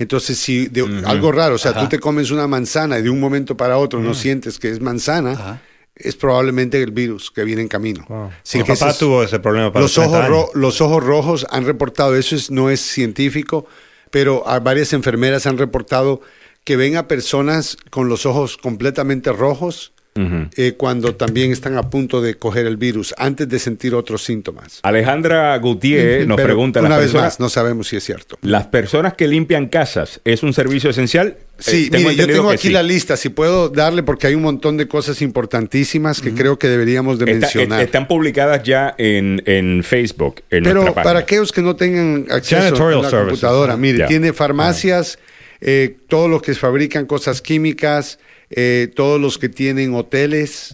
Entonces, 0.02 0.38
si 0.40 0.68
de, 0.68 0.82
algo 1.06 1.32
raro, 1.32 1.56
o 1.56 1.58
sea, 1.58 1.74
tú 1.74 1.88
te 1.88 2.00
comes 2.00 2.32
una 2.32 2.48
manzana 2.48 2.98
y 3.00 3.04
de 3.04 3.10
un 3.10 3.20
momento 3.20 3.56
para 3.56 3.78
otro 3.78 4.00
no 4.00 4.14
sientes 4.14 4.58
que 4.58 4.70
es 4.70 4.80
manzana, 4.82 5.32
Ajá. 5.34 5.62
es 5.96 6.16
probablemente 6.16 6.82
el 6.82 6.92
virus 6.92 7.30
que 7.30 7.44
viene 7.44 7.62
en 7.62 7.68
camino. 7.68 8.04
Wow. 8.10 8.30
Mi 8.56 8.62
que 8.64 8.74
papá 8.74 8.74
ese 8.74 8.90
es- 8.90 8.98
tuvo 8.98 9.22
ese 9.24 9.40
problema 9.40 9.72
para 9.72 9.84
los 9.84 9.94
30 9.94 10.10
ojos, 10.10 10.26
años. 10.26 10.30
ro- 10.54 10.60
los 10.60 10.82
ojos 10.82 11.04
rojos 11.04 11.46
han 11.52 11.66
reportado, 11.66 12.16
eso 12.16 12.36
es- 12.36 12.50
no 12.50 12.70
es 12.72 12.80
científico, 12.82 13.68
pero 14.10 14.48
a 14.48 14.60
varias 14.60 14.92
enfermeras 14.94 15.46
han 15.46 15.58
reportado 15.60 16.22
que 16.64 16.76
ven 16.78 16.96
a 16.98 17.08
personas 17.08 17.78
con 17.92 18.10
los 18.10 18.26
ojos 18.26 18.58
completamente 18.58 19.32
rojos 19.32 19.94
eh, 20.16 20.74
cuando 20.78 21.16
también 21.16 21.52
están 21.52 21.78
a 21.78 21.90
punto 21.90 22.22
de 22.22 22.36
coger 22.36 22.66
el 22.66 22.76
virus, 22.78 23.14
antes 23.18 23.48
de 23.48 23.60
sentir 23.60 23.96
otros 23.96 24.24
síntomas. 24.24 24.80
Alejandra 24.84 25.58
Gutiérrez 25.58 26.28
nos 26.28 26.36
Pero, 26.36 26.48
pregunta, 26.48 26.80
una 26.82 26.90
¿las 26.90 26.98
vez 27.00 27.06
personas, 27.12 27.26
más, 27.34 27.40
no 27.40 27.50
sabemos 27.50 27.88
si 27.88 27.96
es 27.96 28.04
cierto. 28.04 28.38
¿las 28.42 28.68
personas 28.68 29.14
que 29.14 29.28
limpian 29.28 29.68
casas 29.68 30.20
es 30.26 30.44
un 30.44 30.54
servicio 30.54 30.90
esencial? 30.90 31.38
Sí, 31.60 31.86
Eh, 31.86 31.90
tengo 31.92 32.10
mire, 32.10 32.22
yo 32.28 32.34
tengo 32.34 32.50
aquí 32.50 32.68
sí. 32.68 32.74
la 32.74 32.82
lista, 32.84 33.16
si 33.16 33.30
puedo 33.30 33.70
darle, 33.70 34.04
porque 34.04 34.28
hay 34.28 34.36
un 34.36 34.42
montón 34.42 34.78
de 34.78 34.88
cosas 34.88 35.22
importantísimas 35.22 36.20
que 36.22 36.34
creo 36.34 36.58
que 36.60 36.68
deberíamos 36.68 37.20
de 37.20 37.26
Está- 37.32 37.46
mencionar. 37.46 37.80
est- 37.82 37.86
están 37.88 38.08
publicadas 38.08 38.64
ya 38.64 38.94
en, 38.98 39.42
en 39.46 39.84
Facebook, 39.84 40.42
en 40.50 40.64
Pero 40.64 40.94
para 40.94 41.20
aquellos 41.20 41.52
que 41.52 41.62
no 41.62 41.76
tengan 41.76 42.26
acceso 42.32 42.62
Janitorial 42.64 43.00
a 43.00 43.04
la 43.04 43.10
services. 43.10 43.40
computadora, 43.42 43.78
mire, 43.78 44.08
tiene 44.08 44.34
farmacias, 44.34 45.20
eh, 45.62 45.96
todos 46.08 46.30
los 46.30 46.42
que 46.42 46.54
fabrican 46.56 47.06
cosas 47.06 47.42
químicas, 47.42 48.18
eh, 48.52 48.92
todos 48.96 49.20
los 49.20 49.38
que 49.38 49.50
tienen 49.50 49.94
hoteles, 49.96 50.74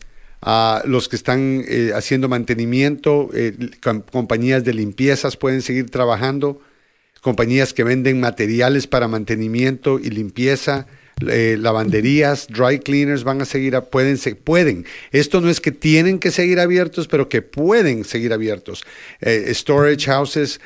los 0.85 1.09
que 1.09 1.15
están 1.15 1.63
eh, 1.67 1.91
haciendo 1.95 2.27
mantenimiento, 2.29 3.29
eh, 3.33 3.53
com- 3.81 4.01
compañías 4.01 4.63
de 4.63 4.73
limpiezas 4.73 5.35
pueden 5.37 5.61
seguir 5.61 5.89
trabajando, 5.89 6.61
compañías 7.21 7.73
que 7.73 7.83
venden 7.83 8.19
materiales 8.19 8.87
para 8.87 9.07
mantenimiento 9.07 9.99
y 9.99 10.09
limpieza. 10.09 10.87
lavanderías, 11.19 12.45
dry 12.47 12.77
cleaners 12.77 13.23
van 13.23 13.41
a 13.41 13.45
seguir, 13.45 13.75
a- 13.75 13.85
pueden, 13.85 14.17
se- 14.19 14.35
pueden. 14.35 14.85
Esto 15.11 15.41
no 15.41 15.49
es 15.49 15.59
que 15.59 15.71
tienen 15.71 16.19
que 16.19 16.29
seguir 16.29 16.59
abiertos, 16.59 17.07
pero 17.07 17.27
que 17.27 17.41
pueden 17.41 18.03
seguir 18.05 18.33
abiertos. 18.33 18.85
Storage 19.51 20.05
houses, 20.11 20.59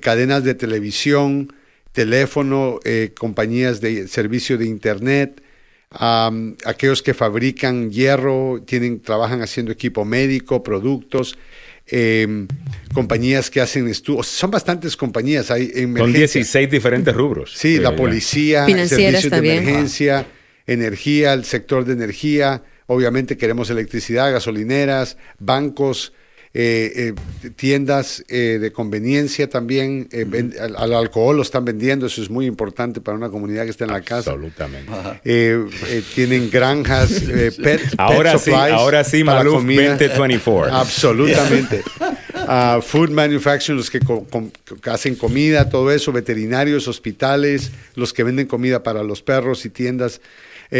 cadenas 0.00 0.42
de 0.42 0.54
televisión, 0.54 1.52
teléfono, 1.92 2.80
compañías 3.16 3.80
de 3.80 4.08
servicio 4.08 4.58
de 4.58 4.66
internet, 4.66 5.40
am, 5.90 6.56
aquellos 6.64 7.02
que 7.02 7.14
fabrican 7.14 7.90
hierro, 7.90 8.62
tienen, 8.64 9.00
trabajan 9.00 9.42
haciendo 9.42 9.72
equipo 9.72 10.04
médico, 10.04 10.62
productos, 10.62 11.36
em, 11.86 12.46
compañías 12.94 13.50
que 13.50 13.60
hacen 13.60 13.88
estudios, 13.88 14.28
son 14.28 14.50
bastantes 14.50 14.96
compañías, 14.96 15.50
hay 15.50 15.68
Son 15.70 15.78
emergencias. 15.82 16.32
16 16.34 16.70
diferentes 16.70 17.14
rubros. 17.14 17.52
Sí, 17.56 17.76
Eh, 17.76 17.80
la 17.80 17.96
policía, 17.96 18.66
servicios 18.66 19.24
de 19.24 19.30
también. 19.30 19.62
emergencia, 19.62 20.26
energía, 20.66 21.32
el 21.32 21.44
sector 21.44 21.84
de 21.84 21.94
energía. 21.94 22.62
Obviamente 22.86 23.36
queremos 23.36 23.70
electricidad, 23.70 24.32
gasolineras, 24.32 25.16
bancos, 25.38 26.12
eh, 26.52 27.14
eh, 27.44 27.50
tiendas 27.54 28.24
eh, 28.28 28.58
de 28.60 28.72
conveniencia 28.72 29.48
también. 29.48 30.08
eh, 30.10 30.24
ven- 30.26 30.54
al, 30.60 30.74
al 30.76 30.94
alcohol 30.94 31.36
lo 31.36 31.42
están 31.42 31.64
vendiendo, 31.64 32.06
eso 32.06 32.20
es 32.22 32.28
muy 32.30 32.46
importante 32.46 33.00
para 33.00 33.16
una 33.16 33.28
comunidad 33.30 33.64
que 33.64 33.70
está 33.70 33.84
en 33.84 33.92
la 33.92 34.00
casa. 34.02 34.30
Absolutamente. 34.32 34.90
Tienen 36.14 36.50
granjas, 36.50 37.10
pet, 37.20 37.56
pet 37.62 37.80
Ahora 37.98 38.32
sí, 38.38 38.50
supplies 38.50 38.72
ahora 38.72 39.04
sí, 39.04 39.22
Maluf 39.24 39.54
comida. 39.54 39.90
2024. 39.90 40.74
Absolutamente. 40.76 41.82
Ah, 42.52 42.80
food 42.82 43.10
manufacturing, 43.10 43.76
los 43.76 43.90
que, 43.90 44.00
co- 44.00 44.24
com- 44.28 44.50
que 44.82 44.90
hacen 44.90 45.14
comida, 45.14 45.68
todo 45.68 45.92
eso, 45.92 46.10
veterinarios, 46.10 46.88
hospitales, 46.88 47.70
los 47.94 48.12
que 48.12 48.24
venden 48.24 48.46
comida 48.48 48.82
para 48.82 49.04
los 49.04 49.22
perros 49.22 49.64
y 49.66 49.70
tiendas, 49.70 50.20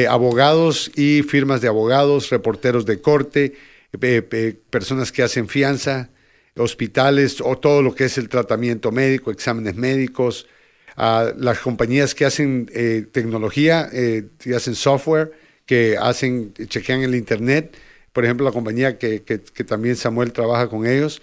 abogados 0.09 0.91
y 0.97 1.23
firmas 1.23 1.61
de 1.61 1.69
abogados, 1.69 2.31
reporteros 2.31 2.87
de 2.87 3.01
corte, 3.01 3.55
eh, 4.01 4.29
eh, 4.33 4.61
personas 4.71 5.13
que 5.13 5.23
hacen 5.23 5.49
fianza, 5.49 6.11
hospitales 6.57 7.41
o 7.41 7.57
todo 7.59 7.83
lo 7.83 7.95
que 7.95 8.05
es 8.05 8.19
el 8.19 8.29
tratamiento 8.29 8.93
médico, 8.93 9.31
exámenes 9.31 9.77
médicos, 9.77 10.47
las 10.97 11.59
compañías 11.61 12.15
que 12.15 12.27
hacen 12.27 12.71
eh, 12.75 13.07
tecnología, 13.11 13.89
eh, 13.93 14.25
que 14.39 14.55
hacen 14.55 14.75
software, 14.75 15.33
que 15.65 15.97
hacen, 15.97 16.53
chequean 16.67 17.01
el 17.03 17.15
internet, 17.15 17.75
por 18.13 18.25
ejemplo, 18.25 18.45
la 18.45 18.53
compañía 18.53 18.99
que, 18.99 19.23
que- 19.23 19.41
que 19.41 19.65
también 19.65 19.97
Samuel 19.97 20.33
trabaja 20.33 20.69
con 20.69 20.87
ellos, 20.87 21.23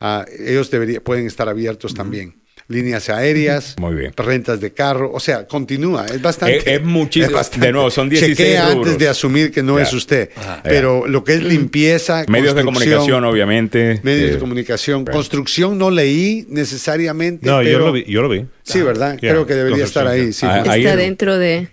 ah, 0.00 0.24
ellos 0.38 0.70
debería, 0.70 1.00
pueden 1.04 1.26
estar 1.26 1.48
abiertos 1.48 1.94
también. 1.94 2.41
Líneas 2.68 3.10
aéreas, 3.10 3.74
Muy 3.78 3.94
bien. 3.94 4.12
rentas 4.16 4.60
de 4.60 4.72
carro, 4.72 5.10
o 5.12 5.20
sea, 5.20 5.46
continúa, 5.46 6.06
es 6.06 6.22
bastante. 6.22 6.58
Es- 6.58 6.66
es 6.66 6.82
muchísimo. 6.82 7.34
bastante. 7.34 7.66
De 7.66 7.72
nuevo, 7.72 7.90
son 7.90 8.08
16 8.08 8.36
Chequea 8.38 8.66
rubros. 8.70 8.86
antes 8.86 8.98
de 8.98 9.08
asumir 9.08 9.50
que 9.52 9.62
no 9.62 9.76
Ya. 9.78 9.82
es 9.84 9.92
usted. 9.92 10.30
Pero 10.62 11.06
lo 11.06 11.24
que 11.24 11.34
es 11.34 11.42
limpieza, 11.42 12.24
Medios 12.28 12.54
de 12.54 12.64
comunicación, 12.64 13.24
obviamente. 13.24 14.00
Medios 14.02 14.30
eh, 14.30 14.32
de 14.34 14.38
comunicación. 14.38 15.04
bueno. 15.04 15.16
Construcción 15.18 15.76
no 15.76 15.90
leí 15.90 16.46
necesariamente. 16.48 17.46
No, 17.46 17.62
yo 17.62 17.70
pero- 17.72 17.86
lo 17.86 17.92
vi. 17.92 18.04
Yo 18.04 18.22
lo 18.22 18.28
vi. 18.28 18.46
Sí, 18.62 18.80
¿verdad? 18.80 19.18
Ya, 19.20 19.30
Creo 19.30 19.46
que 19.46 19.54
debería 19.54 19.84
estar 19.84 20.06
ahí. 20.06 20.32
Sí. 20.32 20.46
Ah, 20.48 20.62
Está 20.64 20.96
dentro 20.96 21.36
de... 21.38 21.68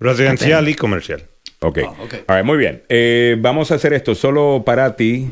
Residencial 0.00 0.68
y 0.68 0.74
comercial. 0.74 1.24
Ok. 1.60 1.78
Ah, 1.84 1.94
ok. 2.02 2.14
All 2.28 2.36
right, 2.36 2.44
muy 2.46 2.58
bien. 2.58 2.82
Eh, 2.88 3.36
vamos 3.40 3.70
a 3.72 3.76
hacer 3.76 3.92
esto 3.92 4.14
solo 4.14 4.62
para 4.64 4.94
ti. 4.94 5.30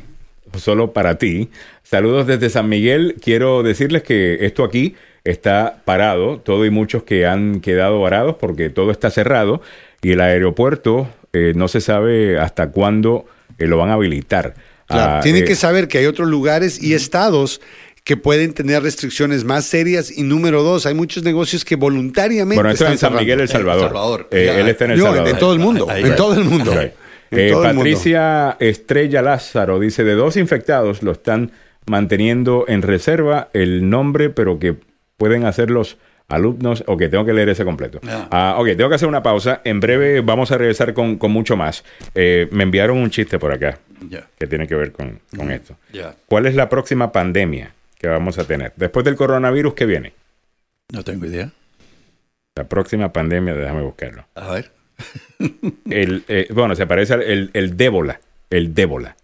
Solo 0.56 0.92
para 0.92 1.18
ti. 1.18 1.48
Saludos 1.82 2.26
desde 2.26 2.50
San 2.50 2.68
Miguel. 2.68 3.16
Quiero 3.22 3.62
decirles 3.62 4.02
que 4.02 4.44
esto 4.46 4.64
aquí 4.64 4.94
está 5.24 5.82
parado. 5.84 6.38
Todo 6.38 6.64
y 6.64 6.70
muchos 6.70 7.02
que 7.02 7.26
han 7.26 7.60
quedado 7.60 8.00
varados 8.00 8.36
porque 8.38 8.70
todo 8.70 8.90
está 8.90 9.10
cerrado. 9.10 9.60
Y 10.02 10.12
el 10.12 10.20
aeropuerto 10.20 11.08
eh, 11.32 11.52
no 11.56 11.68
se 11.68 11.80
sabe 11.80 12.38
hasta 12.38 12.70
cuándo 12.70 13.26
eh, 13.58 13.66
lo 13.66 13.76
van 13.76 13.90
a 13.90 13.94
habilitar. 13.94 14.54
Claro, 14.86 15.14
Ah, 15.16 15.20
tienen 15.20 15.42
eh, 15.42 15.46
que 15.46 15.56
saber 15.56 15.88
que 15.88 15.98
hay 15.98 16.06
otros 16.06 16.28
lugares 16.28 16.82
y 16.82 16.94
estados 16.94 17.60
que 18.04 18.16
pueden 18.16 18.54
tener 18.54 18.84
restricciones 18.84 19.42
más 19.44 19.64
serias. 19.64 20.16
Y 20.16 20.22
número 20.22 20.62
dos, 20.62 20.86
hay 20.86 20.94
muchos 20.94 21.24
negocios 21.24 21.64
que 21.64 21.74
voluntariamente 21.74 22.54
Bueno, 22.54 22.70
esto 22.70 22.84
es 22.84 22.92
están 22.92 22.92
en 22.92 22.98
San 22.98 23.08
cerrando. 23.10 23.20
Miguel, 23.22 23.40
El 23.40 23.48
Salvador. 23.48 23.84
Salvador. 23.88 24.28
Eh, 24.30 24.56
él 24.60 24.68
está 24.68 24.84
en 24.84 24.90
El 24.92 24.98
No, 24.98 25.04
Salvador. 25.06 25.28
en 25.28 25.38
todo 25.38 25.52
el 25.54 25.58
mundo. 25.58 25.86
Ahí. 25.90 26.04
en 26.04 26.14
todo 26.16 26.34
el 26.34 26.44
mundo. 26.44 26.72
Right. 26.72 26.92
Eh. 27.30 27.52
Patricia 27.52 28.56
Estrella 28.60 29.22
Lázaro 29.22 29.78
dice, 29.80 30.04
de 30.04 30.14
dos 30.14 30.36
infectados 30.36 31.02
lo 31.02 31.12
están 31.12 31.52
manteniendo 31.86 32.64
en 32.68 32.82
reserva 32.82 33.48
el 33.52 33.88
nombre, 33.88 34.30
pero 34.30 34.58
que 34.58 34.76
pueden 35.16 35.44
hacer 35.44 35.70
los 35.70 35.98
alumnos. 36.28 36.84
Ok, 36.86 37.02
tengo 37.10 37.24
que 37.24 37.32
leer 37.32 37.48
ese 37.48 37.64
completo. 37.64 38.00
Ah. 38.30 38.56
Ok, 38.58 38.68
tengo 38.76 38.88
que 38.88 38.96
hacer 38.96 39.08
una 39.08 39.22
pausa. 39.22 39.60
En 39.64 39.80
breve 39.80 40.20
vamos 40.20 40.50
a 40.52 40.58
regresar 40.58 40.94
con, 40.94 41.16
con 41.16 41.30
mucho 41.30 41.56
más. 41.56 41.84
Eh, 42.14 42.48
me 42.50 42.64
enviaron 42.64 42.98
un 42.98 43.10
chiste 43.10 43.38
por 43.38 43.52
acá 43.52 43.78
que 44.38 44.46
tiene 44.46 44.66
que 44.66 44.74
ver 44.74 44.92
con, 44.92 45.20
con 45.36 45.50
esto. 45.50 45.76
¿Cuál 46.26 46.46
es 46.46 46.54
la 46.54 46.68
próxima 46.68 47.12
pandemia 47.12 47.72
que 47.98 48.08
vamos 48.08 48.38
a 48.38 48.44
tener? 48.44 48.72
Después 48.76 49.04
del 49.04 49.16
coronavirus, 49.16 49.74
¿qué 49.74 49.86
viene? 49.86 50.12
No 50.92 51.02
tengo 51.02 51.26
idea. 51.26 51.50
La 52.54 52.64
próxima 52.64 53.12
pandemia, 53.12 53.54
déjame 53.54 53.82
buscarlo. 53.82 54.24
A 54.34 54.52
ver. 54.52 54.75
El, 55.90 56.24
eh, 56.28 56.46
bueno, 56.50 56.74
se 56.74 56.86
parece 56.86 57.14
al 57.14 57.22
el, 57.22 57.50
el 57.52 57.76
débola. 57.76 58.20
El 58.50 58.74
débola. 58.74 59.16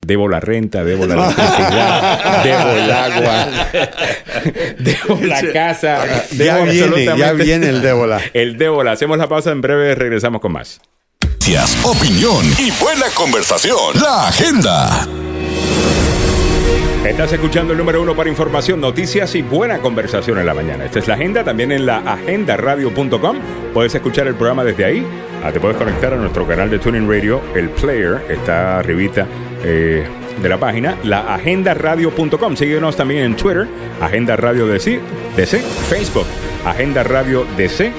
Debo 0.00 0.28
la 0.28 0.38
renta, 0.38 0.84
debo 0.84 1.06
la 1.06 1.14
electricidad, 1.24 2.44
debo 2.44 2.70
el 2.70 2.90
agua, 2.92 3.46
debo 4.78 5.20
la 5.26 5.52
casa. 5.52 6.04
Ya 6.30 6.54
debo 6.56 6.64
viene, 6.66 7.04
ya 7.04 7.12
absolutamente- 7.12 7.44
viene 7.44 7.68
el 7.68 7.82
débola. 7.82 8.20
El 8.32 8.58
débola. 8.58 8.92
Hacemos 8.92 9.18
la 9.18 9.28
pausa 9.28 9.50
en 9.50 9.60
breve, 9.60 9.94
regresamos 9.96 10.40
con 10.40 10.52
más. 10.52 10.80
Opinión 11.82 12.44
y 12.58 12.70
buena 12.80 13.06
conversación. 13.14 14.00
La 14.00 14.28
agenda. 14.28 15.08
Estás 17.04 17.32
escuchando 17.32 17.72
el 17.72 17.78
número 17.78 18.02
uno 18.02 18.14
para 18.14 18.28
información, 18.28 18.80
noticias 18.80 19.34
y 19.36 19.42
buena 19.42 19.78
conversación 19.78 20.38
en 20.38 20.46
la 20.46 20.52
mañana. 20.52 20.84
Esta 20.84 20.98
es 20.98 21.08
la 21.08 21.14
agenda, 21.14 21.44
también 21.44 21.70
en 21.72 21.86
la 21.86 21.98
agendaradio.com. 21.98 23.38
Puedes 23.72 23.94
escuchar 23.94 24.26
el 24.26 24.34
programa 24.34 24.64
desde 24.64 24.84
ahí. 24.84 25.06
Ah, 25.42 25.52
te 25.52 25.60
puedes 25.60 25.76
conectar 25.76 26.12
a 26.12 26.16
nuestro 26.16 26.46
canal 26.46 26.68
de 26.68 26.78
Tuning 26.78 27.08
Radio, 27.08 27.40
el 27.54 27.70
player, 27.70 28.20
está 28.28 28.80
arribita 28.80 29.26
eh, 29.64 30.04
de 30.42 30.48
la 30.48 30.58
página, 30.58 30.98
la 31.04 31.34
agendaradio.com. 31.34 32.56
Síguenos 32.56 32.96
también 32.96 33.22
en 33.22 33.36
Twitter, 33.36 33.68
Agenda 34.00 34.36
Radio 34.36 34.66
DC, 34.66 35.00
DC, 35.36 35.60
Facebook, 35.60 36.26
Agenda 36.66 37.04
Radio 37.04 37.46
DC, 37.56 37.92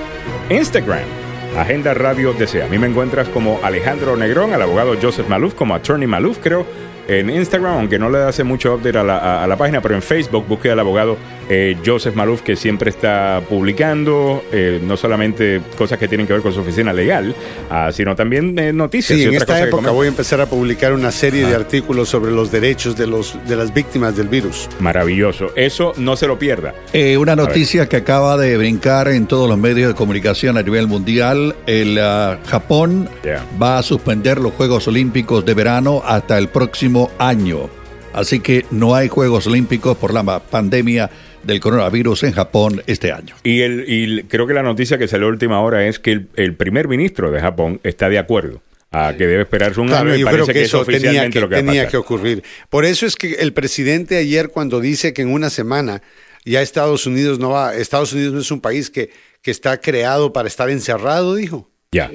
Instagram. 0.49 1.19
Agenda 1.57 1.93
Radio 1.93 2.33
DC. 2.33 2.61
A 2.61 2.67
mí 2.67 2.77
me 2.77 2.87
encuentras 2.87 3.27
como 3.29 3.59
Alejandro 3.63 4.15
Negrón, 4.15 4.53
al 4.53 4.61
abogado 4.61 4.95
Joseph 5.01 5.27
Maluf, 5.27 5.55
como 5.55 5.73
Attorney 5.73 6.07
Maluf, 6.07 6.37
creo, 6.41 6.65
en 7.09 7.29
Instagram, 7.29 7.73
aunque 7.77 7.97
no 7.99 8.09
le 8.09 8.19
hace 8.19 8.43
mucho 8.43 8.75
update 8.75 8.97
a 8.97 9.03
la, 9.03 9.43
a- 9.43 9.47
la 9.47 9.55
página, 9.57 9.81
pero 9.81 9.95
en 9.95 10.01
Facebook 10.01 10.45
busque 10.47 10.69
al 10.71 10.79
abogado 10.79 11.17
eh, 11.49 11.77
Joseph 11.85 12.15
Maluf, 12.15 12.41
que 12.41 12.55
siempre 12.55 12.89
está 12.89 13.41
publicando 13.49 14.43
eh, 14.51 14.79
no 14.83 14.95
solamente 14.95 15.61
cosas 15.77 15.97
que 15.97 16.07
tienen 16.07 16.27
que 16.27 16.33
ver 16.33 16.41
con 16.41 16.53
su 16.53 16.59
oficina 16.59 16.93
legal, 16.93 17.35
ah, 17.69 17.91
sino 17.91 18.15
también 18.15 18.57
eh, 18.59 18.71
noticias. 18.71 19.17
Sí, 19.17 19.25
y 19.25 19.27
en 19.27 19.29
otras 19.29 19.41
esta 19.41 19.53
cosas 19.53 19.63
que 19.63 19.69
época 19.69 19.91
voy 19.91 20.05
a 20.05 20.09
empezar 20.09 20.41
a 20.41 20.45
publicar 20.45 20.93
una 20.93 21.11
serie 21.11 21.45
de 21.45 21.55
artículos 21.55 22.09
sobre 22.09 22.31
los 22.31 22.51
derechos 22.51 22.95
de, 22.95 23.07
los, 23.07 23.37
de 23.47 23.55
las 23.55 23.73
víctimas 23.73 24.15
del 24.15 24.27
virus. 24.27 24.69
Maravilloso. 24.79 25.47
Eso 25.55 25.93
no 25.97 26.15
se 26.15 26.27
lo 26.27 26.37
pierda. 26.37 26.73
Eh, 26.93 27.17
una 27.17 27.35
noticia 27.35 27.89
que 27.89 27.97
acaba 27.97 28.37
de 28.37 28.57
brincar 28.57 29.07
en 29.07 29.25
todos 29.25 29.49
los 29.49 29.57
medios 29.57 29.89
de 29.89 29.95
comunicación 29.95 30.57
a 30.57 30.63
nivel 30.63 30.87
mundial. 30.87 31.55
El 31.65 31.97
ah, 31.99 32.39
Japón 32.45 33.09
Yeah. 33.23 33.45
va 33.61 33.77
a 33.77 33.83
suspender 33.83 34.39
los 34.39 34.53
Juegos 34.53 34.87
Olímpicos 34.87 35.45
de 35.45 35.53
verano 35.53 36.01
hasta 36.05 36.37
el 36.37 36.49
próximo 36.49 37.11
año. 37.17 37.69
Así 38.13 38.39
que 38.39 38.65
no 38.71 38.95
hay 38.95 39.07
Juegos 39.07 39.47
Olímpicos 39.47 39.97
por 39.97 40.13
la 40.13 40.39
pandemia 40.39 41.09
del 41.43 41.59
coronavirus 41.59 42.23
en 42.23 42.31
Japón 42.33 42.81
este 42.87 43.11
año. 43.11 43.35
Y, 43.43 43.61
el, 43.61 43.85
y 43.87 44.23
creo 44.23 44.47
que 44.47 44.53
la 44.53 44.63
noticia 44.63 44.97
que 44.97 45.07
salió 45.07 45.27
a 45.27 45.29
última 45.29 45.59
hora 45.61 45.85
es 45.87 45.99
que 45.99 46.11
el, 46.11 46.27
el 46.35 46.55
primer 46.55 46.87
ministro 46.87 47.31
de 47.31 47.39
Japón 47.39 47.79
está 47.83 48.09
de 48.09 48.17
acuerdo 48.19 48.61
a 48.91 49.13
que 49.15 49.27
debe 49.27 49.43
esperarse 49.43 49.79
un 49.79 49.87
Claro, 49.87 50.09
año 50.09 50.15
y 50.15 50.19
yo 50.21 50.25
parece 50.25 50.43
creo 50.43 50.47
que, 50.47 50.53
que 50.53 50.61
es 50.63 50.67
eso 50.69 50.83
tenía, 50.85 50.97
oficialmente 50.97 51.33
que, 51.33 51.39
lo 51.41 51.49
que 51.49 51.55
va 51.55 51.59
a 51.59 51.63
tenía 51.63 51.81
pasar. 51.83 51.91
que 51.91 51.97
ocurrir. 51.97 52.43
Por 52.69 52.85
eso 52.85 53.05
es 53.05 53.15
que 53.15 53.33
el 53.35 53.53
presidente 53.53 54.17
ayer 54.17 54.49
cuando 54.49 54.79
dice 54.79 55.13
que 55.13 55.21
en 55.21 55.31
una 55.31 55.49
semana 55.49 56.01
ya 56.45 56.61
Estados 56.61 57.05
Unidos 57.05 57.37
no 57.37 57.49
va, 57.51 57.75
Estados 57.75 58.13
Unidos 58.13 58.33
no 58.33 58.39
es 58.39 58.49
un 58.49 58.61
país 58.61 58.89
que, 58.89 59.11
que 59.41 59.51
está 59.51 59.79
creado 59.79 60.33
para 60.33 60.47
estar 60.47 60.69
encerrado, 60.69 61.35
dijo. 61.35 61.69
Ya. 61.91 62.09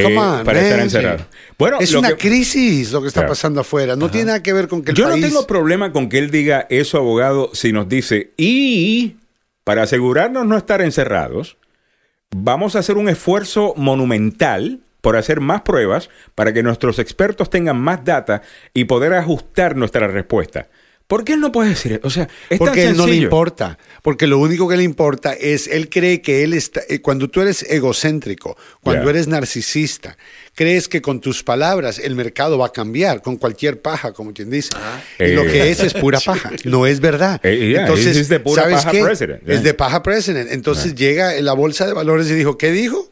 Eh, 0.00 0.16
on, 0.16 0.44
para 0.44 0.60
estar 0.60 0.80
encerrado. 0.80 1.24
Bueno, 1.58 1.78
es 1.80 1.94
una 1.94 2.10
que- 2.10 2.16
crisis 2.28 2.92
lo 2.92 3.00
que 3.02 3.08
está 3.08 3.20
Claro. 3.20 3.32
pasando 3.32 3.60
afuera. 3.60 3.96
No 3.96 4.10
tiene 4.10 4.26
nada 4.26 4.42
que 4.42 4.52
ver 4.52 4.68
con 4.68 4.82
que 4.82 4.92
el 4.92 4.96
Yo 4.96 5.08
país... 5.08 5.20
no 5.20 5.26
tengo 5.28 5.46
problema 5.46 5.92
con 5.92 6.08
que 6.08 6.18
él 6.18 6.30
diga 6.30 6.66
eso, 6.70 6.98
abogado, 6.98 7.50
si 7.54 7.72
nos 7.72 7.88
dice, 7.88 8.30
y 8.36 9.16
para 9.64 9.82
asegurarnos 9.82 10.46
no 10.46 10.56
estar 10.56 10.80
encerrados, 10.80 11.56
vamos 12.34 12.76
a 12.76 12.80
hacer 12.80 12.96
un 12.96 13.08
esfuerzo 13.08 13.74
monumental 13.76 14.80
por 15.00 15.16
hacer 15.16 15.40
más 15.40 15.62
pruebas 15.62 16.10
para 16.34 16.52
que 16.52 16.62
nuestros 16.62 16.98
expertos 16.98 17.50
tengan 17.50 17.78
más 17.78 18.04
data 18.04 18.42
y 18.74 18.84
poder 18.84 19.14
ajustar 19.14 19.76
nuestra 19.76 20.08
respuesta. 20.08 20.68
¿Por 21.08 21.24
qué 21.24 21.32
él 21.32 21.40
no 21.40 21.50
puede 21.50 21.70
decir 21.70 21.92
eso? 21.92 22.00
O 22.04 22.10
sea, 22.10 22.28
es 22.50 22.58
Porque 22.58 22.82
tan 22.82 22.90
él 22.90 22.96
no 22.98 23.06
le 23.06 23.16
importa. 23.16 23.78
Porque 24.02 24.26
lo 24.26 24.38
único 24.38 24.68
que 24.68 24.76
le 24.76 24.82
importa 24.82 25.32
es, 25.32 25.66
él 25.66 25.88
cree 25.88 26.20
que 26.20 26.44
él 26.44 26.52
está, 26.52 26.82
eh, 26.86 27.00
cuando 27.00 27.28
tú 27.30 27.40
eres 27.40 27.62
egocéntrico, 27.62 28.58
cuando 28.82 29.08
eres 29.08 29.26
narcisista, 29.26 30.18
crees 30.54 30.86
que 30.86 31.00
con 31.00 31.20
tus 31.22 31.42
palabras 31.42 31.98
el 31.98 32.14
mercado 32.14 32.58
va 32.58 32.66
a 32.66 32.72
cambiar, 32.72 33.22
con 33.22 33.36
cualquier 33.36 33.80
paja, 33.80 34.12
como 34.12 34.34
quien 34.34 34.50
dice. 34.50 34.68
Y 35.18 35.28
lo 35.28 35.44
Eh. 35.44 35.50
que 35.50 35.70
es 35.70 35.80
es 35.80 35.94
pura 35.94 36.20
paja, 36.24 36.50
no 36.64 36.86
es 36.86 37.00
verdad. 37.00 37.40
Eh, 37.42 37.70
yeah, 37.70 37.80
Entonces, 37.82 38.14
es 38.14 38.28
de 38.28 38.40
pura 38.40 38.64
¿sabes 38.64 38.76
paja 38.76 38.90
qué? 38.90 39.02
president, 39.02 39.42
yeah. 39.46 39.54
Es 39.54 39.62
de 39.62 39.72
paja 39.72 40.02
president. 40.02 40.52
Entonces 40.52 40.94
llega 40.94 41.36
en 41.36 41.46
la 41.46 41.54
bolsa 41.54 41.86
de 41.86 41.94
valores 41.94 42.28
y 42.30 42.34
dijo, 42.34 42.58
¿qué 42.58 42.70
dijo? 42.70 43.08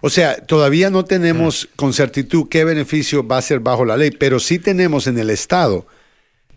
O 0.00 0.10
sea, 0.10 0.36
todavía 0.44 0.90
no 0.90 1.04
tenemos 1.04 1.68
con 1.76 1.92
certitud 1.92 2.48
qué 2.48 2.64
beneficio 2.64 3.26
va 3.26 3.38
a 3.38 3.42
ser 3.42 3.60
bajo 3.60 3.84
la 3.84 3.96
ley, 3.96 4.10
pero 4.10 4.38
sí 4.40 4.58
tenemos 4.58 5.06
en 5.06 5.18
el 5.18 5.30
Estado 5.30 5.86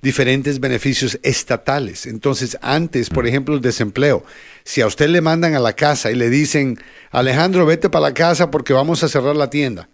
diferentes 0.02 0.60
beneficios 0.60 1.20
estatales. 1.24 2.06
Entonces, 2.08 2.58
antes, 2.62 3.10
por 3.10 3.28
ejemplo, 3.28 3.54
el 3.56 3.62
desempleo, 3.62 4.24
si 4.64 4.82
a 4.82 4.88
usted 4.88 5.10
le 5.10 5.22
mandan 5.22 5.54
a 5.56 5.60
la 5.60 5.74
casa 5.74 6.12
y 6.12 6.16
le 6.16 6.30
dicen, 6.30 6.78
Alejandro, 7.12 7.66
vete 7.66 7.90
para 7.90 8.08
la 8.10 8.14
casa 8.14 8.50
porque 8.50 8.74
vamos 8.74 9.04
a 9.04 9.10
cerrar 9.10 9.36
la 9.36 9.50
tienda. 9.50 9.90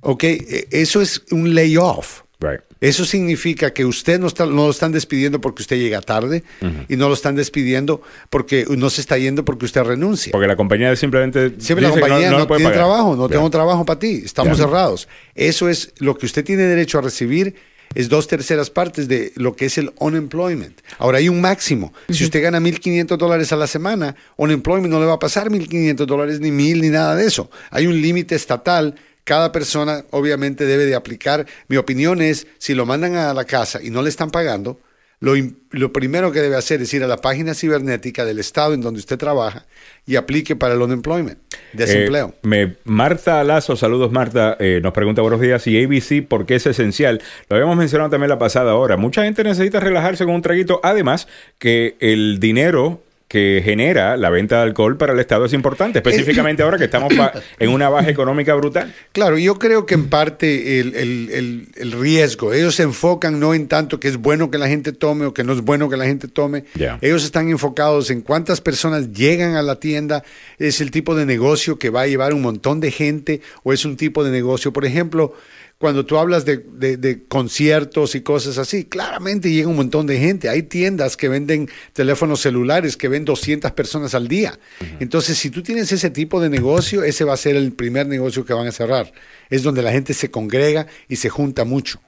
Ok, 0.00 0.24
e- 0.24 0.68
eso 0.70 1.02
es 1.02 1.22
un 1.30 1.54
layoff. 1.54 2.22
Right. 2.40 2.60
Eso 2.80 3.04
significa 3.04 3.72
que 3.72 3.84
usted 3.84 4.18
no, 4.18 4.26
está, 4.26 4.46
no 4.46 4.64
lo 4.64 4.70
están 4.70 4.92
despidiendo 4.92 5.40
porque 5.40 5.62
usted 5.62 5.76
llega 5.76 6.00
tarde 6.00 6.42
y 6.88 6.96
no 6.96 7.08
lo 7.08 7.14
están 7.14 7.34
despidiendo 7.34 8.00
porque 8.30 8.64
no 8.68 8.88
se 8.88 9.02
está 9.02 9.18
yendo 9.18 9.44
porque 9.44 9.66
usted 9.66 9.82
renuncia. 9.82 10.32
Porque 10.32 10.46
la 10.46 10.56
compañía 10.56 10.94
simplemente. 10.96 11.54
Siempre 11.58 11.82
la 11.82 11.88
dice 11.88 12.00
que 12.00 12.08
compañía 12.08 12.30
no, 12.30 12.38
lo 12.38 12.46
puede 12.46 12.60
tiene 12.60 12.72
pagar. 12.72 12.86
trabajo, 12.86 13.16
no 13.16 13.28
tengo 13.28 13.50
trabajo 13.50 13.84
para 13.84 13.98
ti, 13.98 14.22
estamos 14.24 14.56
cerrados. 14.56 15.08
Eso 15.34 15.68
es 15.68 15.92
lo 15.98 16.16
que 16.16 16.26
usted 16.26 16.44
tiene 16.44 16.62
derecho 16.62 16.98
a 16.98 17.02
recibir, 17.02 17.54
es 17.94 18.08
dos 18.08 18.28
terceras 18.28 18.70
partes 18.70 19.08
de 19.08 19.32
lo 19.34 19.56
que 19.56 19.66
es 19.66 19.76
el 19.76 19.92
unemployment. 19.98 20.80
Ahora 20.98 21.18
hay 21.18 21.28
un 21.28 21.40
máximo. 21.40 21.92
Si 22.08 22.24
usted 22.24 22.42
gana 22.42 22.60
1.500 22.60 23.16
dólares 23.16 23.52
a 23.52 23.56
la 23.56 23.66
semana, 23.66 24.14
unemployment 24.36 24.92
no 24.92 25.00
le 25.00 25.06
va 25.06 25.14
a 25.14 25.18
pasar 25.18 25.50
1.500 25.50 26.06
dólares 26.06 26.40
ni 26.40 26.50
1.000 26.50 26.80
ni 26.80 26.88
nada 26.88 27.16
de 27.16 27.26
eso. 27.26 27.50
Hay 27.70 27.86
un 27.86 28.00
límite 28.00 28.36
estatal. 28.36 28.94
Cada 29.30 29.52
persona 29.52 30.04
obviamente 30.10 30.66
debe 30.66 30.86
de 30.86 30.96
aplicar. 30.96 31.46
Mi 31.68 31.76
opinión 31.76 32.20
es, 32.20 32.48
si 32.58 32.74
lo 32.74 32.84
mandan 32.84 33.14
a 33.14 33.32
la 33.32 33.44
casa 33.44 33.78
y 33.80 33.90
no 33.90 34.02
le 34.02 34.08
están 34.08 34.32
pagando, 34.32 34.80
lo, 35.20 35.34
lo 35.70 35.92
primero 35.92 36.32
que 36.32 36.40
debe 36.40 36.56
hacer 36.56 36.82
es 36.82 36.92
ir 36.94 37.04
a 37.04 37.06
la 37.06 37.18
página 37.18 37.54
cibernética 37.54 38.24
del 38.24 38.40
estado 38.40 38.74
en 38.74 38.80
donde 38.80 38.98
usted 38.98 39.18
trabaja 39.18 39.66
y 40.04 40.16
aplique 40.16 40.56
para 40.56 40.74
el 40.74 40.82
unemployment, 40.82 41.38
desempleo. 41.72 42.34
Eh, 42.42 42.46
me- 42.48 42.76
Marta 42.82 43.44
Lazo, 43.44 43.76
saludos 43.76 44.10
Marta, 44.10 44.56
eh, 44.58 44.80
nos 44.82 44.92
pregunta 44.92 45.22
buenos 45.22 45.40
días 45.40 45.64
y 45.68 45.80
ABC, 45.80 46.22
¿por 46.26 46.44
qué 46.44 46.56
es 46.56 46.66
esencial? 46.66 47.22
Lo 47.48 47.54
habíamos 47.54 47.76
mencionado 47.76 48.10
también 48.10 48.30
la 48.30 48.38
pasada 48.40 48.74
hora. 48.74 48.96
Mucha 48.96 49.22
gente 49.22 49.44
necesita 49.44 49.78
relajarse 49.78 50.24
con 50.24 50.34
un 50.34 50.42
traguito, 50.42 50.80
además 50.82 51.28
que 51.58 51.94
el 52.00 52.40
dinero 52.40 53.00
que 53.30 53.62
genera 53.64 54.16
la 54.16 54.28
venta 54.28 54.56
de 54.56 54.62
alcohol 54.62 54.96
para 54.96 55.12
el 55.12 55.20
Estado 55.20 55.44
es 55.44 55.52
importante, 55.52 56.00
específicamente 56.00 56.64
ahora 56.64 56.78
que 56.78 56.86
estamos 56.86 57.12
en 57.60 57.70
una 57.70 57.88
baja 57.88 58.10
económica 58.10 58.54
brutal. 58.56 58.92
Claro, 59.12 59.38
yo 59.38 59.56
creo 59.56 59.86
que 59.86 59.94
en 59.94 60.08
parte 60.08 60.80
el, 60.80 60.96
el- 60.96 61.30
el- 61.30 61.68
el 61.76 61.92
riesgo, 61.92 62.52
ellos 62.52 62.74
se 62.74 62.82
enfocan 62.82 63.38
no 63.38 63.54
en 63.54 63.68
tanto 63.68 64.00
que 64.00 64.08
es 64.08 64.16
bueno 64.16 64.50
que 64.50 64.58
la 64.58 64.66
gente 64.66 64.90
tome 64.92 65.26
o 65.26 65.32
que 65.32 65.44
no 65.44 65.52
es 65.52 65.60
bueno 65.60 65.88
que 65.88 65.96
la 65.96 66.06
gente 66.06 66.26
tome, 66.26 66.64
Ya. 66.74 66.98
ellos 67.02 67.22
están 67.22 67.48
enfocados 67.50 68.10
en 68.10 68.20
cuántas 68.20 68.60
personas 68.60 69.12
llegan 69.12 69.54
a 69.54 69.62
la 69.62 69.78
tienda, 69.78 70.24
es 70.58 70.80
el 70.80 70.90
tipo 70.90 71.14
de 71.14 71.24
negocio 71.24 71.78
que 71.78 71.88
va 71.88 72.00
a 72.02 72.06
llevar 72.08 72.34
un 72.34 72.42
montón 72.42 72.80
de 72.80 72.90
gente 72.90 73.42
o 73.62 73.72
es 73.72 73.84
un 73.84 73.96
tipo 73.96 74.24
de 74.24 74.32
negocio, 74.32 74.72
por 74.72 74.84
ejemplo, 74.84 75.34
cuando 75.80 76.04
tú 76.04 76.18
hablas 76.18 76.44
de, 76.44 76.58
de- 76.58 76.98
de 76.98 77.24
conciertos 77.24 78.14
y 78.14 78.20
cosas 78.20 78.58
así, 78.58 78.84
claramente 78.84 79.50
llega 79.50 79.66
un 79.66 79.76
montón 79.76 80.06
de 80.06 80.18
gente. 80.18 80.50
Hay 80.50 80.62
tiendas 80.64 81.16
que 81.16 81.30
venden 81.30 81.70
teléfonos 81.94 82.40
celulares 82.40 82.98
que 82.98 83.08
ven 83.08 83.24
200 83.24 83.72
personas 83.72 84.14
al 84.14 84.28
día. 84.28 84.58
Entonces, 85.00 85.38
si 85.38 85.48
tú 85.48 85.62
tienes 85.62 85.90
ese 85.90 86.10
tipo 86.10 86.38
de 86.38 86.50
negocio, 86.50 87.02
ese 87.02 87.24
va 87.24 87.32
a 87.32 87.38
ser 87.38 87.56
el 87.56 87.72
primer 87.72 88.06
negocio 88.06 88.44
que 88.44 88.52
van 88.52 88.66
a 88.66 88.72
cerrar. 88.72 89.10
Es 89.48 89.62
donde 89.62 89.80
la 89.80 89.90
gente 89.90 90.12
se 90.12 90.30
congrega 90.30 90.86
y 91.08 91.16
se 91.16 91.30
junta 91.30 91.64
mucho. 91.64 91.98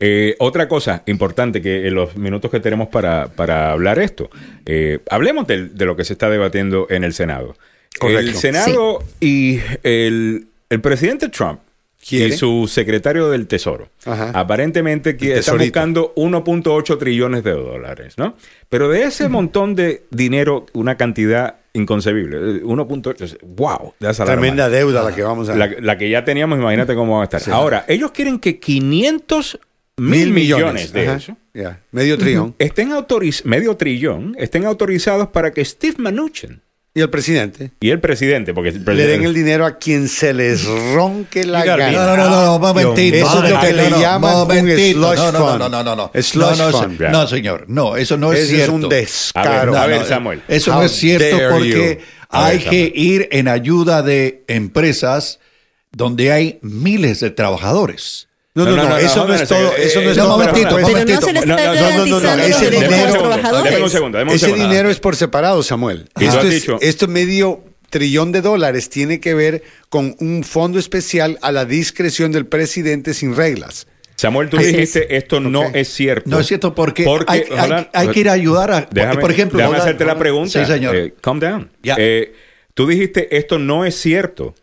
Eh, 0.00 0.34
otra 0.40 0.66
cosa 0.66 1.04
importante 1.06 1.62
que 1.62 1.86
en 1.86 1.94
los 1.94 2.16
minutos 2.16 2.50
que 2.50 2.58
tenemos 2.58 2.88
para, 2.88 3.28
para 3.28 3.70
hablar 3.70 4.00
esto, 4.00 4.28
eh, 4.66 4.98
hablemos 5.08 5.46
de, 5.46 5.70
lo 5.86 5.94
que 5.94 6.04
se 6.04 6.14
está 6.14 6.28
debatiendo 6.30 6.88
en 6.90 7.04
el 7.04 7.14
Senado. 7.14 7.56
Correcto. 7.96 8.20
El 8.22 8.34
Senado 8.34 9.04
y 9.20 9.60
el, 9.84 10.48
el 10.68 10.80
presidente 10.80 11.28
Trump 11.28 11.60
Quiere. 12.06 12.34
y 12.34 12.36
su 12.36 12.66
secretario 12.68 13.28
del 13.30 13.46
Tesoro. 13.46 13.88
Ajá. 14.04 14.30
Aparentemente 14.34 15.16
que 15.16 15.34
tesorito. 15.34 15.64
buscando 15.64 16.12
1.8 16.16 16.98
trillones 16.98 17.44
de 17.44 17.52
dólares, 17.52 18.18
¿no? 18.18 18.36
Pero 18.68 18.88
de 18.88 19.04
ese 19.04 19.28
montón 19.28 19.74
de 19.74 20.04
dinero, 20.10 20.66
una 20.74 20.96
cantidad 20.96 21.56
inconcebible. 21.72 22.36
eh, 22.58 22.62
1.8, 22.62 23.38
wow, 23.42 23.94
that's 23.98 24.20
a 24.20 24.24
lot 24.24 24.34
of 24.34 24.38
Tremenda 24.40 24.68
deuda 24.68 25.02
la 25.02 25.14
que 25.14 25.22
vamos 25.22 25.48
a... 25.48 25.56
La, 25.56 25.70
la 25.80 25.98
que 25.98 26.08
ya 26.10 26.24
teníamos, 26.24 26.58
imagínate 26.58 26.94
cómo 26.94 27.16
va 27.16 27.22
a 27.22 27.24
estar. 27.24 27.42
Ahora, 27.52 27.84
ellos 27.88 28.10
quieren 28.12 28.38
que 28.38 28.58
500 28.60 29.58
mil 29.96 30.32
millones, 30.32 30.92
de 30.92 31.14
eso 31.14 31.36
Ya, 31.52 31.80
Medio 31.92 32.18
trillón. 32.18 32.54
estén 32.58 32.92
autorizados, 32.92 33.46
medio 33.46 33.76
trillón, 33.76 34.34
estén 34.38 34.64
autorizados 34.66 35.28
para 35.28 35.52
que 35.52 35.64
Steve 35.64 35.94
Mnuchin 35.98 36.60
Y 36.96 37.00
el 37.00 37.10
presidente. 37.10 37.72
y 37.80 37.90
el 37.90 38.00
presidente, 38.00 38.54
porque 38.54 38.68
el 38.68 38.76
Le 38.76 38.80
presidente- 38.84 39.12
den 39.12 39.24
el 39.24 39.34
dinero 39.34 39.66
a 39.66 39.78
quien 39.78 40.06
se 40.08 40.32
les 40.32 40.64
ronque 40.64 41.44
la 41.44 41.64
gana. 41.64 41.90
No, 41.90 42.04
no, 42.06 42.16
no, 42.16 42.30
no, 42.30 42.44
no, 42.44 42.58
momentito. 42.60 43.16
Eso 43.16 43.44
es 43.44 43.50
lo 43.50 43.60
que 43.60 43.72
no, 43.72 43.76
le 43.82 43.90
llaman 43.90 44.36
un 44.36 44.70
slush 44.70 44.94
no, 45.18 45.32
no, 45.32 45.38
fund. 45.40 45.58
No, 45.58 45.68
no, 45.68 45.82
no, 45.82 45.96
no. 45.96 46.10
Slush 46.14 46.56
no, 46.56 46.70
no, 46.70 46.78
fund. 46.78 47.00
no, 47.00 47.26
señor. 47.26 47.64
No, 47.66 47.96
eso 47.96 48.16
no 48.16 48.32
es 48.32 48.40
es 48.42 48.48
cierto. 48.48 48.74
un 48.74 48.84
A 48.84 48.88
ver, 48.88 49.00
descaro. 49.00 49.76
a 49.76 49.86
ver, 49.86 50.04
Samuel. 50.04 50.42
Eso 50.46 50.72
no 50.72 50.84
es 50.84 50.92
cierto 50.92 51.36
porque 51.50 52.00
hay 52.30 52.58
que 52.60 52.92
ir 52.94 53.28
en 53.32 53.48
ayuda 53.48 54.02
de 54.02 54.44
empresas 54.46 55.40
donde 55.90 56.30
hay 56.30 56.60
miles 56.62 57.18
de 57.18 57.30
trabajadores. 57.32 58.28
No, 58.54 58.64
no, 58.64 58.76
no, 58.76 58.96
eso 58.98 59.26
no 59.26 59.34
es 59.34 59.48
todo. 59.48 59.76
Eso 59.76 60.00
no 60.00 60.10
es 60.10 60.16
no, 60.16 60.24
todo. 60.24 60.38
momentito, 60.38 60.76
Pero- 60.76 60.86
Pero 60.86 61.04
no 61.14 61.20
se 61.20 61.32
le 61.32 61.38
está 61.40 61.56
No, 61.56 61.56
no, 61.56 61.74
no, 61.74 62.06
no, 62.06 62.20
no, 62.20 62.20
garantizando 62.20 62.44
ese 62.44 62.70
dinero- 62.70 64.32
Ese 64.32 64.52
dinero 64.52 64.90
es 64.90 65.00
por 65.00 65.16
separado, 65.16 65.62
Samuel. 65.64 66.08
Esto 66.20 66.38
has 66.38 66.44
es, 66.44 66.54
dicho- 66.54 66.78
esto 66.80 67.08
medio 67.08 67.64
trillón 67.90 68.30
de 68.32 68.42
dólares 68.42 68.90
tiene 68.90 69.18
que 69.20 69.34
ver 69.34 69.62
con 69.88 70.16
un 70.20 70.44
fondo 70.44 70.78
especial 70.78 71.38
a 71.42 71.50
la 71.52 71.64
discreción 71.64 72.30
del 72.32 72.46
presidente 72.46 73.12
sin 73.12 73.34
reglas. 73.36 73.86
Samuel, 74.16 74.48
tú 74.48 74.56
Así 74.58 74.66
dijiste 74.68 75.16
esto 75.16 75.40
no 75.40 75.70
es 75.74 75.88
cierto. 75.92 76.30
No 76.30 76.38
es 76.38 76.46
cierto 76.46 76.74
porque, 76.74 77.02
Porque, 77.04 77.46
hay, 77.92 78.08
que 78.08 78.20
ir 78.20 78.28
a 78.28 78.32
ayudar 78.32 78.70
a... 78.70 78.88
Déjame, 78.90 79.20
por 79.20 79.30
ejemplo, 79.32 79.58
déjame 79.58 79.78
hacerte 79.78 80.04
la 80.04 80.16
pregunta. 80.16 80.64
Sí, 80.64 80.72
señor. 80.72 80.94
Eh, 80.94 81.14
calm 81.20 81.40
down. 81.40 81.70
Ya. 81.82 81.96
Eh, 81.98 82.32
tú 82.72 82.86
dijiste 82.86 83.36
esto 83.36 83.58
no 83.58 83.84
es 83.84 83.96
cierto 83.96 84.54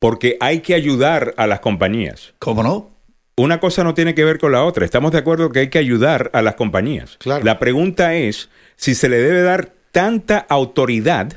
porque 0.00 0.36
hay 0.40 0.60
que 0.60 0.74
ayudar 0.74 1.34
a 1.36 1.46
las 1.46 1.60
compañías. 1.60 2.34
¿Cómo 2.40 2.64
no? 2.64 2.90
Una 3.36 3.60
cosa 3.60 3.84
no 3.84 3.94
tiene 3.94 4.14
que 4.14 4.24
ver 4.24 4.38
con 4.38 4.50
la 4.50 4.64
otra. 4.64 4.84
Estamos 4.84 5.12
de 5.12 5.18
acuerdo 5.18 5.50
que 5.50 5.60
hay 5.60 5.68
que 5.68 5.78
ayudar 5.78 6.30
a 6.34 6.42
las 6.42 6.56
compañías. 6.56 7.16
Claro. 7.18 7.44
La 7.44 7.60
pregunta 7.60 8.14
es 8.14 8.50
si 8.76 8.94
se 8.96 9.08
le 9.08 9.18
debe 9.18 9.42
dar 9.42 9.72
tanta 9.92 10.38
autoridad 10.38 11.34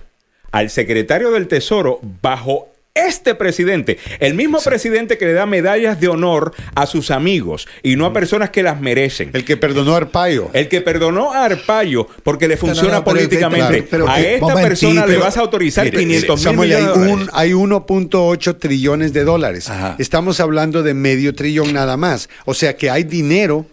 al 0.52 0.70
secretario 0.70 1.32
del 1.32 1.48
Tesoro 1.48 2.00
bajo 2.22 2.73
este 2.96 3.34
presidente, 3.34 3.98
el 4.20 4.36
mismo 4.36 4.60
presidente 4.62 5.18
que 5.18 5.26
le 5.26 5.34
da 5.34 5.48
medallas 5.48 6.00
de 6.00 6.08
honor 6.10 6.54
a 6.76 6.86
sus 6.86 7.10
amigos 7.10 7.68
y 7.82 7.96
no 7.96 8.06
a 8.06 8.14
personas 8.14 8.52
que 8.52 8.62
las 8.62 8.80
merecen. 8.82 9.32
El 9.34 9.44
que 9.46 9.58
perdonó 9.58 9.94
a 9.96 9.98
Arpaio. 9.98 10.52
El 10.54 10.68
que 10.68 10.80
perdonó 10.82 11.34
a 11.34 11.46
Arpaio 11.46 12.08
porque 12.22 12.48
le 12.48 12.56
funciona 12.56 12.96
no, 12.96 13.04
políticamente. 13.04 13.84
pero- 13.90 14.06
pero- 14.06 14.10
a 14.10 14.20
esta 14.22 14.54
persona 14.54 15.02
le 15.08 15.14
pero- 15.14 15.22
vas 15.26 15.38
a 15.38 15.42
autorizar 15.42 15.86
mire, 15.86 15.98
500 15.98 16.40
mil 16.40 16.44
Samuel, 16.44 16.72
hay, 16.74 16.82
millones 16.84 17.06
de 17.08 17.14
un, 17.14 17.30
hay 17.34 17.54
1.8 17.54 18.58
trillones 18.58 19.12
de 19.12 19.24
dólares. 19.24 19.70
Ajá. 19.70 19.96
Estamos 19.98 20.40
hablando 20.40 20.84
de 20.84 20.94
medio 20.94 21.34
trillón 21.34 21.74
nada 21.74 21.98
más. 21.98 22.30
O 22.46 22.54
sea 22.54 22.78
que 22.78 22.92
hay 22.92 23.04
dinero 23.06 23.66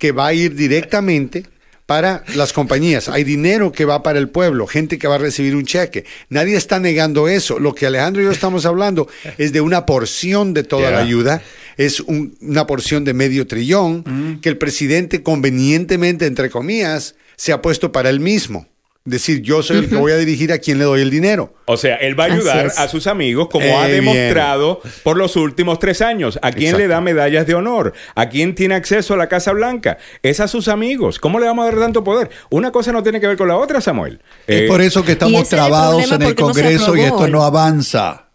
que 0.00 0.10
va 0.10 0.26
a 0.26 0.34
ir 0.34 0.56
directamente 0.56 1.44
para 1.86 2.24
las 2.34 2.52
compañías. 2.52 3.08
Hay 3.08 3.24
dinero 3.24 3.70
que 3.72 3.84
va 3.84 4.02
para 4.02 4.18
el 4.18 4.28
pueblo, 4.30 4.66
gente 4.66 4.98
que 4.98 5.06
va 5.06 5.16
a 5.16 5.18
recibir 5.18 5.54
un 5.54 5.64
cheque. 5.66 6.04
Nadie 6.30 6.56
está 6.56 6.80
negando 6.80 7.28
eso. 7.28 7.58
Lo 7.58 7.74
que 7.74 7.86
Alejandro 7.86 8.22
y 8.22 8.24
yo 8.24 8.30
estamos 8.30 8.64
hablando 8.66 9.06
es 9.38 9.52
de 9.52 9.60
una 9.60 9.84
porción 9.84 10.54
de 10.54 10.64
toda 10.64 10.90
la 10.90 10.98
ayuda. 11.00 11.42
Es 11.76 12.00
un- 12.00 12.36
una 12.40 12.66
porción 12.66 13.04
de 13.04 13.12
medio 13.14 13.46
trillón 13.46 14.38
que 14.40 14.48
el 14.48 14.56
presidente 14.58 15.22
convenientemente, 15.22 16.26
entre 16.26 16.48
comillas, 16.50 17.16
se 17.36 17.52
ha 17.52 17.60
puesto 17.60 17.92
para 17.92 18.08
él 18.10 18.20
mismo. 18.20 18.66
Decir, 19.06 19.42
yo 19.42 19.62
soy 19.62 19.76
el 19.76 19.88
que 19.90 19.96
voy 19.96 20.12
a 20.12 20.16
dirigir 20.16 20.50
a 20.50 20.56
quien 20.58 20.78
le 20.78 20.84
doy 20.84 21.02
el 21.02 21.10
dinero. 21.10 21.52
O 21.66 21.76
sea, 21.76 21.96
él 21.96 22.18
va 22.18 22.24
a 22.24 22.26
ayudar 22.28 22.72
a 22.74 22.88
sus 22.88 23.06
amigos 23.06 23.48
como 23.50 23.66
Eh, 23.66 23.74
ha 23.74 23.86
bien. 23.86 24.02
demostrado 24.02 24.80
por 25.02 25.18
los 25.18 25.36
últimos 25.36 25.78
tres 25.78 26.00
años. 26.00 26.38
¿A 26.40 26.52
quién 26.52 26.78
le 26.78 26.88
da 26.88 27.02
medallas 27.02 27.46
de 27.46 27.52
honor? 27.54 27.92
¿A 28.14 28.30
quién 28.30 28.54
tiene 28.54 28.74
acceso 28.76 29.12
a 29.12 29.18
la 29.18 29.28
Casa 29.28 29.52
Blanca? 29.52 29.98
Es 30.22 30.40
a 30.40 30.48
sus 30.48 30.68
amigos. 30.68 31.18
¿Cómo 31.18 31.38
le 31.38 31.44
vamos 31.44 31.64
a 31.68 31.70
dar 31.72 31.80
tanto 31.80 32.02
poder? 32.02 32.30
Una 32.48 32.72
cosa 32.72 32.92
no 32.92 33.02
tiene 33.02 33.20
que 33.20 33.26
ver 33.26 33.36
con 33.36 33.46
la 33.46 33.58
otra, 33.58 33.82
Samuel. 33.82 34.22
Es 34.46 34.62
Eh, 34.62 34.66
por 34.68 34.80
eso 34.80 35.04
que 35.04 35.12
estamos 35.12 35.34
ese 35.34 35.42
es 35.42 35.52
el 35.52 35.58
trabados 35.58 36.10
en 36.10 36.22
el 36.22 36.28
no 36.30 36.34
Congreso 36.36 36.96
y 36.96 37.00
esto 37.02 37.28
no 37.28 37.42
avanza. 37.42 38.30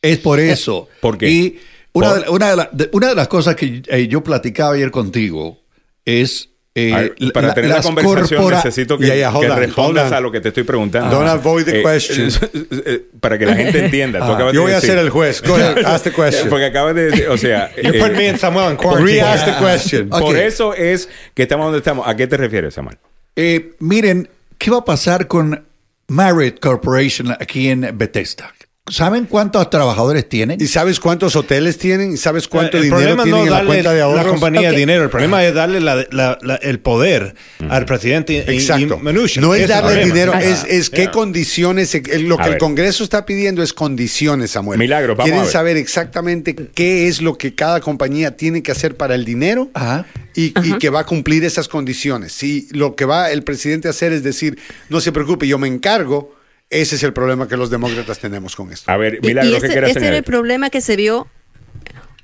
Es 0.00 0.18
por 0.18 0.38
eso. 0.40 0.88
¿Por 1.00 1.18
qué? 1.18 1.28
Y 1.28 1.60
una, 1.94 2.10
Por- 2.10 2.24
de, 2.24 2.30
una, 2.30 2.50
de 2.50 2.56
la- 2.56 2.70
de- 2.72 2.90
una 2.92 3.08
de 3.08 3.14
las 3.16 3.26
cosas 3.26 3.56
que 3.56 3.82
eh, 3.88 4.06
yo 4.06 4.22
platicaba 4.22 4.74
ayer 4.76 4.92
contigo 4.92 5.58
es... 6.04 6.50
eh, 6.74 6.92
a 6.94 7.32
para 7.32 7.48
la- 7.48 7.54
tener 7.54 7.70
la 7.70 7.82
conversación 7.82 8.50
necesito 8.50 8.96
que, 8.98 9.18
ya, 9.18 9.30
hold 9.30 9.46
que 9.46 9.50
on, 9.52 9.58
respondas 9.58 10.10
a 10.12 10.20
lo 10.20 10.32
que 10.32 10.40
te 10.40 10.48
estoy 10.48 10.62
preguntando. 10.62 11.14
Don't 11.14 11.28
avoid 11.28 11.64
the 11.64 11.80
Eh, 11.80 11.82
question. 11.82 12.28
eh, 12.86 13.02
para 13.20 13.38
que 13.38 13.44
la 13.46 13.54
gente 13.54 13.78
entienda. 13.84 14.20
Tú 14.20 14.24
Ah, 14.24 14.34
acabas 14.34 14.52
de 14.52 14.56
Yo 14.56 14.62
voy 14.62 14.72
a 14.72 14.76
decir- 14.76 14.90
ser 14.90 14.98
el 14.98 15.10
juez. 15.10 15.42
Go 15.42 15.54
ahead, 15.54 15.78
ask 15.84 16.04
the 16.04 16.12
question. 16.12 16.48
Porque 16.48 16.64
acabas 16.66 16.94
de 16.94 17.10
decir, 17.10 17.28
o 17.28 17.36
sea... 17.36 17.70
You 17.76 17.90
eh, 17.92 18.00
put 18.00 18.12
me 18.16 18.28
and 18.30 18.38
Samuel 18.38 18.70
in 18.70 18.76
quarantine. 18.76 19.20
Re-ask 19.20 19.44
the 19.44 19.54
question. 19.64 20.08
Ok. 20.12 20.20
Por 20.20 20.36
eso 20.36 20.72
es 20.74 21.08
que 21.34 21.42
estamos 21.42 21.66
donde 21.66 21.78
estamos. 21.78 22.08
¿A 22.08 22.16
qué 22.16 22.26
te 22.26 22.36
refieres, 22.38 22.74
Samuel? 22.74 22.96
Eh, 23.36 23.72
miren, 23.78 24.28
¿qué 24.58 24.70
va 24.70 24.78
a 24.78 24.84
pasar 24.84 25.26
con 25.28 25.64
Marriott 26.08 26.58
Corporation 26.60 27.32
aquí 27.38 27.68
en 27.68 27.90
Bethesda? 27.98 28.52
¿Saben 28.90 29.26
cuántos 29.26 29.70
trabajadores 29.70 30.28
tienen? 30.28 30.60
¿Y 30.60 30.66
sabes 30.66 30.98
cuántos 30.98 31.36
hoteles 31.36 31.78
tienen? 31.78 32.14
¿Y 32.14 32.16
sabes 32.16 32.48
cuánto 32.48 32.78
el 32.78 32.82
dinero 32.84 33.14
tienen 33.22 33.30
no 33.30 33.44
en 33.44 33.50
la 33.50 33.64
cuenta 33.64 33.92
de 33.92 33.98
la 34.00 34.04
ahorros? 34.06 34.26
compañía 34.26 34.70
Ok. 34.70 34.76
dinero, 34.76 35.04
el 35.04 35.08
problema 35.08 35.44
es 35.44 35.54
darle 35.54 35.80
la- 35.80 36.04
la- 36.10 36.36
la- 36.42 36.56
el 36.56 36.80
poder 36.80 37.36
al 37.68 37.86
presidente 37.86 38.38
Exacto. 38.52 38.98
y. 39.00 39.38
No 39.40 39.54
es 39.54 39.68
darle 39.68 39.90
problema. 40.02 40.04
dinero, 40.14 40.34
es, 40.34 40.64
es 40.68 40.90
qué 40.90 41.12
condiciones, 41.12 41.94
eh, 41.94 42.02
lo 42.18 42.40
A 42.40 42.44
que 42.44 42.50
el. 42.50 42.58
Congreso 42.58 43.04
está 43.04 43.24
pidiendo 43.24 43.62
es 43.62 43.72
condiciones, 43.72 44.50
Samuel. 44.50 44.80
Milagros, 44.80 45.16
vamos 45.16 45.26
Quieren 45.26 45.42
a 45.42 45.44
ver. 45.44 45.52
saber 45.52 45.76
exactamente 45.76 46.56
qué 46.56 47.06
es 47.06 47.22
lo 47.22 47.38
que 47.38 47.54
cada 47.54 47.80
compañía 47.80 48.36
tiene 48.36 48.64
que 48.64 48.72
hacer 48.72 48.96
para 48.96 49.14
el 49.14 49.24
dinero 49.24 49.70
Ajá. 49.74 50.06
y, 50.34 50.46
y 50.60 50.76
que 50.78 50.90
va 50.90 51.00
a 51.00 51.06
cumplir 51.06 51.44
esas 51.44 51.68
condiciones. 51.68 52.32
Si 52.32 52.66
lo 52.72 52.96
que 52.96 53.04
va 53.04 53.30
el 53.30 53.44
presidente 53.44 53.86
a 53.86 53.92
hacer 53.92 54.12
es 54.12 54.24
decir, 54.24 54.58
no 54.88 55.00
se 55.00 55.12
preocupe, 55.12 55.46
yo 55.46 55.56
me 55.56 55.68
encargo, 55.68 56.34
ese 56.72 56.96
es 56.96 57.02
el 57.02 57.12
problema 57.12 57.46
que 57.46 57.56
los 57.56 57.70
demócratas 57.70 58.18
tenemos 58.18 58.56
con 58.56 58.72
esto. 58.72 58.90
A 58.90 58.96
ver, 58.96 59.20
Milagro, 59.22 59.48
y 59.48 59.52
¿qué 59.52 59.56
este, 59.58 59.68
quieras 59.68 59.90
este 59.90 60.06
era 60.06 60.16
el 60.16 60.24
problema 60.24 60.70
que 60.70 60.80
se 60.80 60.96
vio 60.96 61.28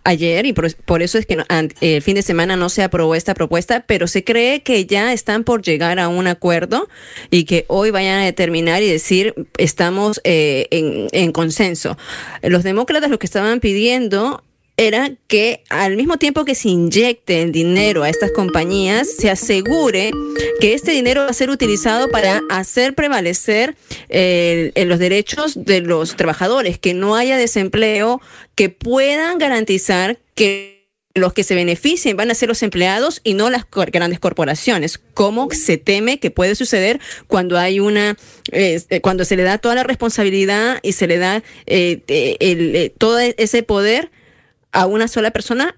ayer 0.05 0.47
y 0.47 0.55
por, 0.55 0.75
por 0.85 1.03
eso 1.03 1.19
es 1.19 1.27
que 1.27 1.37
no- 1.37 1.45
el 1.81 2.01
fin 2.03 2.15
de 2.15 2.23
semana 2.23 2.57
no 2.57 2.71
se 2.71 2.83
aprobó 2.83 3.15
esta 3.15 3.35
propuesta, 3.35 3.85
pero 3.87 4.07
se 4.07 4.25
cree 4.25 4.63
que 4.63 4.87
ya 4.87 5.13
están 5.13 5.45
por 5.45 5.61
llegar 5.61 5.99
a 5.99 6.09
un 6.09 6.27
acuerdo 6.27 6.89
y 7.31 7.45
que 7.45 7.67
hoy 7.69 7.91
vayan 7.91 8.21
a 8.21 8.25
determinar 8.25 8.83
y 8.83 8.89
decir 8.89 9.35
estamos 9.59 10.21
eh, 10.25 10.67
en, 10.71 11.09
en 11.13 11.33
consenso. 11.33 11.99
Los 12.43 12.63
demócratas 12.65 13.11
lo 13.11 13.19
que 13.19 13.27
estaban 13.27 13.61
pidiendo 13.61 14.43
era 14.79 15.11
que 15.27 15.65
al 15.69 15.97
mismo 15.97 16.17
tiempo 16.17 16.45
que 16.45 16.55
se 16.55 16.69
inyecte 16.69 17.43
el 17.43 17.53
dinero 17.53 18.05
a 18.05 18.09
estas 18.09 18.31
compañías, 18.31 19.09
se 19.19 19.29
asegure 19.29 20.13
que 20.61 20.73
este 20.73 20.93
dinero 20.93 21.23
va 21.23 21.29
a 21.29 21.33
ser 21.35 21.51
utilizado 21.51 22.09
para 22.09 22.41
hacer 22.49 22.95
prevalecer 22.95 23.77
eh, 24.09 24.73
los 24.87 24.99
derechos 24.99 25.65
de 25.65 25.81
los 25.81 26.17
trabajadores, 26.17 26.79
que 26.79 26.95
no 26.95 27.17
haya 27.17 27.37
desempleo, 27.37 28.23
que 28.55 28.71
puedan 28.71 29.39
garantizar 29.39 30.19
que 30.35 30.79
los 31.19 31.33
que 31.33 31.45
se 31.45 31.55
beneficien 31.55 32.17
van 32.17 32.31
a 32.31 32.35
ser 32.35 32.49
los 32.49 32.63
empleados 32.63 33.21
y 33.25 33.35
no 33.35 33.51
las 33.51 33.67
grandes 33.71 34.21
corporaciones, 34.21 34.99
como 35.15 35.51
se 35.51 35.77
teme 35.77 36.19
que 36.21 36.31
puede 36.31 36.55
suceder 36.55 37.01
cuando 37.27 37.59
hay 37.59 37.81
una, 37.81 38.17
eh, 38.53 38.81
cuando 39.03 39.25
se 39.25 39.37
le 39.37 39.43
da 39.43 39.59
toda 39.59 39.75
la 39.75 39.83
responsabilidad 39.83 40.79
y 40.83 40.93
se 40.93 41.07
le 41.07 41.19
da 41.19 41.43
eh, 41.67 42.03
eh, 42.09 42.37
el, 42.41 42.77
eh, 42.77 42.93
todo 42.97 43.19
ese 43.19 43.63
poder 43.63 44.11
a 44.73 44.87
una 44.87 45.09
sola 45.09 45.31
persona 45.31 45.75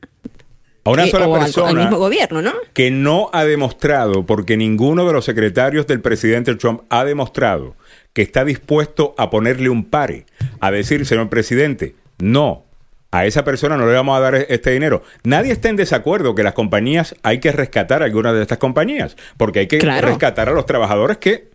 A 0.84 0.91
una 0.91 1.07
sola 1.07 1.38
persona. 1.38 1.68
al 1.68 1.76
mismo 1.76 1.99
gobierno, 1.99 2.43
¿no? 2.43 2.53
que 2.72 2.91
no 2.91 3.30
ha 3.32 3.45
demostrado, 3.45 4.24
porque 4.26 4.57
ninguno 4.57 5.07
de 5.07 5.12
los 5.12 5.24
secretarios 5.24 5.86
del 5.86 6.01
presidente 6.01 6.55
Trump 6.57 6.82
ha 6.88 7.05
demostrado 7.05 7.76
que 8.12 8.22
está 8.22 8.45
dispuesto 8.45 9.14
a 9.18 9.30
ponerle 9.30 9.68
un 9.68 9.84
pare, 9.84 10.26
a 10.61 10.70
decir, 10.70 11.07
señor 11.07 11.28
presidente, 11.28 11.95
no, 12.18 12.64
a 13.12 13.26
esa 13.26 13.45
persona 13.45 13.76
no 13.76 13.86
le 13.86 13.93
vamos 13.93 14.16
a 14.16 14.20
dar 14.20 14.34
este 14.34 14.70
dinero. 14.72 15.03
Nadie 15.22 15.53
está 15.53 15.68
en 15.68 15.76
desacuerdo 15.76 16.34
que 16.34 16.43
las 16.43 16.55
compañías 16.55 17.14
hay 17.22 17.38
que 17.41 17.53
rescatar 17.53 18.03
algunas 18.03 18.34
de 18.34 18.43
estas 18.43 18.59
compañías, 18.59 19.16
porque 19.36 19.61
hay 19.61 19.66
que 19.68 19.78
Claro. 19.78 20.09
rescatar 20.09 20.49
a 20.49 20.53
los 20.53 20.66
trabajadores 20.66 21.18
que 21.18 21.49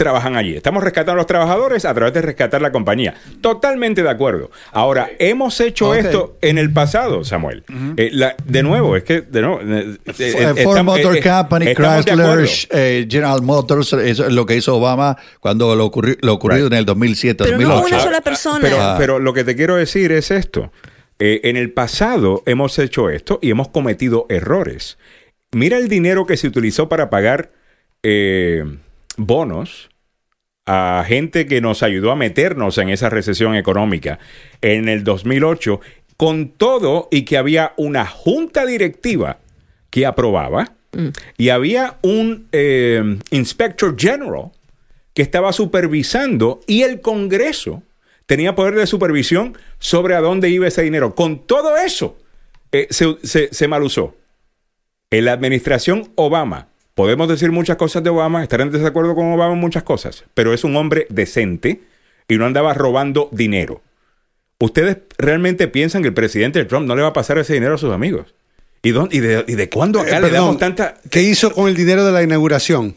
trabajan 0.00 0.34
allí. 0.36 0.56
Estamos 0.56 0.82
rescatando 0.82 1.12
a 1.12 1.16
los 1.16 1.26
trabajadores 1.26 1.84
a 1.84 1.94
través 1.94 2.12
de 2.14 2.22
rescatar 2.22 2.60
la 2.60 2.72
compañía. 2.72 3.14
Totalmente 3.40 4.02
de 4.02 4.10
acuerdo. 4.10 4.50
Ahora, 4.72 5.10
hemos 5.18 5.60
hecho 5.60 5.94
esto 5.94 6.36
en 6.40 6.58
el 6.58 6.72
pasado, 6.72 7.22
Samuel. 7.22 7.62
Eh, 7.96 8.10
la- 8.12 8.34
de 8.44 8.62
nuevo, 8.62 8.96
es 8.96 9.04
que 9.04 9.20
de 9.20 9.42
nuevo, 9.42 9.60
eh, 9.60 9.96
eh, 10.06 10.12
Eh, 10.18 10.62
Ford 10.64 10.78
estamos- 10.78 10.96
Motor 10.96 11.16
eh, 11.16 11.22
Company, 11.22 11.74
Chrysler, 11.74 12.48
eh, 12.70 13.06
General 13.08 13.42
Motors, 13.42 13.92
eso 13.92 14.26
es 14.26 14.32
lo 14.32 14.46
que 14.46 14.56
hizo 14.56 14.74
Obama 14.76 15.16
cuando 15.40 15.76
lo, 15.76 15.84
ocurrió, 15.84 16.16
lo 16.22 16.32
ocurrido 16.34 16.64
Right. 16.64 16.72
en 16.72 16.78
el 16.78 16.84
2007, 16.86 17.44
Pero 17.44 17.58
no 17.58 17.68
2008. 17.68 17.94
una 17.94 18.02
sola 18.04 18.20
persona. 18.22 18.58
Pero, 18.62 18.76
Ah. 18.80 18.96
pero 18.98 19.18
lo 19.18 19.32
que 19.34 19.44
te 19.44 19.54
quiero 19.54 19.76
decir 19.76 20.10
es 20.12 20.30
esto. 20.30 20.72
eh, 21.22 21.42
en 21.50 21.58
el 21.58 21.70
pasado 21.70 22.42
hemos 22.46 22.78
hecho 22.78 23.10
esto 23.10 23.38
y 23.42 23.50
hemos 23.50 23.68
cometido 23.68 24.24
errores. 24.30 24.96
Mira 25.52 25.76
el 25.76 25.88
dinero 25.90 26.24
que 26.24 26.38
se 26.38 26.46
utilizó 26.46 26.88
para 26.88 27.10
pagar 27.10 27.50
eh, 28.02 28.64
bonos 29.26 29.90
a 30.66 31.04
gente 31.06 31.46
que 31.46 31.60
nos 31.60 31.82
ayudó 31.82 32.12
a 32.12 32.16
meternos 32.16 32.78
en 32.78 32.90
esa 32.90 33.10
recesión 33.10 33.56
económica 33.56 34.18
en 34.60 34.88
el 34.88 35.04
2008, 35.04 35.80
con 36.16 36.50
todo 36.50 37.08
y 37.10 37.22
que 37.22 37.38
había 37.38 37.72
una 37.76 38.06
junta 38.06 38.66
directiva 38.66 39.38
que 39.90 40.06
aprobaba 40.06 40.74
y 41.36 41.48
había 41.48 41.98
un 42.02 42.48
eh, 42.52 43.18
inspector 43.30 43.96
general 43.98 44.50
que 45.14 45.22
estaba 45.22 45.52
supervisando 45.52 46.60
y 46.66 46.82
el 46.82 47.00
Congreso 47.00 47.82
tenía 48.26 48.54
poder 48.54 48.74
de 48.74 48.86
supervisión 48.86 49.56
sobre 49.78 50.14
a 50.14 50.20
dónde 50.20 50.50
iba 50.50 50.68
ese 50.68 50.82
dinero. 50.82 51.14
Con 51.14 51.46
todo 51.46 51.76
eso, 51.76 52.16
eh, 52.70 52.86
se, 52.90 53.16
se, 53.24 53.52
se 53.52 53.68
mal 53.68 53.82
usó. 53.82 54.14
En 55.10 55.24
la 55.24 55.32
administración 55.32 56.12
Obama, 56.14 56.69
podemos 57.00 57.28
decir 57.28 57.50
muchas 57.50 57.78
cosas 57.78 58.02
de 58.04 58.10
Obama, 58.10 58.42
estar 58.42 58.60
en 58.60 58.70
desacuerdo 58.70 59.14
con 59.14 59.32
Obama 59.32 59.54
en 59.54 59.58
muchas 59.58 59.84
cosas, 59.84 60.24
pero 60.34 60.52
es 60.52 60.64
un 60.64 60.76
hombre 60.76 61.06
decente 61.08 61.80
y 62.28 62.36
no 62.36 62.44
andaba 62.44 62.74
robando 62.74 63.30
dinero. 63.32 63.80
¿Ustedes 64.58 64.98
realmente 65.16 65.66
piensan 65.66 66.02
que 66.02 66.08
el 66.08 66.14
presidente 66.14 66.62
Trump 66.66 66.86
no 66.86 66.94
le 66.94 67.00
va 67.00 67.08
a 67.08 67.12
pasar 67.14 67.38
ese 67.38 67.54
dinero 67.54 67.76
a 67.76 67.78
sus 67.78 67.90
amigos? 67.90 68.34
¿Y, 68.82 68.90
dónde- 68.90 69.16
y, 69.16 69.20
de, 69.20 69.44
y 69.48 69.54
de 69.54 69.70
cuándo 69.70 69.98
acá 69.98 70.18
Eh, 70.18 70.20
le 70.20 70.28
damos 70.30 70.58
tanta... 70.58 70.96
¿Qué 71.10 71.22
hizo 71.22 71.50
con 71.54 71.68
el 71.68 71.74
dinero 71.74 72.04
de 72.04 72.12
la 72.12 72.22
inauguración? 72.22 72.94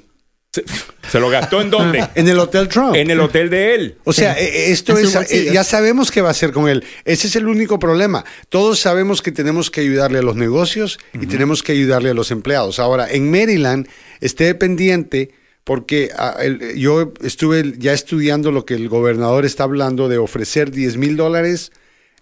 Se, 0.54 0.64
se 1.10 1.20
lo 1.20 1.30
gastó 1.30 1.62
en 1.62 1.72
dónde? 1.72 2.08
En 2.16 2.28
el 2.28 2.38
Hotel 2.38 2.68
Trump. 2.68 2.96
en 2.96 3.10
el 3.10 3.20
hotel 3.20 3.50
de 3.50 3.74
él. 3.74 3.98
O 4.04 4.14
sea, 4.14 4.40
eh, 4.40 4.72
esto 4.72 4.92
En 4.94 5.00
sus 5.00 5.08
es, 5.10 5.16
bolsillos. 5.16 5.54
ya 5.54 5.64
sabemos 5.64 6.12
qué 6.12 6.22
va 6.22 6.28
a 6.28 6.32
hacer 6.32 6.52
con 6.52 6.70
él. 6.70 6.84
Ese 7.06 7.26
es 7.28 7.36
el 7.36 7.48
único 7.48 7.80
problema. 7.80 8.24
Todos 8.50 8.80
sabemos 8.80 9.22
que 9.24 9.32
tenemos 9.32 9.72
que 9.72 9.82
ayudarle 9.82 10.20
a 10.20 10.22
los 10.22 10.36
negocios 10.36 11.00
y 11.14 11.26
tenemos 11.26 11.64
que 11.64 11.72
ayudarle 11.72 12.12
a 12.12 12.14
los 12.14 12.30
empleados. 12.30 12.78
Ahora, 12.80 13.12
en 13.12 13.32
Maryland, 13.32 13.88
esté 14.22 14.54
pendiente 14.54 15.32
porque 15.64 16.12
ah, 16.16 16.36
el- 16.40 16.76
yo 16.78 17.14
estuve 17.24 17.74
ya 17.80 17.94
estudiando 17.94 18.52
lo 18.52 18.66
que 18.66 18.76
el 18.76 18.90
gobernador 18.90 19.46
está 19.46 19.64
hablando 19.64 20.08
de 20.08 20.18
ofrecer 20.20 20.70
10 20.72 20.98
mil 20.98 21.18
dólares 21.18 21.72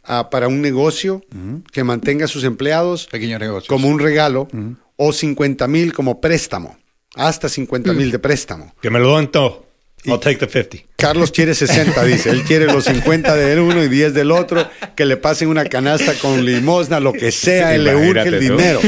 ah, 0.05 0.29
para 0.29 0.47
un 0.47 0.61
negocio 0.61 1.21
que 1.73 1.84
mantenga 1.84 2.25
a 2.25 2.27
sus 2.29 2.43
empleados 2.45 3.07
Pequeños 3.07 3.39
negocios. 3.41 3.67
como 3.67 3.89
un 3.89 3.99
regalo 3.99 4.47
o 4.95 5.11
50 5.11 5.67
mil 5.67 5.91
como 5.91 6.21
préstamo. 6.21 6.77
Hasta 7.16 7.49
50 7.49 7.93
mil 7.93 8.12
de 8.12 8.20
préstamo. 8.20 8.74
Que 8.82 8.89
me 8.89 8.99
lo 8.99 9.16
den 9.18 9.28
todo. 9.30 9.66
I'll 10.05 10.20
take 10.20 10.38
the 10.38 10.47
50. 10.47 10.88
Carlos 10.95 11.32
quiere 11.32 11.53
60, 11.53 12.03
dice. 12.05 12.32
Él 12.32 12.41
quiere 12.43 12.66
los 12.66 12.86
50 12.86 13.36
del 13.36 13.59
uno 13.59 13.84
y 13.84 13.88
10 13.88 14.14
del 14.16 14.32
otro. 14.32 14.68
Que 14.95 15.05
le 15.05 15.16
pasen 15.18 15.47
una 15.49 15.66
canasta 15.66 16.14
con 16.16 16.43
limosna, 16.43 16.99
lo 16.99 17.14
que 17.14 17.32
sea. 17.32 17.76
Él 17.76 17.84
le 17.84 17.95
urge 17.95 18.22
el 18.28 18.34
tú. 18.36 18.39
dinero. 18.39 18.80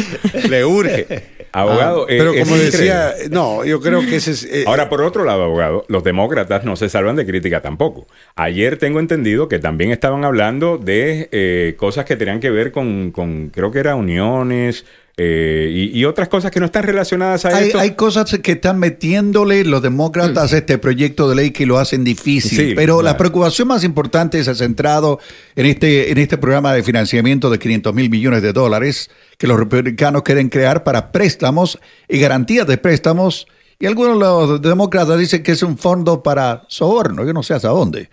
Le 0.50 0.66
urge. 0.66 1.34
Abogado, 1.56 2.06
Ah, 2.10 2.12
eh, 2.12 2.16
pero 2.18 2.32
como 2.32 2.56
increíble. 2.56 2.66
decía, 2.72 3.14
no, 3.30 3.64
yo 3.64 3.80
creo 3.80 4.00
que 4.02 4.16
ese 4.16 4.32
es. 4.32 4.44
eh, 4.44 4.64
Ahora, 4.66 4.90
por 4.90 5.04
otro 5.04 5.24
lado, 5.24 5.44
abogado, 5.44 5.86
los 5.88 6.04
demócratas 6.04 6.64
no 6.66 6.76
se 6.76 6.90
salvan 6.90 7.16
de 7.16 7.28
crítica 7.28 7.62
tampoco. 7.62 8.08
Ayer 8.36 8.78
tengo 8.80 9.00
entendido 9.00 9.48
que 9.48 9.60
también 9.60 9.92
estaban 9.92 10.26
hablando 10.26 10.80
de 10.80 11.30
eh, 11.32 11.76
cosas 11.78 12.06
que 12.06 12.16
tenían 12.16 12.40
que 12.40 12.50
ver 12.50 12.72
con, 12.72 13.12
con 13.12 13.50
creo 13.50 13.72
que 13.72 13.78
era 13.78 13.94
uniones 13.94 14.84
eh, 15.16 15.70
y, 15.72 16.00
y 16.00 16.06
otras 16.06 16.28
cosas 16.28 16.50
que 16.50 16.60
no 16.60 16.66
están 16.66 16.84
relacionadas 16.84 17.46
a 17.46 17.50
Hay, 17.56 17.68
esto. 17.68 17.80
hay 17.80 17.92
cosas 17.92 18.36
que 18.42 18.54
están 18.54 18.80
metiéndole 18.80 19.64
los 19.64 19.82
demócratas 19.84 20.54
a 20.54 20.58
este 20.58 20.80
proyecto 20.80 21.30
de 21.30 21.36
ley 21.36 21.52
que 21.52 21.68
lo 21.68 21.78
hacen 21.78 22.04
difícil. 22.04 22.58
Sí, 22.58 22.74
pero 22.76 23.02
la 23.04 23.16
preocupación 23.16 23.68
más 23.68 23.84
importante 23.84 24.44
se 24.44 24.50
ha 24.50 24.56
centrado 24.56 25.20
en 25.56 25.68
este, 25.68 26.12
en 26.12 26.18
este 26.18 26.38
programa 26.40 26.74
de 26.74 26.82
financiamiento 26.82 27.50
de 27.52 27.60
500 27.60 27.94
mil 27.94 28.10
millones 28.10 28.42
de 28.42 28.54
dólares 28.54 29.12
que 29.38 29.46
los 29.46 29.60
republicanos 29.60 30.24
quieren 30.24 30.50
crear 30.50 30.84
para 30.84 31.12
préstamos 31.12 31.78
y 32.10 32.18
garantías 32.18 32.66
de 32.66 32.78
préstamos. 32.80 33.46
Y 33.80 33.86
algunos 33.86 34.14
de 34.16 34.20
los 34.20 34.62
demócratas 34.62 35.20
dicen 35.20 35.44
que 35.44 35.52
es 35.52 35.62
un 35.62 35.78
fondo 35.78 36.24
para 36.24 36.64
soborno, 36.70 37.24
yo 37.26 37.34
no 37.34 37.44
sé 37.44 37.54
hasta 37.54 37.68
dónde. 37.68 38.10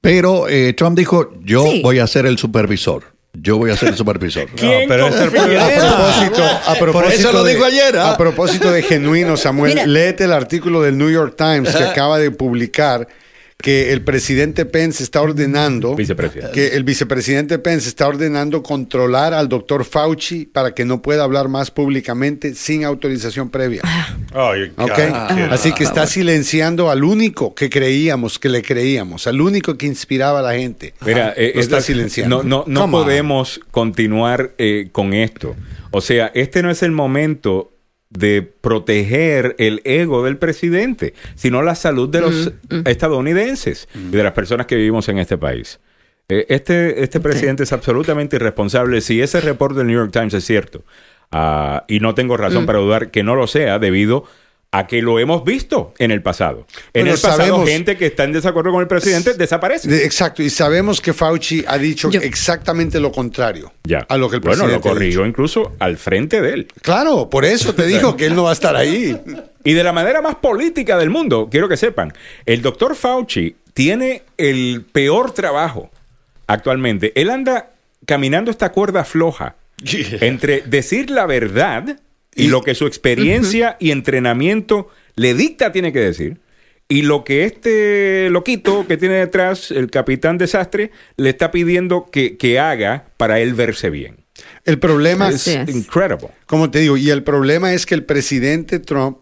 Pero 0.00 0.48
eh, 0.48 0.72
Trump 0.74 0.96
dijo, 0.96 1.32
yo 1.42 1.64
Sí. 1.64 1.82
voy 1.82 1.98
a 1.98 2.06
ser 2.06 2.24
el 2.24 2.38
supervisor. 2.38 3.17
Yo 3.34 3.56
voy 3.58 3.70
a 3.70 3.76
ser 3.76 3.90
el 3.90 3.96
supervisor. 3.96 4.46
No, 4.62 4.70
pero 4.88 5.08
ese 5.08 5.16
es 5.16 5.22
el 5.22 5.28
A 5.28 5.30
problema. 5.42 5.66
propósito, 5.68 6.42
a 6.66 6.74
propósito 6.74 7.12
eso 7.14 7.32
lo 7.32 7.44
de- 7.44 7.52
dijo 7.54 7.64
ayer. 7.64 7.98
A 7.98 8.16
propósito 8.16 8.70
de 8.72 8.82
genuino, 8.82 9.36
Samuel, 9.36 9.74
Mira. 9.74 9.86
léete 9.86 10.24
el 10.24 10.32
artículo 10.32 10.82
del 10.82 10.96
New 10.98 11.10
York 11.10 11.34
Times 11.36 11.74
que 11.74 11.84
acaba 11.84 12.18
de 12.18 12.30
publicar 12.30 13.06
que 13.60 13.92
el 13.92 14.02
presidente 14.02 14.64
Pence 14.66 15.02
está 15.02 15.20
ordenando 15.20 15.96
Vicepresidente. 15.96 16.52
que 16.52 16.76
el 16.76 16.84
vicepresidente 16.84 17.58
Pence 17.58 17.88
está 17.88 18.06
ordenando 18.06 18.62
controlar 18.62 19.34
al 19.34 19.48
doctor 19.48 19.84
Fauci 19.84 20.46
para 20.46 20.74
que 20.74 20.84
no 20.84 21.02
pueda 21.02 21.24
hablar 21.24 21.48
más 21.48 21.72
públicamente 21.72 22.54
sin 22.54 22.84
autorización 22.84 23.50
previa. 23.50 23.82
Oh, 24.32 24.54
you're 24.54 24.70
¿Ok? 24.76 24.88
God. 25.10 25.52
Así 25.52 25.72
que 25.72 25.82
está 25.82 26.06
silenciando 26.06 26.88
al 26.88 27.02
único 27.02 27.52
que 27.56 27.68
creíamos, 27.68 28.38
que 28.38 28.48
le 28.48 28.62
creíamos, 28.62 29.26
al 29.26 29.40
único 29.40 29.76
que 29.76 29.86
inspiraba 29.86 30.38
a 30.38 30.42
la 30.42 30.54
gente. 30.54 30.94
Mira, 31.04 31.34
eh, 31.36 31.50
Lo 31.56 31.60
está 31.60 31.78
esta- 31.78 31.86
silenciando. 31.88 32.44
No, 32.44 32.64
no, 32.68 32.86
no 32.86 32.88
podemos 32.92 33.60
continuar 33.72 34.52
eh, 34.58 34.88
con 34.92 35.12
esto. 35.14 35.56
O 35.90 36.00
sea, 36.00 36.30
este 36.34 36.62
no 36.62 36.70
es 36.70 36.84
el 36.84 36.92
momento 36.92 37.72
de 38.10 38.42
proteger 38.42 39.54
el 39.58 39.82
ego 39.84 40.24
del 40.24 40.38
presidente, 40.38 41.14
sino 41.34 41.62
la 41.62 41.74
salud 41.74 42.08
de 42.08 42.20
los 42.20 42.52
estadounidenses 42.86 43.88
y 43.94 44.16
de 44.16 44.22
las 44.22 44.32
personas 44.32 44.66
que 44.66 44.76
vivimos 44.76 45.08
en 45.08 45.18
este 45.18 45.36
país. 45.36 45.80
Eh, 46.28 46.46
este, 46.50 47.02
este 47.02 47.20
presidente 47.20 47.62
es 47.62 47.72
absolutamente 47.72 48.36
irresponsable. 48.36 49.00
Si 49.00 49.20
ese 49.20 49.40
reporte 49.40 49.78
del 49.78 49.86
New 49.86 49.96
York 49.96 50.12
Times 50.12 50.34
es 50.34 50.44
cierto, 50.44 50.84
ah, 51.32 51.84
y 51.88 52.00
no 52.00 52.14
tengo 52.14 52.36
razón 52.36 52.66
para 52.66 52.78
dudar 52.78 53.10
que 53.10 53.22
no 53.22 53.34
lo 53.34 53.46
sea, 53.46 53.78
debido 53.78 54.24
a 54.24 54.28
que 54.86 55.00
lo 55.00 55.18
hemos 55.18 55.44
visto 55.44 55.94
en 55.98 56.10
el 56.10 56.20
pasado. 56.22 56.66
En 56.92 57.04
Bueno, 57.04 57.14
el 57.14 57.20
pasado, 57.20 57.38
sabemos- 57.38 57.68
gente 57.68 57.96
que 57.96 58.06
está 58.06 58.24
en 58.24 58.32
desacuerdo 58.32 58.70
con 58.70 58.82
el 58.82 58.86
presidente 58.86 59.32
desaparece. 59.34 59.88
De- 59.88 60.04
exacto, 60.04 60.42
y 60.42 60.50
sabemos 60.50 61.00
que 61.00 61.14
Fauci 61.14 61.64
ha 61.66 61.78
dicho 61.78 62.10
Yo- 62.10 62.20
exactamente 62.20 63.00
lo 63.00 63.10
contrario 63.10 63.72
Ya. 63.84 64.04
a 64.08 64.18
lo 64.18 64.28
que 64.28 64.36
el 64.36 64.40
bueno, 64.40 64.64
presidente 64.64 64.66
lo 64.68 64.74
ha 64.74 64.78
dicho. 64.78 64.88
corrigió 64.90 65.26
incluso 65.26 65.72
al 65.78 65.96
frente 65.96 66.42
de 66.42 66.52
él. 66.52 66.68
Claro, 66.82 67.30
por 67.30 67.44
eso 67.46 67.74
te 67.74 67.86
dijo 67.86 68.14
que 68.16 68.26
él 68.26 68.34
no 68.36 68.42
va 68.44 68.50
a 68.50 68.52
estar 68.52 68.76
ahí. 68.76 69.18
Y 69.64 69.72
de 69.74 69.84
la 69.84 69.92
manera 69.92 70.22
más 70.22 70.36
política 70.36 70.96
del 70.96 71.10
mundo, 71.10 71.48
quiero 71.50 71.68
que 71.68 71.76
sepan, 71.76 72.12
el 72.46 72.62
doctor 72.62 72.94
Fauci 72.94 73.56
tiene 73.74 74.22
el 74.38 74.84
peor 74.92 75.32
trabajo 75.32 75.90
actualmente. 76.46 77.12
Él 77.20 77.28
anda 77.28 77.70
caminando 78.06 78.50
esta 78.50 78.70
cuerda 78.72 79.04
floja 79.04 79.56
entre 79.82 80.62
decir 80.62 81.10
la 81.10 81.26
verdad 81.26 81.98
y, 82.34 82.44
Y- 82.44 82.48
lo 82.48 82.62
que 82.62 82.74
su 82.74 82.86
experiencia 82.86 83.76
y 83.80 83.90
entrenamiento 83.90 84.88
le 85.16 85.34
dicta 85.34 85.72
tiene 85.72 85.92
que 85.92 86.00
decir. 86.00 86.40
Y 86.90 87.02
lo 87.02 87.22
que 87.22 87.44
este 87.44 88.30
loquito 88.30 88.86
que 88.88 88.96
tiene 88.96 89.16
detrás, 89.16 89.70
el 89.70 89.90
capitán 89.90 90.38
desastre, 90.38 90.90
le 91.18 91.28
está 91.30 91.50
pidiendo 91.50 92.08
que, 92.10 92.38
que 92.38 92.58
haga 92.58 93.08
para 93.18 93.40
él 93.40 93.52
verse 93.52 93.90
bien. 93.90 94.24
El 94.64 94.78
problema 94.78 95.28
Es 95.28 95.46
es. 95.48 95.68
incredible. 95.68 96.28
Como 96.46 96.70
te 96.70 96.78
digo, 96.78 96.96
y 96.96 97.10
el 97.10 97.24
problema 97.24 97.74
es 97.74 97.84
que 97.84 97.94
el 97.94 98.04
presidente 98.04 98.78
Trump 98.78 99.18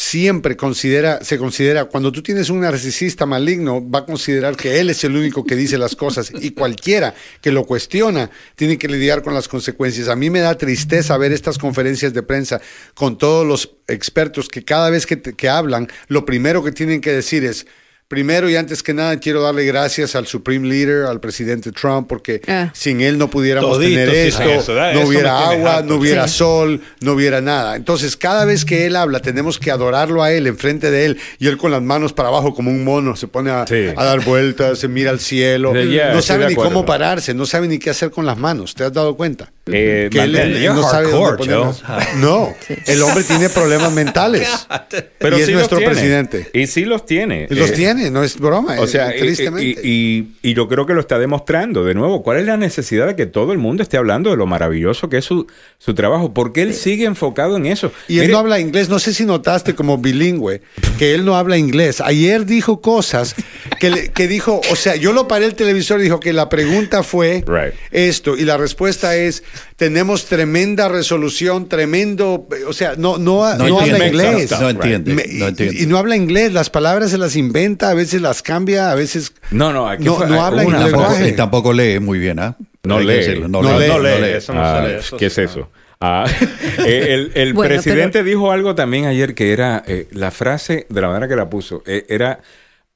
siempre 0.00 0.56
considera, 0.56 1.24
se 1.24 1.38
considera, 1.38 1.86
cuando 1.86 2.12
tú 2.12 2.22
tienes 2.22 2.50
un 2.50 2.60
narcisista 2.60 3.26
maligno, 3.26 3.84
va 3.90 3.98
a 3.98 4.06
considerar 4.06 4.54
que 4.56 4.78
él 4.78 4.90
es 4.90 5.02
el 5.02 5.16
único 5.16 5.42
que 5.44 5.56
dice 5.56 5.76
las 5.76 5.96
cosas 5.96 6.30
y 6.40 6.52
cualquiera 6.52 7.16
que 7.40 7.50
lo 7.50 7.64
cuestiona 7.64 8.30
tiene 8.54 8.78
que 8.78 8.86
lidiar 8.86 9.24
con 9.24 9.34
las 9.34 9.48
consecuencias. 9.48 10.06
A 10.06 10.14
mí 10.14 10.30
me 10.30 10.38
da 10.38 10.56
tristeza 10.56 11.18
ver 11.18 11.32
estas 11.32 11.58
conferencias 11.58 12.14
de 12.14 12.22
prensa 12.22 12.60
con 12.94 13.18
todos 13.18 13.44
los 13.44 13.72
expertos 13.88 14.48
que 14.48 14.64
cada 14.64 14.88
vez 14.88 15.04
que, 15.04 15.16
te- 15.16 15.32
que 15.34 15.48
hablan, 15.48 15.88
lo 16.06 16.24
primero 16.24 16.62
que 16.62 16.70
tienen 16.70 17.00
que 17.00 17.10
decir 17.12 17.44
es, 17.44 17.66
Primero 18.08 18.48
y 18.48 18.56
antes 18.56 18.82
que 18.82 18.94
nada 18.94 19.18
quiero 19.18 19.42
darle 19.42 19.66
gracias 19.66 20.14
al 20.16 20.26
Supreme 20.26 20.66
Leader, 20.66 21.04
al 21.04 21.20
presidente 21.20 21.72
Trump, 21.72 22.08
porque 22.08 22.40
Ah. 22.46 22.70
sin 22.72 23.02
él 23.02 23.18
no 23.18 23.28
pudiéramos 23.28 23.78
tener 23.78 24.08
esto, 24.08 24.44
eso, 24.44 24.72
no 24.74 24.88
Eso 24.88 25.06
hubiera 25.08 25.50
agua, 25.50 25.74
harto. 25.76 25.88
no 25.90 25.96
hubiera 25.96 26.26
Sí. 26.26 26.38
sol, 26.38 26.80
no 27.02 27.12
hubiera 27.12 27.42
nada. 27.42 27.76
Entonces, 27.76 28.16
cada 28.16 28.46
vez 28.46 28.64
que 28.64 28.86
él 28.86 28.96
habla, 28.96 29.20
tenemos 29.20 29.58
que 29.58 29.70
adorarlo 29.70 30.22
a 30.22 30.32
él, 30.32 30.46
enfrente 30.46 30.90
de 30.90 31.04
él, 31.04 31.18
y 31.38 31.48
él 31.48 31.58
con 31.58 31.70
las 31.70 31.82
manos 31.82 32.14
para 32.14 32.30
abajo 32.30 32.54
como 32.54 32.70
un 32.70 32.82
mono, 32.82 33.14
se 33.14 33.28
pone 33.28 33.50
a, 33.50 33.66
Sí. 33.66 33.88
a 33.94 34.02
dar 34.04 34.24
vueltas, 34.24 34.78
se 34.78 34.88
mira 34.88 35.10
al 35.10 35.20
cielo, 35.20 35.74
no 35.74 36.22
sabe 36.22 36.46
ni 36.46 36.52
acuerdo. 36.54 36.72
cómo 36.72 36.86
pararse, 36.86 37.34
no 37.34 37.44
sabe 37.44 37.68
ni 37.68 37.78
qué 37.78 37.90
hacer 37.90 38.10
con 38.10 38.24
las 38.24 38.38
manos. 38.38 38.74
¿Te 38.74 38.84
has 38.84 38.92
dado 38.94 39.18
cuenta? 39.18 39.52
Eh, 39.72 40.08
Que 40.10 40.20
él, 40.22 40.36
él 40.36 40.64
no 40.74 40.82
sabe 40.88 41.10
hardcore. 41.10 41.52
Joe. 41.54 41.72
No, 42.16 42.54
el 42.86 43.02
hombre 43.02 43.24
tiene 43.24 43.48
problemas 43.48 43.92
mentales. 43.92 44.48
Pero 45.18 45.38
y 45.38 45.40
es 45.40 45.46
sí 45.46 45.52
nuestro 45.52 45.78
tiene. 45.78 45.92
presidente. 45.92 46.50
Y 46.52 46.66
sí 46.66 46.84
los 46.84 47.04
tiene. 47.06 47.46
Y 47.50 47.54
los 47.54 47.70
Eh, 47.70 47.74
tiene, 47.74 48.10
no 48.10 48.22
es 48.22 48.38
broma. 48.38 48.76
O 48.78 48.84
eh, 48.84 48.88
sea, 48.88 49.14
tristemente. 49.16 49.80
y- 49.82 50.28
y- 50.42 50.50
y 50.50 50.54
yo 50.54 50.68
creo 50.68 50.86
que 50.86 50.94
lo 50.94 51.00
está 51.00 51.18
demostrando. 51.18 51.84
De 51.84 51.94
nuevo, 51.94 52.22
¿cuál 52.22 52.38
es 52.38 52.46
la 52.46 52.56
necesidad 52.56 53.06
de 53.06 53.16
que 53.16 53.26
todo 53.26 53.52
el 53.52 53.58
mundo 53.58 53.82
esté 53.82 53.96
hablando 53.96 54.30
de 54.30 54.36
lo 54.36 54.46
maravilloso 54.46 55.08
que 55.08 55.18
es 55.18 55.24
su, 55.24 55.46
su 55.78 55.94
trabajo? 55.94 56.32
Porque 56.32 56.62
él 56.62 56.74
sigue 56.74 57.04
enfocado 57.04 57.56
en 57.56 57.66
eso. 57.66 57.92
Y 58.08 58.20
él 58.20 58.30
no 58.30 58.38
habla 58.38 58.58
inglés, 58.60 58.88
no 58.88 58.98
sé 58.98 59.12
si 59.14 59.24
notaste 59.24 59.74
como 59.74 59.98
bilingüe, 59.98 60.62
que 60.98 61.14
él 61.14 61.24
no 61.24 61.36
habla 61.36 61.56
inglés. 61.58 62.00
Ayer 62.00 62.46
dijo 62.46 62.80
cosas 62.80 63.34
que, 63.78 63.90
le- 63.90 64.08
que 64.08 64.28
dijo, 64.28 64.60
o 64.70 64.76
sea, 64.76 64.96
yo 64.96 65.12
lo 65.12 65.28
paré 65.28 65.46
el 65.46 65.54
televisor 65.54 66.00
y 66.00 66.04
dijo 66.04 66.20
que 66.20 66.32
la 66.32 66.48
pregunta 66.48 67.02
fue 67.02 67.44
Right. 67.46 67.74
esto 67.90 68.36
y 68.36 68.44
la 68.44 68.56
respuesta 68.56 69.16
es, 69.16 69.42
tenemos 69.76 70.26
tremenda 70.26 70.88
resolución, 70.88 71.68
tremendo, 71.68 72.46
o 72.66 72.72
sea, 72.72 72.94
no, 72.96 73.18
no, 73.18 73.42
no, 73.56 73.68
No 73.68 73.80
habla 73.80 74.06
inglés. 74.08 74.50
No 74.60 74.68
entiende. 74.70 75.14
Me- 75.14 75.24
no 75.26 75.48
entiende. 75.48 75.76
Y, 75.76 75.82
y 75.84 75.86
no 75.86 75.98
habla 75.98 76.16
inglés, 76.16 76.52
las 76.52 76.70
palabras 76.70 77.10
se 77.10 77.18
las 77.18 77.36
inventa, 77.36 77.90
a 77.90 77.94
veces 77.94 78.20
las 78.22 78.42
cambia, 78.42 78.90
a 78.90 78.94
veces... 78.94 79.32
No, 79.50 79.72
no, 79.72 79.88
aquí 79.88 80.04
No, 80.04 80.14
fue- 80.16 80.26
no 80.26 80.42
habla 80.44 80.64
inglés. 80.64 80.80
tampoco, 80.82 81.02
lenguaje. 81.02 81.28
y 81.28 81.32
tampoco 81.36 81.72
lee 81.72 81.98
muy 82.00 82.18
bien, 82.18 82.38
¿ah? 82.38 82.56
No 82.84 83.00
lee. 83.00 83.40
No 83.48 83.62
lee. 83.62 83.68
No 83.68 83.78
lee, 83.78 83.88
no 83.88 83.98
lee. 83.98 84.32
eso 84.34 84.52
no 84.54 84.62
Ah, 84.64 84.82
se 84.82 84.88
lee. 84.88 84.94
eso 85.00 85.16
¿Qué 85.16 85.26
es 85.26 85.38
eso? 85.38 85.70
Ah, 86.00 86.24
eh, 86.86 87.06
el 87.10 87.32
el 87.34 87.52
Bueno, 87.54 87.74
presidente 87.74 88.20
pero- 88.20 88.24
dijo 88.24 88.52
algo 88.52 88.74
también 88.76 89.06
ayer 89.06 89.34
que 89.34 89.52
era 89.52 89.82
eh, 89.86 90.06
la 90.12 90.30
frase 90.30 90.86
de 90.88 91.00
la 91.00 91.08
manera 91.08 91.26
que 91.26 91.34
la 91.34 91.50
puso 91.50 91.82
eh, 91.86 92.06
era 92.08 92.40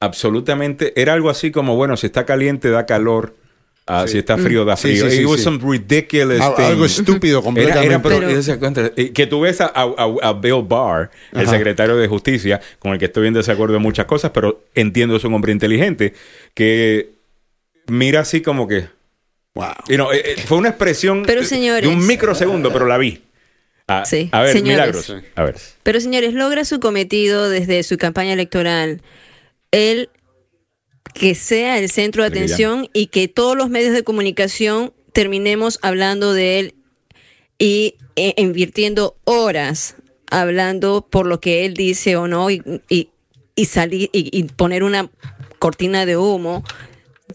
absolutamente 0.07 0.93
era 1.01 1.13
algo 1.13 1.31
así 1.31 1.51
como 1.51 1.77
bueno 1.77 1.97
si 1.97 2.07
está 2.07 2.25
caliente 2.27 2.71
da 2.71 2.87
calor 2.87 3.35
ah, 3.87 4.07
si 4.07 4.18
está 4.18 4.37
frío 4.39 4.64
da 4.64 4.76
Sí, 4.76 4.89
frío 4.89 5.11
sí, 5.11 5.16
sí, 5.16 5.22
It 5.22 5.26
was 5.28 5.39
sí. 5.39 5.45
some 5.45 5.59
ridiculous 5.62 6.41
Al- 6.41 6.55
thing. 6.55 6.62
algo 6.64 6.85
estúpido 6.85 7.39
Era, 7.39 7.45
completamente. 7.45 7.87
era, 7.87 8.03
pero- 8.03 8.20
Pero- 8.20 8.61
contra- 8.61 8.93
eh, 8.97 9.12
que 9.12 9.26
tú 9.26 9.41
ves 9.41 9.61
a, 9.61 9.66
a- 9.74 10.14
a 10.22 10.33
Bill 10.35 10.62
Barr, 10.64 11.11
el 11.33 11.43
Ajá. 11.43 11.51
secretario 11.51 11.97
de 11.97 12.07
Justicia, 12.09 12.61
con 12.78 12.93
el 12.93 12.99
que 12.99 13.07
estoy 13.07 13.26
en 13.28 13.35
desacuerdo 13.35 13.76
en 13.76 13.83
muchas 13.83 14.07
cosas, 14.07 14.30
pero 14.33 14.62
entiendo 14.74 15.16
es 15.16 15.24
un 15.24 15.35
hombre 15.35 15.53
inteligente, 15.53 16.14
que 16.55 17.11
mira 17.89 18.20
así 18.20 18.41
como 18.43 18.68
que, 18.68 18.87
Wow. 19.55 19.66
eh, 20.12 20.22
eh, 20.24 20.43
fue 20.47 20.59
una 20.59 20.68
expresión 20.70 21.24
Pero, 21.26 21.41
de- 21.43 21.47
señores- 21.47 21.89
de 21.89 21.95
un 21.95 22.07
microsegundo, 22.07 22.72
pero 22.72 22.87
la 22.87 22.97
vi. 22.99 23.22
Ah, 23.89 24.05
Sí, 24.07 24.28
a 24.33 24.43
ver, 24.43 24.53
señores. 24.53 24.72
milagros. 24.95 25.16
A 25.35 25.43
ver. 25.43 25.57
Pero 25.83 26.01
señores, 26.01 26.33
logra 26.35 26.64
su 26.64 26.78
cometido 26.80 27.51
desde 27.51 27.83
su 27.83 27.99
campaña 27.99 28.33
electoral. 28.33 29.03
Él 29.72 30.09
que 31.15 31.35
sea 31.35 31.79
el 31.79 31.91
centro 31.91 32.23
de 32.23 32.29
atención 32.29 32.89
y 32.93 33.07
que 33.07 33.29
todos 33.29 33.57
los 33.57 33.71
medios 33.71 33.93
de 33.93 34.05
comunicación 34.05 34.93
terminemos 35.13 35.79
hablando 35.83 36.33
de 36.33 36.59
él 36.59 36.75
y 37.59 37.97
eh, 38.17 38.35
invirtiendo 38.37 39.17
horas 39.25 39.97
hablando 40.31 41.07
por 41.09 41.27
lo 41.27 41.41
que 41.41 41.67
él 41.67 41.75
dice 41.75 42.17
o 42.17 42.27
no 42.27 42.51
y, 42.51 42.63
y, 42.89 43.11
y 43.55 43.65
salir 43.67 44.09
y, 44.13 44.37
y 44.37 44.45
poner 44.45 44.83
una 44.83 45.11
cortina 45.59 46.07
de 46.07 46.17
humo 46.17 46.65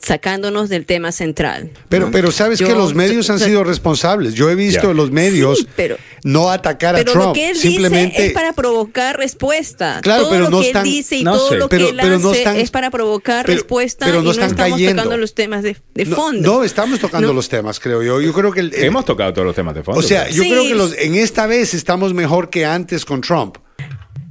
sacándonos 0.01 0.69
del 0.69 0.85
tema 0.85 1.11
central. 1.11 1.71
Pero, 1.89 2.09
pero 2.11 2.31
sabes 2.31 2.59
Yo- 2.59 2.67
que 2.67 2.73
los 2.73 2.93
medios 2.93 3.29
han 3.29 3.37
o 3.37 3.39
sea- 3.39 3.47
sido 3.47 3.63
responsables. 3.63 4.33
Yo 4.33 4.49
he 4.49 4.55
visto 4.55 4.93
los 4.93 5.11
medios 5.11 5.59
Sí, 5.59 5.67
pero- 5.75 5.97
no 6.23 6.49
atacar 6.51 6.95
a 6.95 6.99
Pero 6.99 7.11
Trump. 7.13 7.25
lo 7.27 7.33
que 7.33 7.49
él 7.49 7.55
simplemente 7.57 8.15
dice 8.15 8.27
es 8.27 8.33
para 8.33 8.53
provocar 8.53 9.17
respuesta. 9.17 9.99
Claro, 10.01 10.23
Todo 10.23 10.31
pero 10.31 10.43
lo 10.45 10.49
no 10.49 10.59
que 10.61 10.67
están- 10.67 10.85
él 10.85 10.91
dice 10.93 11.15
y 11.17 11.23
no 11.23 11.37
todo 11.37 11.49
sé. 11.49 11.55
lo 11.57 11.69
Pero- 11.69 11.85
que 11.85 11.91
él 11.91 11.97
pero 12.01 12.19
no 12.19 12.29
hace 12.29 12.39
están- 12.39 12.55
es 12.57 12.71
para 12.71 12.89
provocar 12.91 13.45
pero- 13.45 13.57
respuesta 13.57 14.05
pero 14.05 14.17
no 14.17 14.21
y 14.23 14.25
no 14.25 14.31
están 14.31 14.49
estamos 14.49 14.71
cayendo. 14.73 14.95
tocando 15.03 15.17
los 15.17 15.33
temas 15.33 15.63
de, 15.63 15.77
de 15.93 16.05
no, 16.05 16.15
fondo. 16.15 16.41
no, 16.59 16.63
estamos 16.63 16.99
tocando 16.99 17.27
No. 17.29 17.33
los 17.33 17.49
temas, 17.49 17.79
creo 17.79 18.01
yo. 18.03 18.21
Yo 18.21 18.33
creo 18.33 18.51
que 18.51 18.61
el- 18.61 18.73
el- 18.73 18.83
Hemos 18.85 19.05
tocado 19.05 19.33
todos 19.33 19.45
los 19.45 19.55
temas 19.55 19.75
de 19.75 19.83
fondo. 19.83 19.99
o 19.99 20.03
sea, 20.03 20.29
yo 20.29 20.43
Sí. 20.43 20.49
creo 20.49 20.63
que 20.63 20.75
los, 20.75 20.93
en 20.97 21.15
esta 21.15 21.45
vez 21.47 21.73
estamos 21.73 22.13
mejor 22.13 22.49
que 22.49 22.65
antes 22.65 23.05
con 23.05 23.21
Trump. 23.21 23.57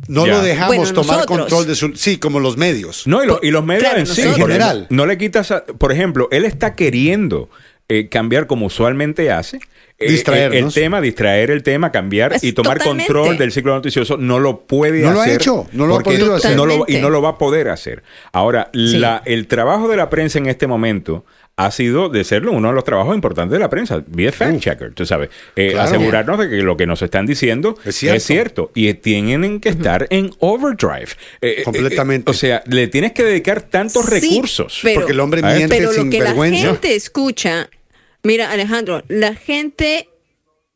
No 0.08 0.26
Ya. 0.26 0.32
lo 0.34 0.42
dejamos 0.42 0.76
Bueno, 0.76 0.92
tomar 0.92 1.16
nosotros. 1.16 1.38
control 1.38 1.66
de 1.66 1.74
su, 1.74 1.92
sí, 1.96 2.18
como 2.18 2.40
los 2.40 2.56
medios. 2.56 3.06
No, 3.06 3.22
y, 3.24 3.26
lo- 3.26 3.40
y 3.42 3.50
los 3.50 3.64
medios 3.64 3.82
Claro, 3.84 3.98
en 4.00 4.06
sí. 4.06 4.22
En 4.22 4.34
general. 4.34 4.86
No, 4.90 4.96
no 4.98 5.06
le 5.06 5.18
quitas, 5.18 5.50
a- 5.50 5.64
por 5.64 5.92
ejemplo, 5.92 6.28
él 6.30 6.44
está 6.44 6.74
queriendo 6.74 7.48
eh, 7.88 8.08
cambiar 8.08 8.46
como 8.48 8.66
usualmente 8.66 9.30
hace. 9.30 9.60
eh, 9.98 10.10
Distraernos. 10.10 10.76
el 10.76 10.82
tema, 10.82 11.00
distraer 11.00 11.50
el 11.52 11.62
tema, 11.62 11.90
cambiar 11.90 12.34
Es 12.34 12.44
y 12.44 12.52
tomar 12.52 12.76
totalmente. 12.78 13.10
control 13.10 13.38
del 13.38 13.50
ciclo 13.52 13.74
noticioso. 13.74 14.16
No 14.18 14.38
lo 14.40 14.66
puede 14.66 15.00
No 15.00 15.12
lo 15.12 15.20
ha 15.20 15.22
hacer. 15.22 15.36
hecho, 15.36 15.66
no 15.72 15.86
lo 15.86 15.94
ha 15.94 15.98
porque 16.02 16.18
podido 16.18 16.34
hacer. 16.34 16.54
no 16.56 16.66
lo- 16.66 16.84
y 16.88 16.96
no 16.98 17.08
lo 17.10 17.22
va 17.22 17.30
a 17.30 17.38
poder 17.38 17.68
hacer. 17.70 18.02
Ahora, 18.32 18.68
Sí. 18.74 18.98
la, 18.98 19.22
el 19.24 19.46
trabajo 19.46 19.88
de 19.88 19.96
la 19.96 20.10
prensa 20.10 20.36
en 20.38 20.46
este 20.46 20.66
momento 20.66 21.24
ha 21.58 21.70
sido 21.70 22.10
de 22.10 22.22
serlo 22.24 22.52
uno 22.52 22.68
de 22.68 22.74
los 22.74 22.84
trabajos 22.84 23.14
importantes 23.14 23.52
de 23.52 23.58
la 23.58 23.70
prensa. 23.70 24.04
Be 24.06 24.28
a 24.28 24.32
fact 24.32 24.60
checker, 24.60 24.92
tú 24.92 25.06
sabes. 25.06 25.30
Eh, 25.56 25.70
Claro. 25.72 25.88
Asegurarnos 25.88 26.38
de 26.38 26.50
que 26.50 26.56
lo 26.56 26.76
que 26.76 26.86
nos 26.86 27.00
están 27.00 27.24
diciendo 27.24 27.78
Es 27.84 27.96
cierto. 27.96 28.16
es 28.16 28.22
cierto. 28.24 28.70
Y 28.74 28.92
tienen 28.94 29.60
que 29.60 29.70
estar 29.70 30.06
en 30.10 30.32
overdrive. 30.40 31.08
Eh, 31.40 31.56
eh, 31.58 31.62
Completamente. 31.64 32.30
eh, 32.30 32.32
o 32.32 32.34
sea, 32.34 32.62
le 32.66 32.88
tienes 32.88 33.12
que 33.12 33.24
dedicar 33.24 33.62
tantos 33.62 34.04
Sí, 34.04 34.10
recursos. 34.10 34.80
pero- 34.82 35.00
porque 35.00 35.12
el 35.12 35.20
hombre 35.20 35.40
miente 35.42 35.76
Pero 35.78 35.92
lo 35.92 35.98
sin 35.98 36.10
que 36.10 36.20
vergüenza. 36.20 36.62
la 36.66 36.72
gente 36.72 36.94
escucha, 36.94 37.70
mira 38.22 38.50
Alejandro, 38.52 39.02
la 39.08 39.34
gente 39.34 40.10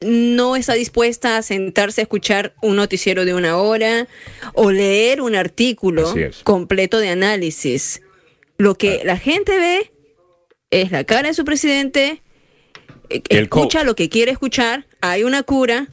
no 0.00 0.56
está 0.56 0.72
dispuesta 0.72 1.36
a 1.36 1.42
sentarse 1.42 2.00
a 2.00 2.04
escuchar 2.04 2.54
un 2.62 2.76
noticiero 2.76 3.26
de 3.26 3.34
una 3.34 3.58
hora 3.58 4.08
o 4.54 4.70
leer 4.70 5.20
un 5.20 5.34
artículo 5.34 6.14
completo 6.42 6.98
de 7.00 7.10
análisis. 7.10 8.00
Lo 8.56 8.76
que 8.76 9.02
la 9.04 9.18
gente 9.18 9.58
ve 9.58 9.90
es 10.70 10.90
la 10.90 11.04
cara 11.04 11.28
de 11.28 11.34
su 11.34 11.44
presidente, 11.44 12.22
eh, 13.08 13.22
El 13.28 13.44
escucha 13.44 13.84
lo 13.84 13.94
que 13.96 14.08
quiere 14.08 14.30
escuchar, 14.32 14.86
hay 15.00 15.24
una 15.24 15.42
cura 15.42 15.88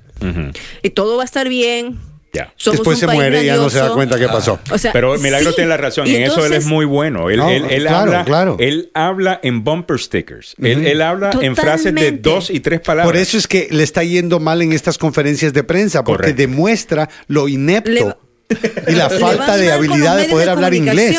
y 0.84 0.89
todo 0.91 1.17
va 1.17 1.23
a 1.23 1.25
estar 1.25 1.47
bien. 1.47 1.99
Ya. 2.34 2.53
Después 2.71 2.99
se 2.99 3.07
muere 3.07 3.41
y 3.43 3.45
ya 3.47 3.55
no 3.55 3.69
se 3.69 3.80
da 3.80 3.93
cuenta 3.93 4.19
qué 4.19 4.28
pasó. 4.28 4.59
O 4.69 4.78
sea, 4.78 4.91
Pero 4.91 5.17
Milagro 5.17 5.51
sí, 5.51 5.55
tiene 5.55 5.69
la 5.69 5.78
razón. 5.78 6.05
y 6.07 6.15
En 6.15 6.23
eso 6.23 6.45
él 6.45 6.53
es 6.53 6.65
muy 6.65 6.86
bueno. 6.86 7.30
Él, 7.30 7.38
No, 7.38 7.49
él- 7.49 7.65
él 7.69 7.82
claro, 7.84 7.97
habla, 8.11 8.25
claro. 8.25 8.57
él 8.59 8.91
habla 8.93 9.39
en 9.41 9.63
bumper 9.63 9.97
stickers. 9.97 10.53
Él, 10.61 10.86
él 10.86 11.01
habla 11.01 11.32
en 11.41 11.55
frases 11.55 11.95
de 11.95 12.11
dos 12.11 12.49
y 12.51 12.59
tres 12.59 12.82
palabras. 12.82 13.07
Por 13.07 13.15
eso 13.17 13.38
es 13.38 13.47
que 13.47 13.67
le 13.71 13.82
está 13.82 14.03
yendo 14.03 14.39
mal 14.39 14.61
en 14.61 14.73
estas 14.73 14.97
conferencias 14.99 15.53
de 15.53 15.63
prensa, 15.63 16.03
porque 16.03 16.17
Correcto. 16.34 16.41
demuestra 16.41 17.09
lo 17.28 17.47
inepto 17.47 18.17
Le 18.49 18.91
y 18.91 18.95
la 18.95 19.09
falta 19.09 19.57
de 19.57 19.71
habilidad 19.71 20.17
de 20.17 20.25
poder 20.25 20.49
hablar 20.49 20.73
inglés. 20.75 21.17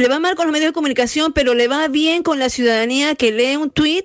Le 0.00 0.08
va 0.08 0.18
mal 0.20 0.34
con 0.36 0.46
los 0.46 0.52
medios 0.52 0.70
de 0.70 0.72
comunicación, 0.74 1.32
pero 1.32 1.54
le 1.54 1.68
va 1.68 1.88
bien 1.88 2.22
con 2.22 2.38
la 2.38 2.48
ciudadanía 2.50 3.14
que 3.14 3.32
lee 3.32 3.56
un 3.56 3.70
tweet 3.70 4.04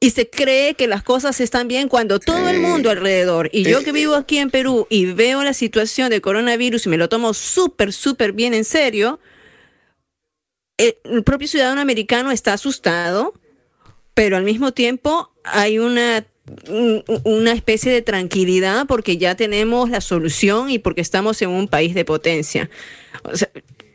y 0.00 0.10
se 0.10 0.28
cree 0.28 0.74
que 0.74 0.86
las 0.86 1.02
cosas 1.02 1.40
están 1.40 1.68
bien 1.68 1.88
cuando 1.88 2.18
todo 2.20 2.48
el 2.48 2.60
mundo 2.60 2.90
alrededor, 2.90 3.48
y 3.52 3.62
yo 3.64 3.82
que 3.82 3.92
vivo 3.92 4.14
aquí 4.14 4.38
en 4.38 4.50
Perú 4.50 4.86
y 4.90 5.06
veo 5.06 5.42
la 5.42 5.54
situación 5.54 6.10
del 6.10 6.20
coronavirus 6.20 6.84
y 6.86 6.88
me 6.90 6.98
lo 6.98 7.08
tomo 7.08 7.32
súper, 7.32 7.92
súper 7.94 8.32
bien 8.32 8.52
en 8.52 8.64
serio, 8.64 9.18
el, 10.76 10.96
el 11.04 11.22
propio 11.24 11.48
ciudadano 11.48 11.80
americano 11.80 12.30
está 12.30 12.52
asustado, 12.52 13.32
pero 14.12 14.36
al 14.36 14.44
mismo 14.44 14.72
tiempo 14.72 15.32
hay 15.44 15.78
una, 15.78 16.26
un- 16.68 17.02
una 17.24 17.52
especie 17.52 17.90
de 17.90 18.02
tranquilidad 18.02 18.86
porque 18.86 19.16
ya 19.16 19.34
tenemos 19.34 19.88
la 19.88 20.02
solución 20.02 20.68
y 20.68 20.78
porque 20.78 21.00
estamos 21.00 21.40
en 21.40 21.48
un 21.48 21.68
país 21.68 21.94
de 21.94 22.04
potencia. 22.04 22.68
O 23.24 23.34
sea, 23.34 23.48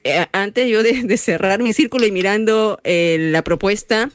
eh, 0.04 0.26
antes 0.32 0.68
yo 0.70 0.84
de, 0.84 1.04
de 1.04 1.18
cerrar 1.18 1.62
mi 1.62 1.74
círculo 1.74 2.06
y 2.06 2.12
mirando 2.12 2.80
eh, 2.84 3.18
la 3.32 3.44
propuesta 3.44 4.10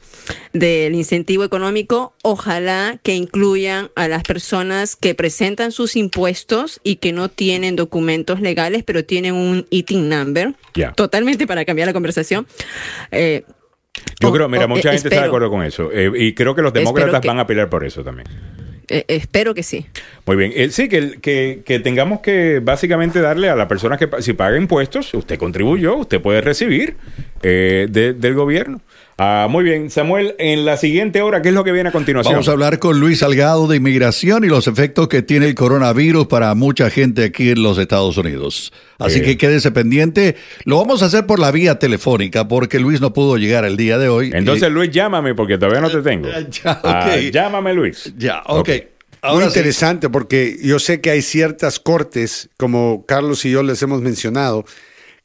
del 0.53 0.95
incentivo 0.95 1.43
económico, 1.43 2.13
ojalá 2.23 2.99
que 3.03 3.15
incluyan 3.15 3.89
a 3.95 4.07
las 4.07 4.23
personas 4.23 4.95
que 4.95 5.15
presentan 5.15 5.71
sus 5.71 5.95
impuestos 5.95 6.79
y 6.83 6.97
que 6.97 7.13
no 7.13 7.29
tienen 7.29 7.75
documentos 7.75 8.41
legales, 8.41 8.83
pero 8.83 9.05
tienen 9.05 9.33
un 9.35 9.65
eating 9.71 10.09
number. 10.09 10.53
Ya. 10.75 10.91
Totalmente 10.93 11.47
para 11.47 11.63
cambiar 11.65 11.87
la 11.87 11.93
conversación. 11.93 12.47
Eh, 13.11 13.43
Yo 14.19 14.29
o- 14.29 14.33
creo, 14.33 14.47
mira, 14.49 14.65
o- 14.65 14.67
mucha 14.67 14.89
eh, 14.89 14.93
gente 14.93 15.07
está 15.07 15.21
de 15.21 15.27
acuerdo 15.27 15.49
con 15.49 15.63
eso. 15.63 15.89
Y 16.15 16.33
creo 16.33 16.53
que 16.55 16.61
los 16.61 16.73
demócratas 16.73 17.21
que- 17.21 17.27
van 17.27 17.39
a 17.39 17.47
pelear 17.47 17.69
por 17.69 17.83
eso 17.85 18.03
también. 18.03 18.27
Eh, 18.89 19.03
espero 19.07 19.53
que 19.53 19.63
sí. 19.63 19.85
Muy 20.25 20.37
bien. 20.37 20.51
Eh, 20.55 20.69
sí, 20.69 20.87
que, 20.87 21.19
que, 21.21 21.79
tengamos 21.79 22.21
que 22.21 22.59
básicamente 22.63 23.19
darle 23.19 23.49
a 23.49 23.55
la 23.55 23.67
persona 23.67 23.97
que 23.97 24.07
si 24.21 24.33
paga 24.33 24.57
impuestos, 24.57 25.13
usted 25.13 25.37
contribuyó, 25.37 25.95
usted 25.97 26.21
puede 26.21 26.41
recibir 26.41 26.95
eh, 27.43 27.87
de- 27.89 28.13
del 28.13 28.33
gobierno. 28.33 28.81
Ah, 29.19 29.47
muy 29.49 29.63
bien. 29.63 29.89
Samuel, 29.89 30.35
en 30.37 30.63
la 30.63 30.77
siguiente 30.77 31.23
hora, 31.23 31.41
¿qué 31.41 31.49
es 31.49 31.55
lo 31.55 31.63
que 31.63 31.71
viene 31.71 31.89
a 31.89 31.91
continuación? 31.91 32.33
Vamos 32.35 32.49
a 32.49 32.51
hablar 32.51 32.77
con 32.77 32.99
Luis 32.99 33.19
Salgado 33.19 33.65
de 33.67 33.77
inmigración 33.77 34.43
y 34.43 34.47
los 34.47 34.67
efectos 34.67 35.07
que 35.07 35.23
tiene 35.23 35.47
el 35.47 35.55
coronavirus 35.55 36.27
para 36.27 36.53
mucha 36.53 36.91
gente 36.91 37.23
aquí 37.23 37.49
en 37.49 37.63
los 37.63 37.79
Estados 37.79 38.15
Unidos. 38.17 38.71
Así 38.99 39.19
Eh. 39.19 39.21
que 39.23 39.37
quédese 39.37 39.71
pendiente. 39.71 40.35
Lo 40.65 40.77
vamos 40.77 41.01
a 41.01 41.07
hacer 41.07 41.25
por 41.25 41.39
la 41.39 41.49
vía 41.49 41.79
telefónica 41.79 42.47
porque 42.47 42.79
Luis 42.79 43.01
no 43.01 43.11
pudo 43.11 43.37
llegar 43.37 43.65
el 43.65 43.75
día 43.75 43.97
de 43.97 44.07
hoy. 44.07 44.29
Entonces, 44.35 44.69
Y- 44.69 44.71
Luis, 44.71 44.91
llámame 44.91 45.33
porque 45.33 45.57
todavía 45.57 45.81
no 45.81 45.89
te 45.89 46.01
tengo. 46.03 46.27
Ya, 46.63 46.79
Ah, 46.83 47.09
ok. 47.11 47.31
llámame, 47.31 47.73
Luis. 47.73 48.13
ya, 48.17 48.43
ok. 48.45 48.67
Muy 48.69 48.83
Ahora 49.23 49.45
sí. 49.49 49.57
interesante 49.57 50.09
porque 50.09 50.57
yo 50.61 50.77
sé 50.77 51.01
que 51.01 51.09
hay 51.09 51.23
ciertas 51.23 51.79
cortes, 51.79 52.49
como 52.55 53.03
Carlos 53.07 53.43
y 53.45 53.49
yo 53.51 53.63
les 53.63 53.81
hemos 53.81 54.01
mencionado, 54.03 54.63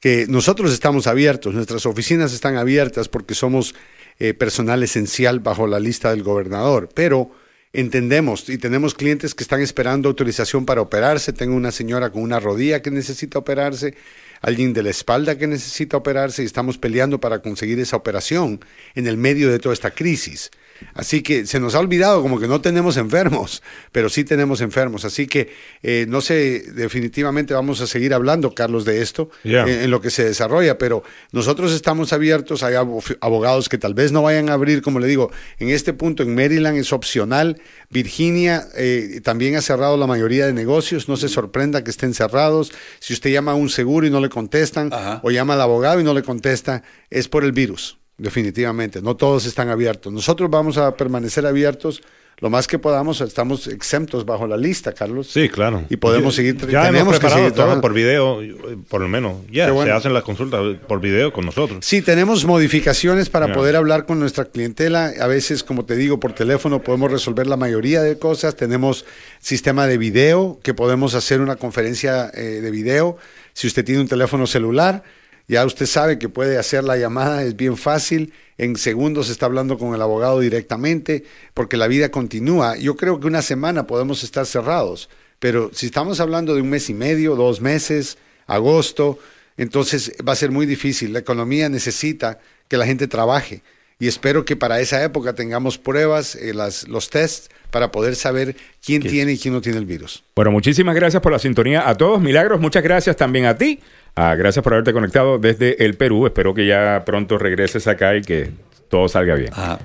que 0.02 0.26
nosotros 0.28 0.72
estamos 0.72 1.06
abiertos, 1.06 1.54
nuestras 1.54 1.86
oficinas 1.86 2.34
están 2.34 2.56
abiertas 2.56 3.08
porque 3.08 3.36
somos 3.36 3.72
eh, 4.18 4.34
personal 4.34 4.82
esencial 4.82 5.38
bajo 5.38 5.68
la 5.68 5.78
lista 5.78 6.10
del 6.10 6.24
gobernador, 6.24 6.88
pero 6.92 7.30
entendemos 7.72 8.48
y 8.48 8.58
tenemos 8.58 8.94
clientes 8.94 9.32
que 9.32 9.44
están 9.44 9.60
esperando 9.60 10.08
autorización 10.08 10.66
para 10.66 10.82
operarse. 10.82 11.32
Tengo 11.32 11.54
una 11.54 11.70
señora 11.70 12.10
con 12.10 12.22
una 12.22 12.40
rodilla 12.40 12.82
que 12.82 12.90
necesita 12.90 13.38
operarse, 13.38 13.94
alguien 14.40 14.72
de 14.72 14.82
la 14.82 14.90
espalda 14.90 15.38
que 15.38 15.46
necesita 15.46 15.98
operarse 15.98 16.42
y 16.42 16.46
estamos 16.46 16.78
peleando 16.78 17.20
para 17.20 17.40
conseguir 17.40 17.78
esa 17.78 17.94
operación 17.94 18.58
en 18.96 19.06
el 19.06 19.16
medio 19.16 19.52
de 19.52 19.60
toda 19.60 19.72
esta 19.72 19.92
crisis. 19.92 20.50
Así 20.94 21.22
que 21.22 21.46
se 21.46 21.60
nos 21.60 21.74
ha 21.74 21.78
olvidado 21.80 22.22
como 22.22 22.38
que 22.40 22.46
no 22.48 22.60
tenemos 22.60 22.96
enfermos, 22.96 23.62
pero 23.92 24.08
sí 24.08 24.24
tenemos 24.24 24.60
enfermos. 24.60 25.04
Así 25.04 25.26
que 25.26 25.50
eh, 25.82 26.06
no 26.08 26.20
sé, 26.20 26.64
definitivamente 26.74 27.54
vamos 27.54 27.80
a 27.80 27.86
seguir 27.86 28.14
hablando, 28.14 28.54
Carlos, 28.54 28.84
de 28.84 29.02
esto 29.02 29.30
Yeah. 29.44 29.62
en, 29.62 29.82
en 29.82 29.90
lo 29.90 30.00
que 30.00 30.10
se 30.10 30.24
desarrolla, 30.24 30.78
pero 30.78 31.02
nosotros 31.32 31.72
estamos 31.72 32.12
abiertos. 32.12 32.62
Hay 32.62 32.74
abo- 32.74 33.02
abogados 33.20 33.68
que 33.68 33.78
tal 33.78 33.94
vez 33.94 34.12
no 34.12 34.22
vayan 34.22 34.48
a 34.50 34.54
abrir, 34.54 34.82
como 34.82 34.98
le 35.00 35.06
digo, 35.06 35.30
en 35.58 35.70
este 35.70 35.92
punto 35.92 36.22
en 36.22 36.34
Maryland 36.34 36.78
es 36.78 36.92
opcional. 36.92 37.60
Virginia 37.90 38.66
eh, 38.76 39.20
también 39.22 39.56
ha 39.56 39.60
cerrado 39.62 39.96
la 39.96 40.06
mayoría 40.06 40.46
de 40.46 40.52
negocios. 40.52 41.08
No 41.08 41.16
se 41.16 41.28
sorprenda 41.28 41.84
que 41.84 41.90
estén 41.90 42.14
cerrados. 42.14 42.72
Si 43.00 43.12
usted 43.12 43.30
llama 43.30 43.52
a 43.52 43.54
un 43.54 43.68
seguro 43.68 44.06
y 44.06 44.10
no 44.10 44.20
le 44.20 44.28
contestan, 44.28 44.92
Ajá. 44.92 45.20
o 45.22 45.30
llama 45.30 45.54
al 45.54 45.60
abogado 45.60 46.00
y 46.00 46.04
no 46.04 46.14
le 46.14 46.22
contesta, 46.22 46.82
es 47.10 47.28
por 47.28 47.44
el 47.44 47.52
virus, 47.52 47.98
definitivamente. 48.22 49.02
No 49.02 49.16
todos 49.16 49.44
están 49.46 49.68
abiertos. 49.68 50.12
Nosotros 50.12 50.48
vamos 50.48 50.78
a 50.78 50.96
permanecer 50.96 51.44
abiertos 51.44 52.02
lo 52.38 52.50
más 52.50 52.66
que 52.66 52.78
podamos. 52.78 53.20
Estamos 53.20 53.66
exentos 53.66 54.24
bajo 54.24 54.46
la 54.46 54.56
lista, 54.56 54.92
Carlos. 54.92 55.28
Sí, 55.28 55.48
claro. 55.48 55.84
Y 55.88 55.96
podemos 55.96 56.34
seguir. 56.34 56.56
Ya 56.68 56.86
tenemos 56.86 57.00
hemos 57.00 57.14
que 57.14 57.20
preparado 57.20 57.38
seguir 57.38 57.52
todo 57.52 57.56
trabajando. 57.56 57.82
por 57.82 57.92
video, 57.92 58.40
por 58.88 59.00
lo 59.00 59.08
menos. 59.08 59.36
Ya, 59.50 59.70
bueno. 59.70 59.90
se 59.90 59.96
hacen 59.96 60.14
las 60.14 60.22
consultas 60.22 60.60
por 60.86 61.00
video 61.00 61.32
con 61.32 61.44
nosotros. 61.44 61.84
Sí, 61.84 62.00
tenemos 62.02 62.44
modificaciones 62.44 63.28
para 63.28 63.52
poder 63.52 63.76
hablar 63.76 64.06
con 64.06 64.18
nuestra 64.18 64.44
clientela. 64.44 65.12
A 65.20 65.26
veces, 65.26 65.62
como 65.62 65.84
te 65.84 65.96
digo, 65.96 66.18
por 66.18 66.32
teléfono 66.32 66.82
podemos 66.82 67.10
resolver 67.10 67.46
la 67.46 67.56
mayoría 67.56 68.02
de 68.02 68.18
cosas. 68.18 68.56
Tenemos 68.56 69.04
sistema 69.40 69.86
de 69.86 69.98
video 69.98 70.58
que 70.62 70.74
podemos 70.74 71.14
hacer 71.14 71.40
una 71.40 71.56
conferencia 71.56 72.30
eh, 72.34 72.60
de 72.60 72.70
video. 72.70 73.18
Si 73.52 73.66
usted 73.66 73.84
tiene 73.84 74.00
un 74.00 74.08
teléfono 74.08 74.46
celular, 74.46 75.02
ya 75.48 75.64
usted 75.64 75.86
sabe 75.86 76.18
que 76.18 76.28
puede 76.28 76.58
hacer 76.58 76.84
la 76.84 76.96
llamada, 76.96 77.42
es 77.42 77.56
bien 77.56 77.76
fácil. 77.76 78.32
En 78.58 78.76
segundos 78.76 79.28
está 79.28 79.46
hablando 79.46 79.78
con 79.78 79.94
el 79.94 80.02
abogado 80.02 80.40
directamente, 80.40 81.24
porque 81.54 81.76
la 81.76 81.88
vida 81.88 82.10
continúa. 82.10 82.76
Yo 82.76 82.96
creo 82.96 83.18
que 83.20 83.26
una 83.26 83.42
semana 83.42 83.86
podemos 83.86 84.22
estar 84.22 84.46
cerrados, 84.46 85.08
pero 85.38 85.70
si 85.72 85.86
estamos 85.86 86.20
hablando 86.20 86.54
de 86.54 86.62
un 86.62 86.70
mes 86.70 86.88
y 86.88 86.94
medio, 86.94 87.34
dos 87.34 87.60
meses, 87.60 88.18
agosto, 88.46 89.18
entonces 89.56 90.12
va 90.26 90.32
a 90.32 90.36
ser 90.36 90.50
muy 90.50 90.66
difícil. 90.66 91.12
La 91.12 91.18
economía 91.18 91.68
necesita 91.68 92.38
que 92.68 92.76
la 92.76 92.86
gente 92.86 93.08
trabaje 93.08 93.62
y 94.02 94.08
espero 94.08 94.44
que 94.44 94.56
para 94.56 94.80
esa 94.80 95.00
época 95.04 95.32
tengamos 95.36 95.78
pruebas, 95.78 96.34
eh, 96.34 96.52
las, 96.54 96.88
los 96.88 97.08
tests, 97.08 97.50
para 97.70 97.92
poder 97.92 98.16
saber 98.16 98.56
quién 98.84 99.00
tiene 99.00 99.34
y 99.34 99.38
quién 99.38 99.54
no 99.54 99.60
tiene 99.60 99.78
el 99.78 99.86
virus. 99.86 100.24
Bueno, 100.34 100.50
muchísimas 100.50 100.96
gracias 100.96 101.22
por 101.22 101.30
la 101.30 101.38
sintonía 101.38 101.88
a 101.88 101.94
todos. 101.94 102.20
Milagros, 102.20 102.60
muchas 102.60 102.82
gracias 102.82 103.14
también 103.14 103.46
a 103.46 103.56
ti. 103.56 103.78
Ah, 104.16 104.34
gracias 104.34 104.64
por 104.64 104.72
haberte 104.72 104.92
conectado 104.92 105.38
desde 105.38 105.84
el 105.84 105.94
Perú. 105.94 106.26
Espero 106.26 106.52
que 106.52 106.66
ya 106.66 107.04
pronto 107.06 107.38
regreses 107.38 107.86
acá 107.86 108.16
y 108.16 108.22
que 108.22 108.50
todo 108.88 109.06
salga 109.06 109.36
bien. 109.36 109.52
Ajá. 109.52 109.78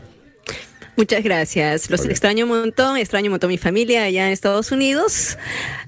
Muchas 0.97 1.23
gracias. 1.23 1.91
Los 1.91 2.05
extraño 2.05 2.45
un 2.45 2.49
montón, 2.49 2.97
extraño 2.97 3.27
un 3.27 3.33
montón 3.33 3.49
mi 3.49 3.59
familia 3.59 4.03
allá 4.03 4.25
en 4.25 4.33
Estados 4.33 4.71
Unidos. 4.71 5.37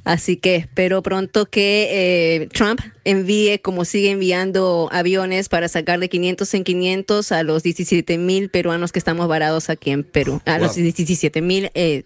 Así 0.03 0.38
que 0.38 0.55
espero 0.55 1.01
pronto 1.01 1.47
que 1.47 2.43
eh, 2.43 2.47
Trump 2.53 2.80
envíe, 3.05 3.57
como 3.57 3.86
sigue 3.86 4.12
enviando 4.12 4.88
aviones 4.91 5.49
para 5.49 5.68
sacar 5.68 5.99
de 5.99 6.10
500 6.10 6.53
en 6.53 6.64
500 6.64 7.32
a 7.32 7.41
los 7.41 7.64
17 7.64 8.20
mil 8.20 8.49
peruanos 8.49 8.91
que 8.91 8.99
estamos 8.99 9.28
varados 9.28 9.72
aquí 9.72 9.89
en 9.89 10.03
Perú, 10.03 10.41
a 10.45 10.60
los 10.60 10.76
17 10.76 11.41
mil 11.41 11.72
eh, 11.74 12.03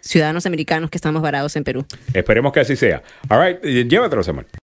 ciudadanos 0.00 0.46
americanos 0.46 0.88
que 0.88 0.96
estamos 0.96 1.20
varados 1.20 1.54
en 1.56 1.64
Perú. 1.64 1.84
Esperemos 2.14 2.52
que 2.54 2.60
así 2.60 2.74
sea. 2.74 3.02
All 3.28 3.46
right, 3.46 3.62
llévatelo, 3.62 4.22
Samuel. 4.22 4.46